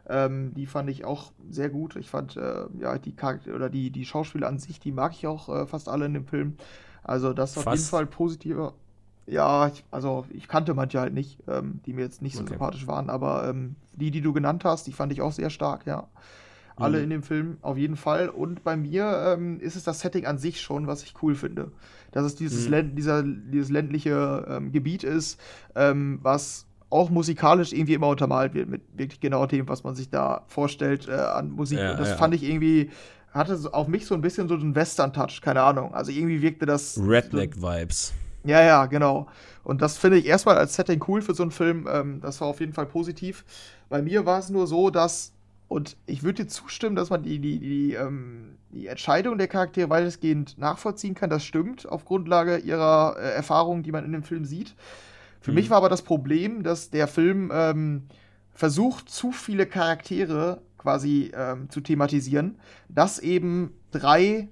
[0.08, 1.96] Ähm, die fand ich auch sehr gut.
[1.96, 5.26] Ich fand, äh, ja, die Charakter oder die, die Schauspieler an sich, die mag ich
[5.26, 6.56] auch äh, fast alle in dem Film.
[7.03, 8.74] Also, das ist auf jeden Fall positiver.
[9.26, 12.50] Ja, ich, also ich kannte manche halt nicht, ähm, die mir jetzt nicht so okay.
[12.50, 15.86] sympathisch waren, aber ähm, die, die du genannt hast, die fand ich auch sehr stark,
[15.86, 16.09] ja.
[16.76, 17.05] Alle mhm.
[17.05, 18.28] in dem Film auf jeden Fall.
[18.28, 21.70] Und bei mir ähm, ist es das Setting an sich schon, was ich cool finde.
[22.12, 22.70] Dass es dieses, mhm.
[22.70, 25.38] Länd dieser, dieses ländliche ähm, Gebiet ist,
[25.74, 30.11] ähm, was auch musikalisch irgendwie immer untermalt wird, mit wirklich genau dem, was man sich
[30.11, 31.78] da vorstellt äh, an Musik.
[31.78, 32.16] Ja, und das ja.
[32.16, 32.90] fand ich irgendwie,
[33.32, 35.94] hatte auf mich so ein bisschen so einen Western-Touch, keine Ahnung.
[35.94, 36.98] Also irgendwie wirkte das.
[36.98, 38.12] Redneck-Vibes.
[38.44, 39.26] Ja, ja, genau.
[39.64, 41.88] Und das finde ich erstmal als Setting cool für so einen Film.
[41.90, 43.44] Ähm, das war auf jeden Fall positiv.
[43.88, 45.32] Bei mir war es nur so, dass,
[45.68, 49.88] und ich würde dir zustimmen, dass man die, die, die, ähm, die Entscheidung der Charaktere
[49.90, 51.30] weitestgehend nachvollziehen kann.
[51.30, 54.74] Das stimmt, auf Grundlage ihrer äh, Erfahrungen, die man in dem Film sieht.
[55.40, 55.56] Für mhm.
[55.56, 58.02] mich war aber das Problem, dass der Film ähm,
[58.54, 62.58] versucht, zu viele Charaktere quasi ähm, zu thematisieren,
[62.88, 64.48] dass eben drei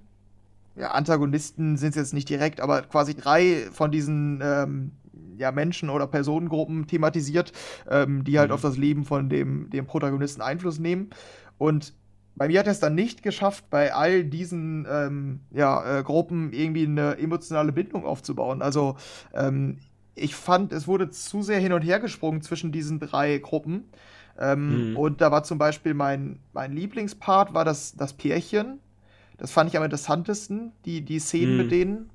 [0.77, 4.93] ja, Antagonisten sind es jetzt nicht direkt, aber quasi drei von diesen ähm,
[5.37, 7.53] ja, Menschen oder Personengruppen thematisiert,
[7.91, 8.55] ähm, die halt mhm.
[8.55, 11.11] auf das Leben von dem, dem Protagonisten Einfluss nehmen.
[11.59, 11.95] Und
[12.37, 16.53] bei mir hat er es dann nicht geschafft, bei all diesen ähm, ja, äh, Gruppen
[16.53, 18.63] irgendwie eine emotionale Bindung aufzubauen.
[18.63, 18.97] Also
[19.35, 19.79] ähm,
[20.15, 23.85] ich fand, es wurde zu sehr hin und her gesprungen zwischen diesen drei Gruppen.
[24.41, 24.97] Ähm, mhm.
[24.97, 28.81] Und da war zum Beispiel mein, mein Lieblingspart, war das, das Pärchen.
[29.37, 31.59] Das fand ich am interessantesten, die, die Szenen mhm.
[31.59, 32.11] mit denen.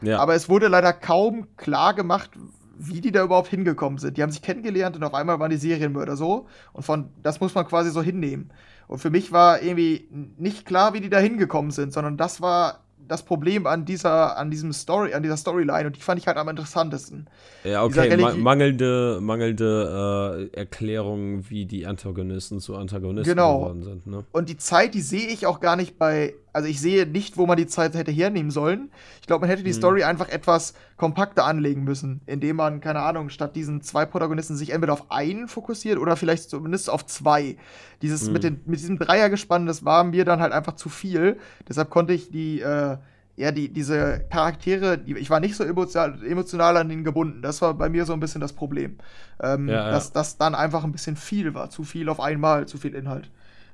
[0.00, 0.18] Ja.
[0.18, 2.30] Aber es wurde leider kaum klar gemacht,
[2.76, 4.16] wie die da überhaupt hingekommen sind.
[4.16, 6.46] Die haben sich kennengelernt und auf einmal waren die Serienmörder so.
[6.72, 8.50] Und von das muss man quasi so hinnehmen.
[8.86, 12.83] Und für mich war irgendwie nicht klar, wie die da hingekommen sind, sondern das war
[13.08, 16.36] das Problem an dieser, an diesem Story, an dieser Storyline und die fand ich halt
[16.36, 17.26] am interessantesten.
[17.64, 23.58] Ja, okay, Ma mangelnde, mangelnde äh, Erklärung, wie die Antagonisten zu Antagonisten genau.
[23.58, 24.06] geworden sind.
[24.06, 24.24] Ne?
[24.32, 27.46] Und die Zeit, die sehe ich auch gar nicht bei also ich sehe nicht, wo
[27.46, 28.90] man die Zeit hätte hernehmen sollen.
[29.20, 29.76] Ich glaube, man hätte die mhm.
[29.76, 34.70] Story einfach etwas kompakter anlegen müssen, indem man, keine Ahnung, statt diesen zwei Protagonisten sich
[34.70, 37.56] entweder auf einen fokussiert oder vielleicht zumindest auf zwei.
[38.02, 38.32] Dieses mhm.
[38.32, 41.38] mit, den, mit diesem Dreiergespann, das war mir dann halt einfach zu viel.
[41.68, 42.98] Deshalb konnte ich die, äh,
[43.34, 47.42] ja, die, diese Charaktere, die, ich war nicht so emotional, emotional an denen gebunden.
[47.42, 48.98] Das war bei mir so ein bisschen das Problem.
[49.42, 49.90] Ähm, ja, ja.
[49.90, 51.68] Dass das dann einfach ein bisschen viel war.
[51.70, 53.28] Zu viel auf einmal, zu viel Inhalt.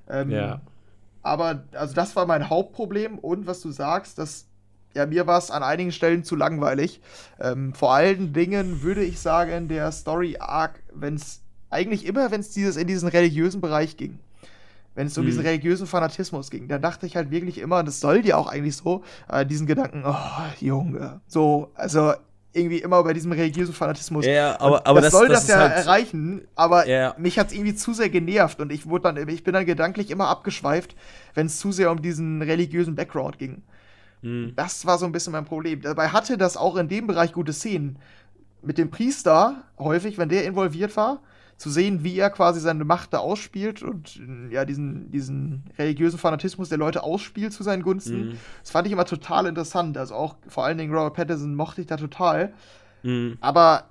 [0.08, 0.62] Ähm, ja.
[1.22, 4.46] Aber also das war mein Hauptproblem und was du sagst, dass
[4.94, 7.00] ja, mir war es an einigen Stellen zu langweilig.
[7.38, 12.40] Ähm, vor allen Dingen würde ich sagen, der Story Arc, wenn es eigentlich immer, wenn
[12.40, 14.18] es dieses in diesen religiösen Bereich ging,
[14.96, 15.28] wenn es um mhm.
[15.28, 18.76] diesen religiösen Fanatismus ging, da dachte ich halt wirklich immer, das soll dir auch eigentlich
[18.76, 20.14] so, äh, diesen Gedanken, oh,
[20.58, 22.14] Junge, so, also
[22.52, 24.26] irgendwie immer bei diesem religiösen Fanatismus.
[24.26, 27.14] Ja, aber, aber das, das soll das, das ja halt erreichen, aber ja.
[27.18, 30.10] mich hat es irgendwie zu sehr genervt und ich wurde dann, ich bin dann gedanklich
[30.10, 30.96] immer abgeschweift,
[31.34, 33.62] wenn es zu sehr um diesen religiösen Background ging.
[34.22, 34.52] Mhm.
[34.56, 35.80] Das war so ein bisschen mein Problem.
[35.82, 37.98] Dabei hatte das auch in dem Bereich gute Szenen.
[38.62, 41.20] Mit dem Priester häufig, wenn der involviert war,
[41.60, 44.18] zu sehen, wie er quasi seine Macht da ausspielt und
[44.50, 48.30] ja, diesen, diesen religiösen Fanatismus der Leute ausspielt zu seinen Gunsten.
[48.30, 48.36] Mhm.
[48.62, 49.98] Das fand ich immer total interessant.
[49.98, 52.54] Also auch vor allen Dingen Robert Pattinson mochte ich da total.
[53.02, 53.36] Mhm.
[53.42, 53.90] Aber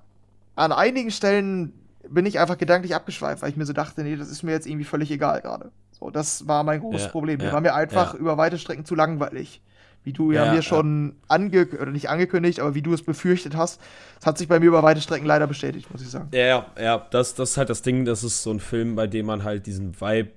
[0.56, 1.72] an einigen Stellen
[2.08, 4.66] bin ich einfach gedanklich abgeschweift, weil ich mir so dachte, nee, das ist mir jetzt
[4.66, 5.70] irgendwie völlig egal gerade.
[5.92, 7.38] So, das war mein großes ja, Problem.
[7.38, 8.18] Der ja, war mir einfach ja.
[8.18, 9.62] über weite Strecken zu langweilig
[10.02, 11.14] wie du ja, ja mir schon ja.
[11.28, 13.80] ange oder nicht angekündigt, aber wie du es befürchtet hast,
[14.16, 16.28] das hat sich bei mir über weite Strecken leider bestätigt, muss ich sagen.
[16.32, 19.26] Ja, ja, das, das ist halt das Ding, das ist so ein Film, bei dem
[19.26, 20.30] man halt diesen Vibe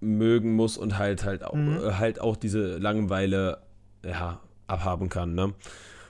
[0.00, 1.76] mögen muss und halt halt auch, mhm.
[1.76, 3.58] Äh, halt auch diese Langeweile
[4.04, 5.54] ja, abhaben kann, ne?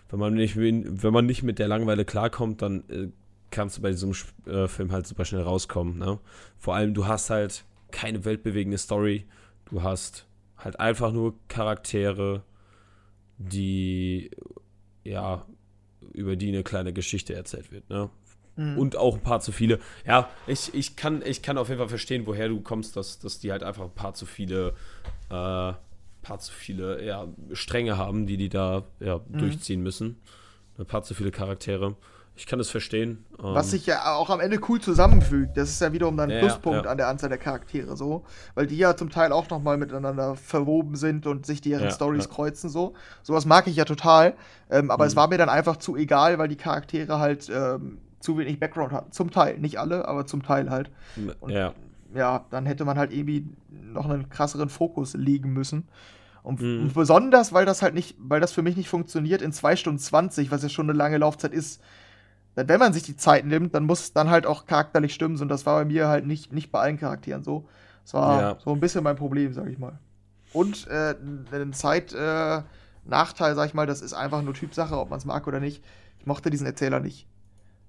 [0.09, 3.09] Wenn man nicht, wenn man nicht mit der Langeweile klarkommt, dann äh,
[3.51, 4.13] kannst du bei diesem
[4.47, 6.19] äh, Film halt super schnell rauskommen, ne?
[6.59, 9.27] Vor allem, du hast halt keine weltbewegende Story,
[9.67, 10.27] du hast
[10.57, 12.43] halt einfach nur Charaktere,
[13.41, 14.31] die,
[15.03, 15.47] ja,
[16.13, 18.11] über die eine kleine Geschichte erzählt wird, ne?
[18.57, 18.79] Mhm.
[18.79, 19.79] Und auch ein paar zu viele.
[20.07, 23.39] Ja, ich, ich, kann, ich kann auf jeden Fall verstehen, woher du kommst, dass, dass
[23.39, 24.75] die halt einfach ein paar zu viele,
[25.31, 25.73] äh,
[26.23, 29.39] paar zu viele ja, Stränge haben, die die da ja, mhm.
[29.39, 30.21] durchziehen müssen.
[30.79, 31.97] Ein paar zu viele Charaktere.
[32.41, 33.23] Ich kann es verstehen.
[33.37, 35.59] Was sich ja auch am Ende cool zusammenfügt.
[35.59, 36.91] Das ist ja wiederum dann ein Ja, Pluspunkt ja.
[36.91, 38.25] an der Anzahl der Charaktere so.
[38.55, 42.31] Weil die ja zum Teil auch nochmal miteinander verwoben sind und sich deren Ja, Stories
[42.31, 42.95] kreuzen so.
[43.23, 44.37] Sowas mag ich ja total.
[44.71, 45.19] Ähm, aber es Mhm.
[45.19, 49.13] war mir dann einfach zu egal, weil die Charaktere halt ähm, zu wenig Background hatten.
[49.13, 49.59] Zum Teil.
[49.59, 50.91] Nicht alle, aber zum Teil halt.
[51.41, 51.75] Und- ja.
[52.15, 55.89] ja, dann hätte man halt irgendwie noch einen krasseren Fokus legen müssen.
[56.43, 56.85] Und, Mhm.
[56.85, 59.99] und besonders, weil das halt nicht, weil das für mich nicht funktioniert in 2 Stunden
[59.99, 61.83] 20, was ja schon eine lange Laufzeit ist.
[62.57, 65.41] Denn wenn man sich die Zeit nimmt, dann muss es dann halt auch charakterlich stimmen.
[65.41, 67.69] Und das war bei mir halt nicht, nicht bei allen Charakteren so.
[68.05, 68.59] Das war Ja.
[68.65, 69.99] so ein bisschen mein Problem, sag ich mal.
[70.53, 71.15] Und äh,
[71.53, 75.25] ein Zeit-Nachteil, äh, Nachteil, sag ich mal, das ist einfach nur Typsache, ob man es
[75.25, 75.83] mag oder nicht.
[76.19, 77.27] Ich mochte diesen Erzähler nicht.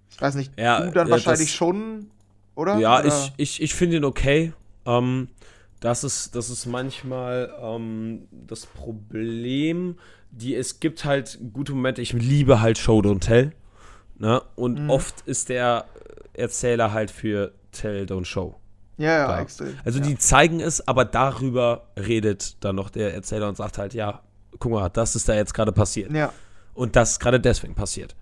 [0.10, 2.12] Ich weiß nicht, Ja, du dann äh, wahrscheinlich schon,
[2.56, 2.78] oder?
[2.78, 3.08] Ja, oder?
[3.08, 4.54] ich, ich, ich finde ihn okay.
[4.86, 5.30] Ähm,
[5.80, 9.96] das, ist, das ist manchmal ähm, das Problem.
[10.30, 12.02] Die, es gibt halt gute Momente.
[12.02, 13.54] Ich liebe halt Show Don't Tell.
[14.22, 14.42] Ne?
[14.56, 14.90] Und Mhm.
[14.92, 15.86] oft ist der
[16.34, 18.56] Erzähler halt für Tell Don't Show.
[18.98, 19.42] Ja, ja, da.
[19.42, 19.74] extrem.
[19.84, 20.06] Also ja.
[20.06, 24.22] die zeigen es, aber darüber redet dann noch der Erzähler und sagt halt, ja,
[24.60, 26.12] guck mal, das ist da jetzt gerade passiert.
[26.12, 26.32] Ja,
[26.76, 28.16] Und das ist gerade deswegen passiert.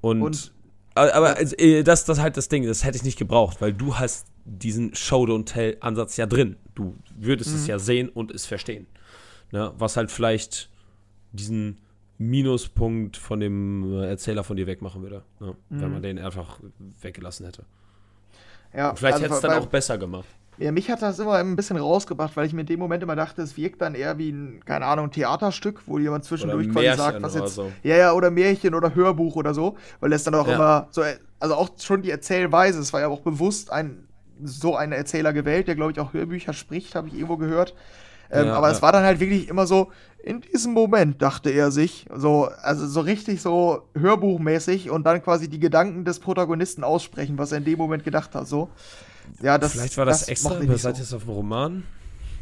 [0.00, 0.52] Und, Und-
[0.94, 3.72] aber, also, äh, das, das ist halt das Ding, das hätte ich nicht gebraucht, weil
[3.72, 6.56] du hast diesen Show Don't Tell Ansatz ja drin.
[6.76, 7.68] Du würdest es Mhm.
[7.68, 8.86] ja sehen und es verstehen.
[9.50, 9.72] Ne?
[9.78, 10.70] Was halt vielleicht
[11.32, 11.78] diesen
[12.18, 15.54] Minuspunkt von dem äh, Erzähler von dir wegmachen würde, ne?
[15.70, 15.92] wenn Mhm.
[15.92, 16.58] man den einfach
[17.00, 17.64] weggelassen hätte.
[18.74, 18.90] ja.
[18.90, 20.26] Und vielleicht also hätte es dann auch besser gemacht.
[20.60, 23.14] Ja, mich hat das immer ein bisschen rausgebracht, weil ich mir in dem Moment immer
[23.14, 27.22] dachte, es wirkt dann eher wie ein, keine Ahnung, Theaterstück, wo jemand zwischendurch quasi sagt,
[27.22, 27.54] was jetzt.
[27.54, 27.70] so.
[27.84, 30.56] Ja, ja, oder Märchen oder Hörbuch oder so, weil es dann auch Ja.
[30.56, 31.02] immer so,
[31.38, 34.08] also auch schon die Erzählweise, es war ja auch bewusst ein,
[34.42, 37.76] so ein Erzähler gewählt, der, glaube ich, auch Hörbücher spricht, habe ich irgendwo gehört.
[38.30, 38.74] Ähm, Ja, aber ja.
[38.74, 39.90] es war dann halt wirklich immer so,
[40.22, 45.48] in diesem Moment dachte er sich, so, also so richtig so hörbuchmäßig und dann quasi
[45.48, 48.68] die Gedanken des Protagonisten aussprechen, was er in dem Moment gedacht hat, so.
[49.42, 50.88] Ja, das, vielleicht war das, extra, seid so.
[50.88, 51.82] ihr jetzt auf dem Roman?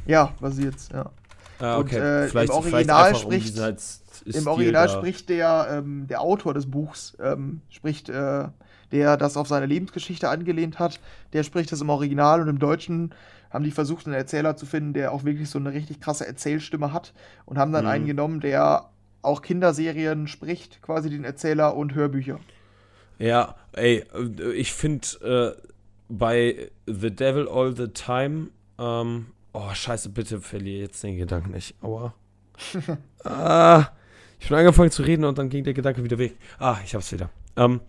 [0.07, 1.11] Ja, basiert, ja.
[1.59, 1.97] Ah, Und, okay.
[1.97, 6.71] äh, vielleicht, im Original um spricht- Stil Im Original spricht der, ähm, der Autor des
[6.71, 8.45] Buchs, ähm, spricht, äh,
[8.93, 11.01] der das auf seine Lebensgeschichte angelehnt hat,
[11.33, 13.13] der spricht das im Original und im Deutschen
[13.51, 16.93] haben die versucht, einen Erzähler zu finden, der auch wirklich so eine richtig krasse Erzählstimme
[16.93, 17.13] hat
[17.45, 17.91] und haben dann Mhm.
[17.91, 18.91] einen genommen, der
[19.23, 22.39] auch Kinderserien spricht, quasi den Erzähler und Hörbücher.
[23.19, 24.05] Ja, ey,
[24.55, 25.63] ich finde äh,
[26.09, 28.49] bei The Devil All the Time,
[28.79, 31.75] ähm, oh scheiße, bitte verliere jetzt den Gedanken nicht.
[31.83, 32.15] Aua.
[33.25, 33.87] ah,
[34.39, 36.37] ich bin angefangen zu reden und dann ging der Gedanke wieder weg.
[36.59, 37.31] Ah, ich hab's wieder.
[37.57, 37.81] Ähm,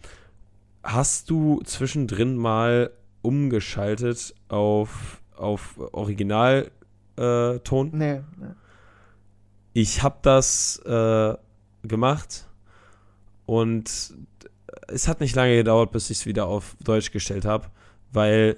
[0.81, 6.71] hast du zwischendrin mal umgeschaltet auf, auf Originalton?
[7.17, 7.89] Äh, Ton?
[7.93, 8.47] Nee, nee.
[9.73, 11.35] Ich habe das äh,
[11.83, 12.47] gemacht
[13.45, 14.13] und
[14.87, 17.67] es hat nicht lange gedauert, bis ich es wieder auf Deutsch gestellt habe,
[18.11, 18.57] weil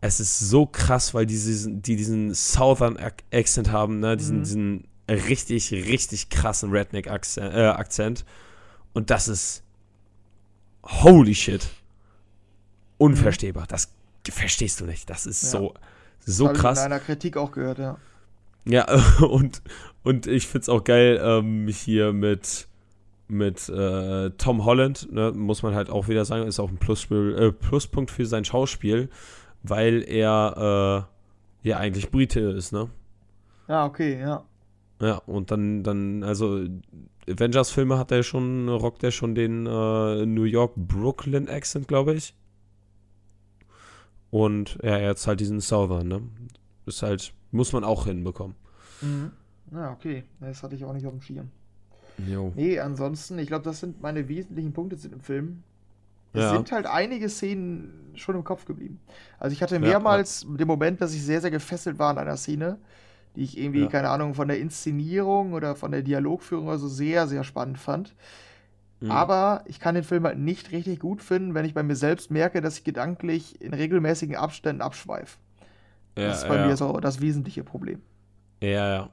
[0.00, 4.16] es ist so krass, weil die diesen, die diesen Southern Ac- Accent haben, ne?
[4.16, 4.42] diesen, Mhm.
[4.44, 7.54] diesen richtig, richtig krassen Redneck-Akzent.
[7.54, 8.24] Äh, Akzent.
[8.92, 9.62] Und das ist
[10.84, 11.66] holy shit.
[12.98, 13.66] Unverstehbar.
[13.66, 13.93] Das
[14.32, 15.08] verstehst du nicht.
[15.10, 15.50] Das ist Ja.
[15.60, 15.74] so,
[16.20, 16.78] so Hab ich krass.
[16.80, 17.96] in einer Kritik auch gehört, ja.
[18.66, 18.86] Ja,
[19.20, 19.62] und,
[20.02, 22.66] und ich find's auch geil, ähm, hier mit,
[23.28, 27.36] mit äh, Tom Holland, ne, muss man halt auch wieder sagen, ist auch ein Plusspiel,
[27.38, 29.10] äh, Pluspunkt für sein Schauspiel,
[29.62, 31.06] weil er
[31.62, 32.88] äh, ja eigentlich Brite ist, ne?
[33.68, 34.44] Ja, okay, ja.
[35.00, 36.64] Ja, und dann, dann, also
[37.28, 42.34] Avengers-Filme hat er schon, rockt er schon den äh, New York-Brooklyn-Accent, glaube ich.
[44.34, 46.20] Und ja, er hat halt diesen Southern, ne?
[46.86, 48.56] Ist halt, muss man auch hinbekommen.
[49.00, 49.30] Mhm.
[49.70, 50.24] Ja, okay.
[50.40, 51.50] Das hatte ich auch nicht auf dem Schirm.
[52.26, 52.52] Jo.
[52.56, 55.62] Nee, ansonsten, ich glaube, das sind meine wesentlichen Punkte zu dem Film.
[56.32, 56.50] Es Ja.
[56.50, 58.98] sind halt einige Szenen schon im Kopf geblieben.
[59.38, 62.36] Also ich hatte Ja, mehrmals den Moment, dass ich sehr, sehr gefesselt war an einer
[62.36, 62.78] Szene,
[63.36, 63.86] die ich irgendwie, Ja.
[63.86, 68.16] keine Ahnung, von der Inszenierung oder von der Dialogführung oder so sehr, sehr spannend fand.
[69.00, 69.10] Mhm.
[69.10, 72.30] Aber ich kann den Film halt nicht richtig gut finden, wenn ich bei mir selbst
[72.30, 75.38] merke, dass ich gedanklich in regelmäßigen Abständen abschweife.
[76.16, 76.66] ja, das ist bei ja.
[76.66, 78.00] mir so das wesentliche Problem.
[78.62, 79.10] Ja, ja.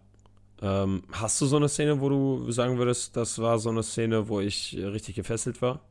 [0.61, 4.29] Ähm, hast du so eine Szene, wo du sagen würdest, das war so eine Szene,
[4.29, 5.81] wo ich richtig gefesselt war?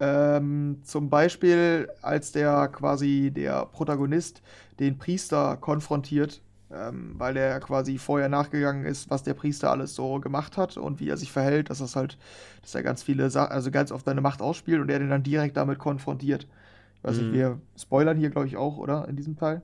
[0.00, 4.42] Ähm, zum Beispiel, als der quasi der Protagonist
[4.78, 6.40] den Priester konfrontiert,
[6.72, 11.00] ähm, weil er quasi vorher nachgegangen ist, was der Priester alles so gemacht hat und
[11.00, 12.18] wie er sich verhält, dass das halt,
[12.62, 15.22] dass er ganz viele Sachen, also ganz oft seine Macht ausspielt und er den dann
[15.22, 16.46] direkt damit konfrontiert.
[16.96, 17.22] Ich weiß Mhm.
[17.24, 19.08] nicht, wir spoilern hier, glaube ich, auch, oder?
[19.08, 19.62] In diesem Teil.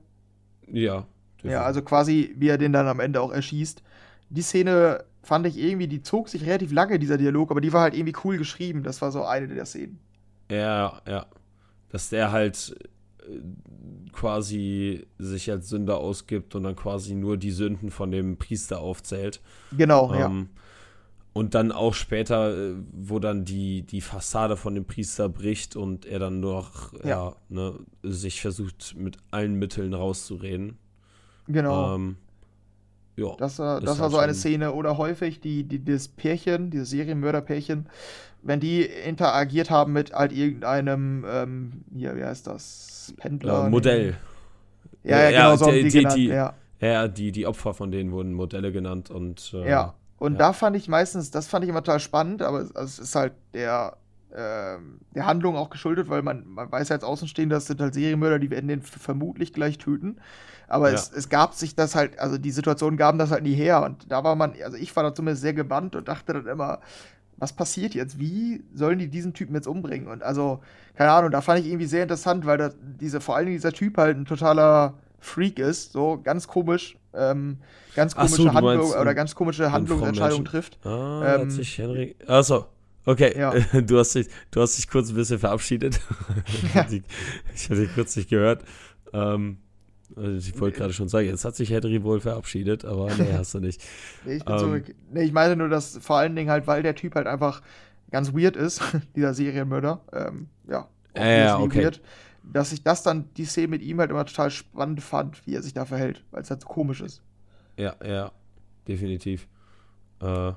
[0.67, 1.07] Ja.
[1.43, 3.83] Ja, also quasi, wie er den dann am Ende auch erschießt.
[4.29, 7.81] Die Szene fand ich irgendwie, die zog sich relativ lange, dieser Dialog, aber die war
[7.81, 8.83] halt irgendwie cool geschrieben.
[8.83, 9.99] Das war so eine der Szenen.
[10.49, 11.25] Ja, ja.
[11.89, 12.75] Dass der halt
[14.11, 19.41] quasi sich als Sünder ausgibt und dann quasi nur die Sünden von dem Priester aufzählt.
[19.75, 20.61] Genau, ähm, ja.
[21.33, 26.05] Und dann auch später, äh, wo dann die, die Fassade von dem Priester bricht und
[26.05, 27.09] er dann noch ja.
[27.09, 27.73] ja ne,
[28.03, 30.77] sich versucht, mit allen Mitteln rauszureden.
[31.47, 31.95] Genau.
[31.95, 32.17] Ähm,
[33.17, 34.73] ja, das war, das war so eine Szene.
[34.73, 37.87] Oder häufig die, die, das Pärchen, dieses Serienmörderpärchen,
[38.41, 43.13] wenn die interagiert haben mit halt irgendeinem, ähm, hier, wie heißt das?
[43.17, 43.67] Pendler.
[43.67, 44.17] Äh, Modell.
[45.03, 46.53] Ja, ja, genau, so die, die, genannt, die, ja.
[46.79, 49.53] ja, die, die Opfer von denen wurden Modelle genannt und.
[49.53, 50.39] Äh, ja, und ja.
[50.39, 53.15] da fand ich meistens, das fand ich immer total spannend, aber es, also es ist
[53.15, 53.97] halt der,
[54.31, 58.39] der Handlung auch geschuldet, weil man, man weiß ja als Außenstehender, das sind halt Serienmörder,
[58.39, 60.17] die werden den vermutlich gleich töten.
[60.67, 60.95] Aber ja.
[60.95, 63.83] es, es gab sich das halt, also die Situation gaben das halt nie her.
[63.83, 66.79] Und da war man, also ich war da zumindest sehr gebannt und dachte dann immer,
[67.37, 68.19] was passiert jetzt?
[68.19, 70.07] Wie sollen die diesen Typen jetzt umbringen?
[70.07, 70.61] Und also,
[70.95, 73.97] keine Ahnung, da fand ich irgendwie sehr interessant, weil da diese, vor allem dieser Typ
[73.97, 77.57] halt ein totaler Freak ist, so ganz komisch, ähm,
[77.95, 80.77] ganz komische so, Handlung meinst, oder ganz komische Handlungsentscheidungen trifft.
[80.85, 82.15] Ah, ähm, hat sich Henry.
[82.27, 82.65] Achso,
[83.05, 83.37] okay.
[83.37, 83.53] Ja.
[83.81, 85.99] Du, hast dich, du hast dich kurz ein bisschen verabschiedet.
[86.73, 86.87] Ja.
[87.53, 88.63] ich hatte dich kurz nicht gehört.
[89.13, 89.57] Ähm,
[90.15, 93.53] also ich wollte gerade schon sagen, jetzt hat sich Henry wohl verabschiedet, aber nee, hast
[93.53, 93.83] du nicht.
[94.25, 94.95] nee, ich bin ähm, zurück.
[95.11, 97.61] Nee, ich meine nur, dass vor allen Dingen halt, weil der Typ halt einfach
[98.11, 98.81] ganz weird ist,
[99.15, 101.83] dieser Serienmörder, ähm, ja, äh, ja okay.
[101.83, 102.01] weird,
[102.43, 105.63] dass ich das dann, die Szene mit ihm halt immer total spannend fand, wie er
[105.63, 107.21] sich da verhält, weil es halt so komisch ist.
[107.77, 108.31] Ja, ja,
[108.87, 109.47] definitiv.
[110.21, 110.53] Äh,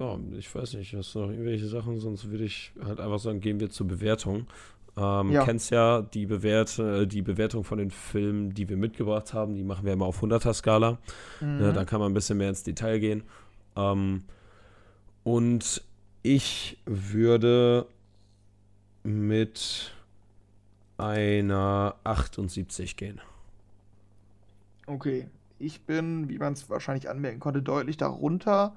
[0.00, 3.40] ja, ich weiß nicht, hast du noch irgendwelche Sachen, sonst würde ich halt einfach sagen,
[3.40, 4.46] gehen wir zur Bewertung.
[4.96, 5.44] Ähm, ja.
[5.44, 9.54] Kennst ja die, Bewert äh, die Bewertung von den Filmen, die wir mitgebracht haben.
[9.54, 10.98] Die machen wir immer auf 100er-Skala.
[11.40, 11.60] Mhm.
[11.60, 13.22] Ja, da kann man ein bisschen mehr ins Detail gehen.
[13.76, 14.24] Ähm,
[15.22, 15.82] und
[16.22, 17.86] ich würde
[19.02, 19.92] mit
[20.96, 23.20] einer 78 gehen.
[24.86, 25.28] Okay.
[25.58, 28.74] Ich bin, wie man es wahrscheinlich anmerken konnte, deutlich darunter.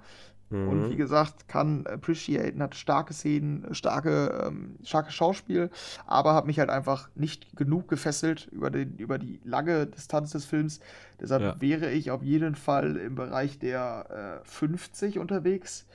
[0.49, 0.68] Mhm.
[0.68, 5.70] Und wie gesagt, kann appreciaten, hat starke Szenen, starke, ähm, starke Schauspiel,
[6.06, 10.45] aber hat mich halt einfach nicht genug gefesselt über, den, über die lange Distanz des
[10.45, 10.80] Films.
[11.20, 11.56] Deshalb ja.
[11.60, 15.86] wäre ich auf jeden Fall im Bereich der äh, 50 unterwegs.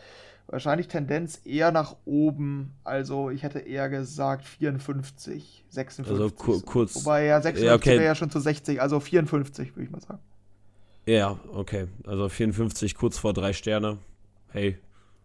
[0.48, 2.72] Wahrscheinlich Tendenz eher nach oben.
[2.82, 6.10] Also ich hätte eher gesagt 54, 56.
[6.10, 6.96] Also kur kurz.
[6.96, 7.90] Wobei ja 56 ja, okay.
[7.98, 10.20] wäre ja schon zu 60, also 54 würde ich mal sagen.
[11.04, 11.88] Ja, okay.
[12.06, 13.98] Also 54 kurz vor drei Sterne
[14.50, 14.78] hey,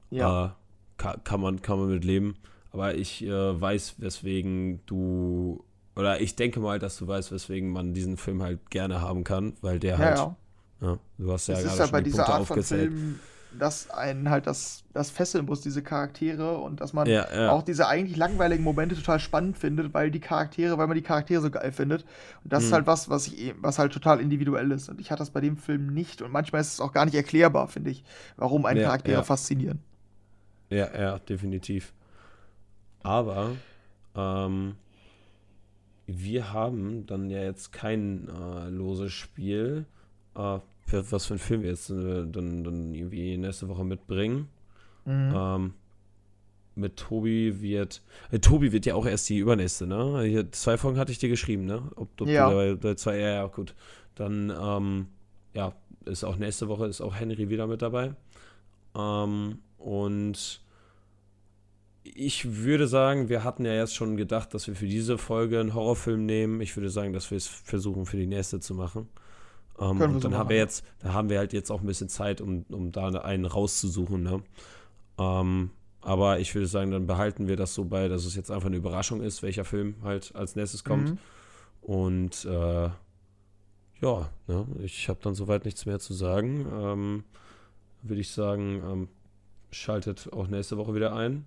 [0.09, 0.45] ja.
[0.45, 0.49] Äh,
[0.97, 2.35] kann, kann, man, kann man mit leben.
[2.71, 5.63] Aber ich äh, weiß, weswegen du,
[5.95, 9.53] oder ich denke mal, dass du weißt, weswegen man diesen Film halt gerne haben kann,
[9.61, 10.35] weil der ja, halt, ja.
[10.81, 10.99] ja.
[11.17, 12.91] du hast ja das gerade ist ja bei die dieser Punkte Art aufgezählt.
[12.91, 13.19] Von Film,
[13.59, 17.51] dass einen halt das, das fesseln muss, diese Charaktere und dass man ja, ja.
[17.51, 21.41] auch diese eigentlich langweiligen Momente total spannend findet, weil die Charaktere, weil man die Charaktere
[21.41, 22.03] so geil findet.
[22.43, 22.67] Und das mhm.
[22.67, 24.89] ist halt was, was ich was halt total individuell ist.
[24.89, 27.15] Und ich hatte das bei dem Film nicht und manchmal ist es auch gar nicht
[27.15, 28.03] erklärbar, finde ich,
[28.37, 29.79] warum einen ja, Charaktere faszinieren.
[30.69, 31.93] Ja, ja, definitiv.
[33.03, 33.51] Aber
[34.15, 34.75] ähm,
[36.07, 39.85] wir haben dann ja jetzt kein äh, loses Spiel.
[40.35, 40.72] Äh, für
[41.09, 44.47] was für einen Film wir jetzt äh, dann, dann irgendwie nächste Woche mitbringen.
[45.05, 45.33] Mhm.
[45.35, 45.73] Ähm,
[46.75, 48.01] mit Tobi wird.
[48.31, 50.23] Äh, Tobi wird ja auch erst die übernächste, ne?
[50.23, 51.83] Hier, zwei Folgen hatte ich dir geschrieben, ne?
[51.95, 52.49] Ob, ob ja.
[52.49, 53.75] Du bei, zwei, ja, ja, gut.
[54.15, 55.07] Dann, ähm,
[55.53, 55.73] ja,
[56.05, 58.15] ist auch nächste Woche ist auch Henry wieder mit dabei.
[58.95, 60.61] Ähm, und
[62.03, 65.73] ich würde sagen, wir hatten ja jetzt schon gedacht, dass wir für diese Folge einen
[65.73, 66.61] Horrorfilm nehmen.
[66.61, 69.07] Ich würde sagen, dass wir es versuchen, für die nächste zu machen.
[69.75, 72.09] Um, und so dann haben wir jetzt, da haben wir halt jetzt auch ein bisschen
[72.09, 74.21] Zeit, um, um da einen rauszusuchen.
[74.21, 74.43] Ne?
[75.17, 75.71] Ähm,
[76.01, 78.75] aber ich würde sagen, dann behalten wir das so bei, dass es jetzt einfach eine
[78.75, 81.11] Überraschung ist, welcher Film halt als nächstes kommt.
[81.11, 81.17] Mhm.
[81.81, 82.89] Und äh,
[84.01, 84.67] ja, ne?
[84.83, 86.67] ich habe dann soweit nichts mehr zu sagen.
[86.71, 87.23] Ähm,
[88.01, 89.07] würde ich sagen, ähm,
[89.71, 91.45] schaltet auch nächste Woche wieder ein.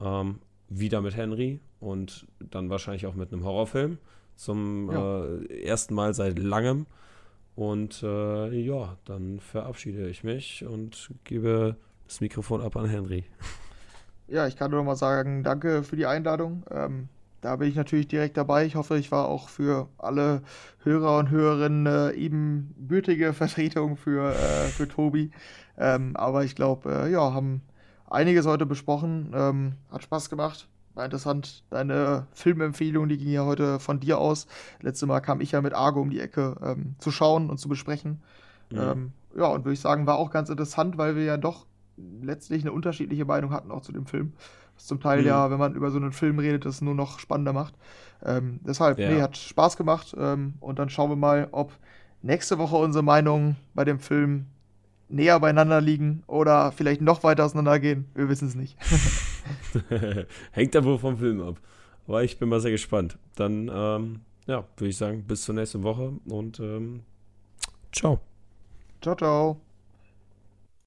[0.00, 3.98] Ähm, wieder mit Henry und dann wahrscheinlich auch mit einem Horrorfilm.
[4.36, 5.24] Zum ja.
[5.24, 6.86] äh, ersten Mal seit langem.
[7.56, 11.76] Und äh, ja, dann verabschiede ich mich und gebe
[12.06, 13.24] das Mikrofon ab an Henry.
[14.26, 16.64] Ja, ich kann nur noch mal sagen, danke für die Einladung.
[16.70, 17.08] Ähm,
[17.42, 18.64] da bin ich natürlich direkt dabei.
[18.64, 20.42] Ich hoffe, ich war auch für alle
[20.82, 25.30] Hörer und Hörerinnen äh, ebenbürtige Vertretung für, äh, für Tobi.
[25.76, 27.60] Ähm, aber ich glaube, äh, ja, haben
[28.08, 29.32] einiges heute besprochen.
[29.34, 30.68] Ähm, hat Spaß gemacht.
[30.94, 31.64] War interessant.
[31.70, 34.46] Deine Filmempfehlung, die ging ja heute von dir aus.
[34.80, 37.68] Letztes Mal kam ich ja mit Argo um die Ecke ähm, zu schauen und zu
[37.68, 38.22] besprechen.
[38.70, 38.78] Mhm.
[38.78, 41.66] Ähm, ja, und würde ich sagen, war auch ganz interessant, weil wir ja doch
[42.22, 44.32] letztlich eine unterschiedliche Meinung hatten auch zu dem Film.
[44.76, 45.26] Was zum Teil Mhm.
[45.26, 47.74] ja, wenn man über so einen Film redet, das nur noch spannender macht.
[48.24, 49.10] Ähm, deshalb, Ja.
[49.10, 50.14] nee, hat Spaß gemacht.
[50.18, 51.72] Ähm, und dann schauen wir mal, ob
[52.22, 54.46] nächste Woche unsere Meinungen bei dem Film
[55.08, 58.06] näher beieinander liegen oder vielleicht noch weiter auseinandergehen.
[58.14, 58.76] Wir wissen es nicht.
[60.52, 61.60] Hängt wohl vom Film ab.
[62.06, 63.18] Aber ich bin mal sehr gespannt.
[63.36, 67.00] Dann, ähm, ja, würde ich sagen, bis zur nächsten Woche und ähm,
[67.92, 68.20] ciao.
[69.00, 69.60] ciao, ciao.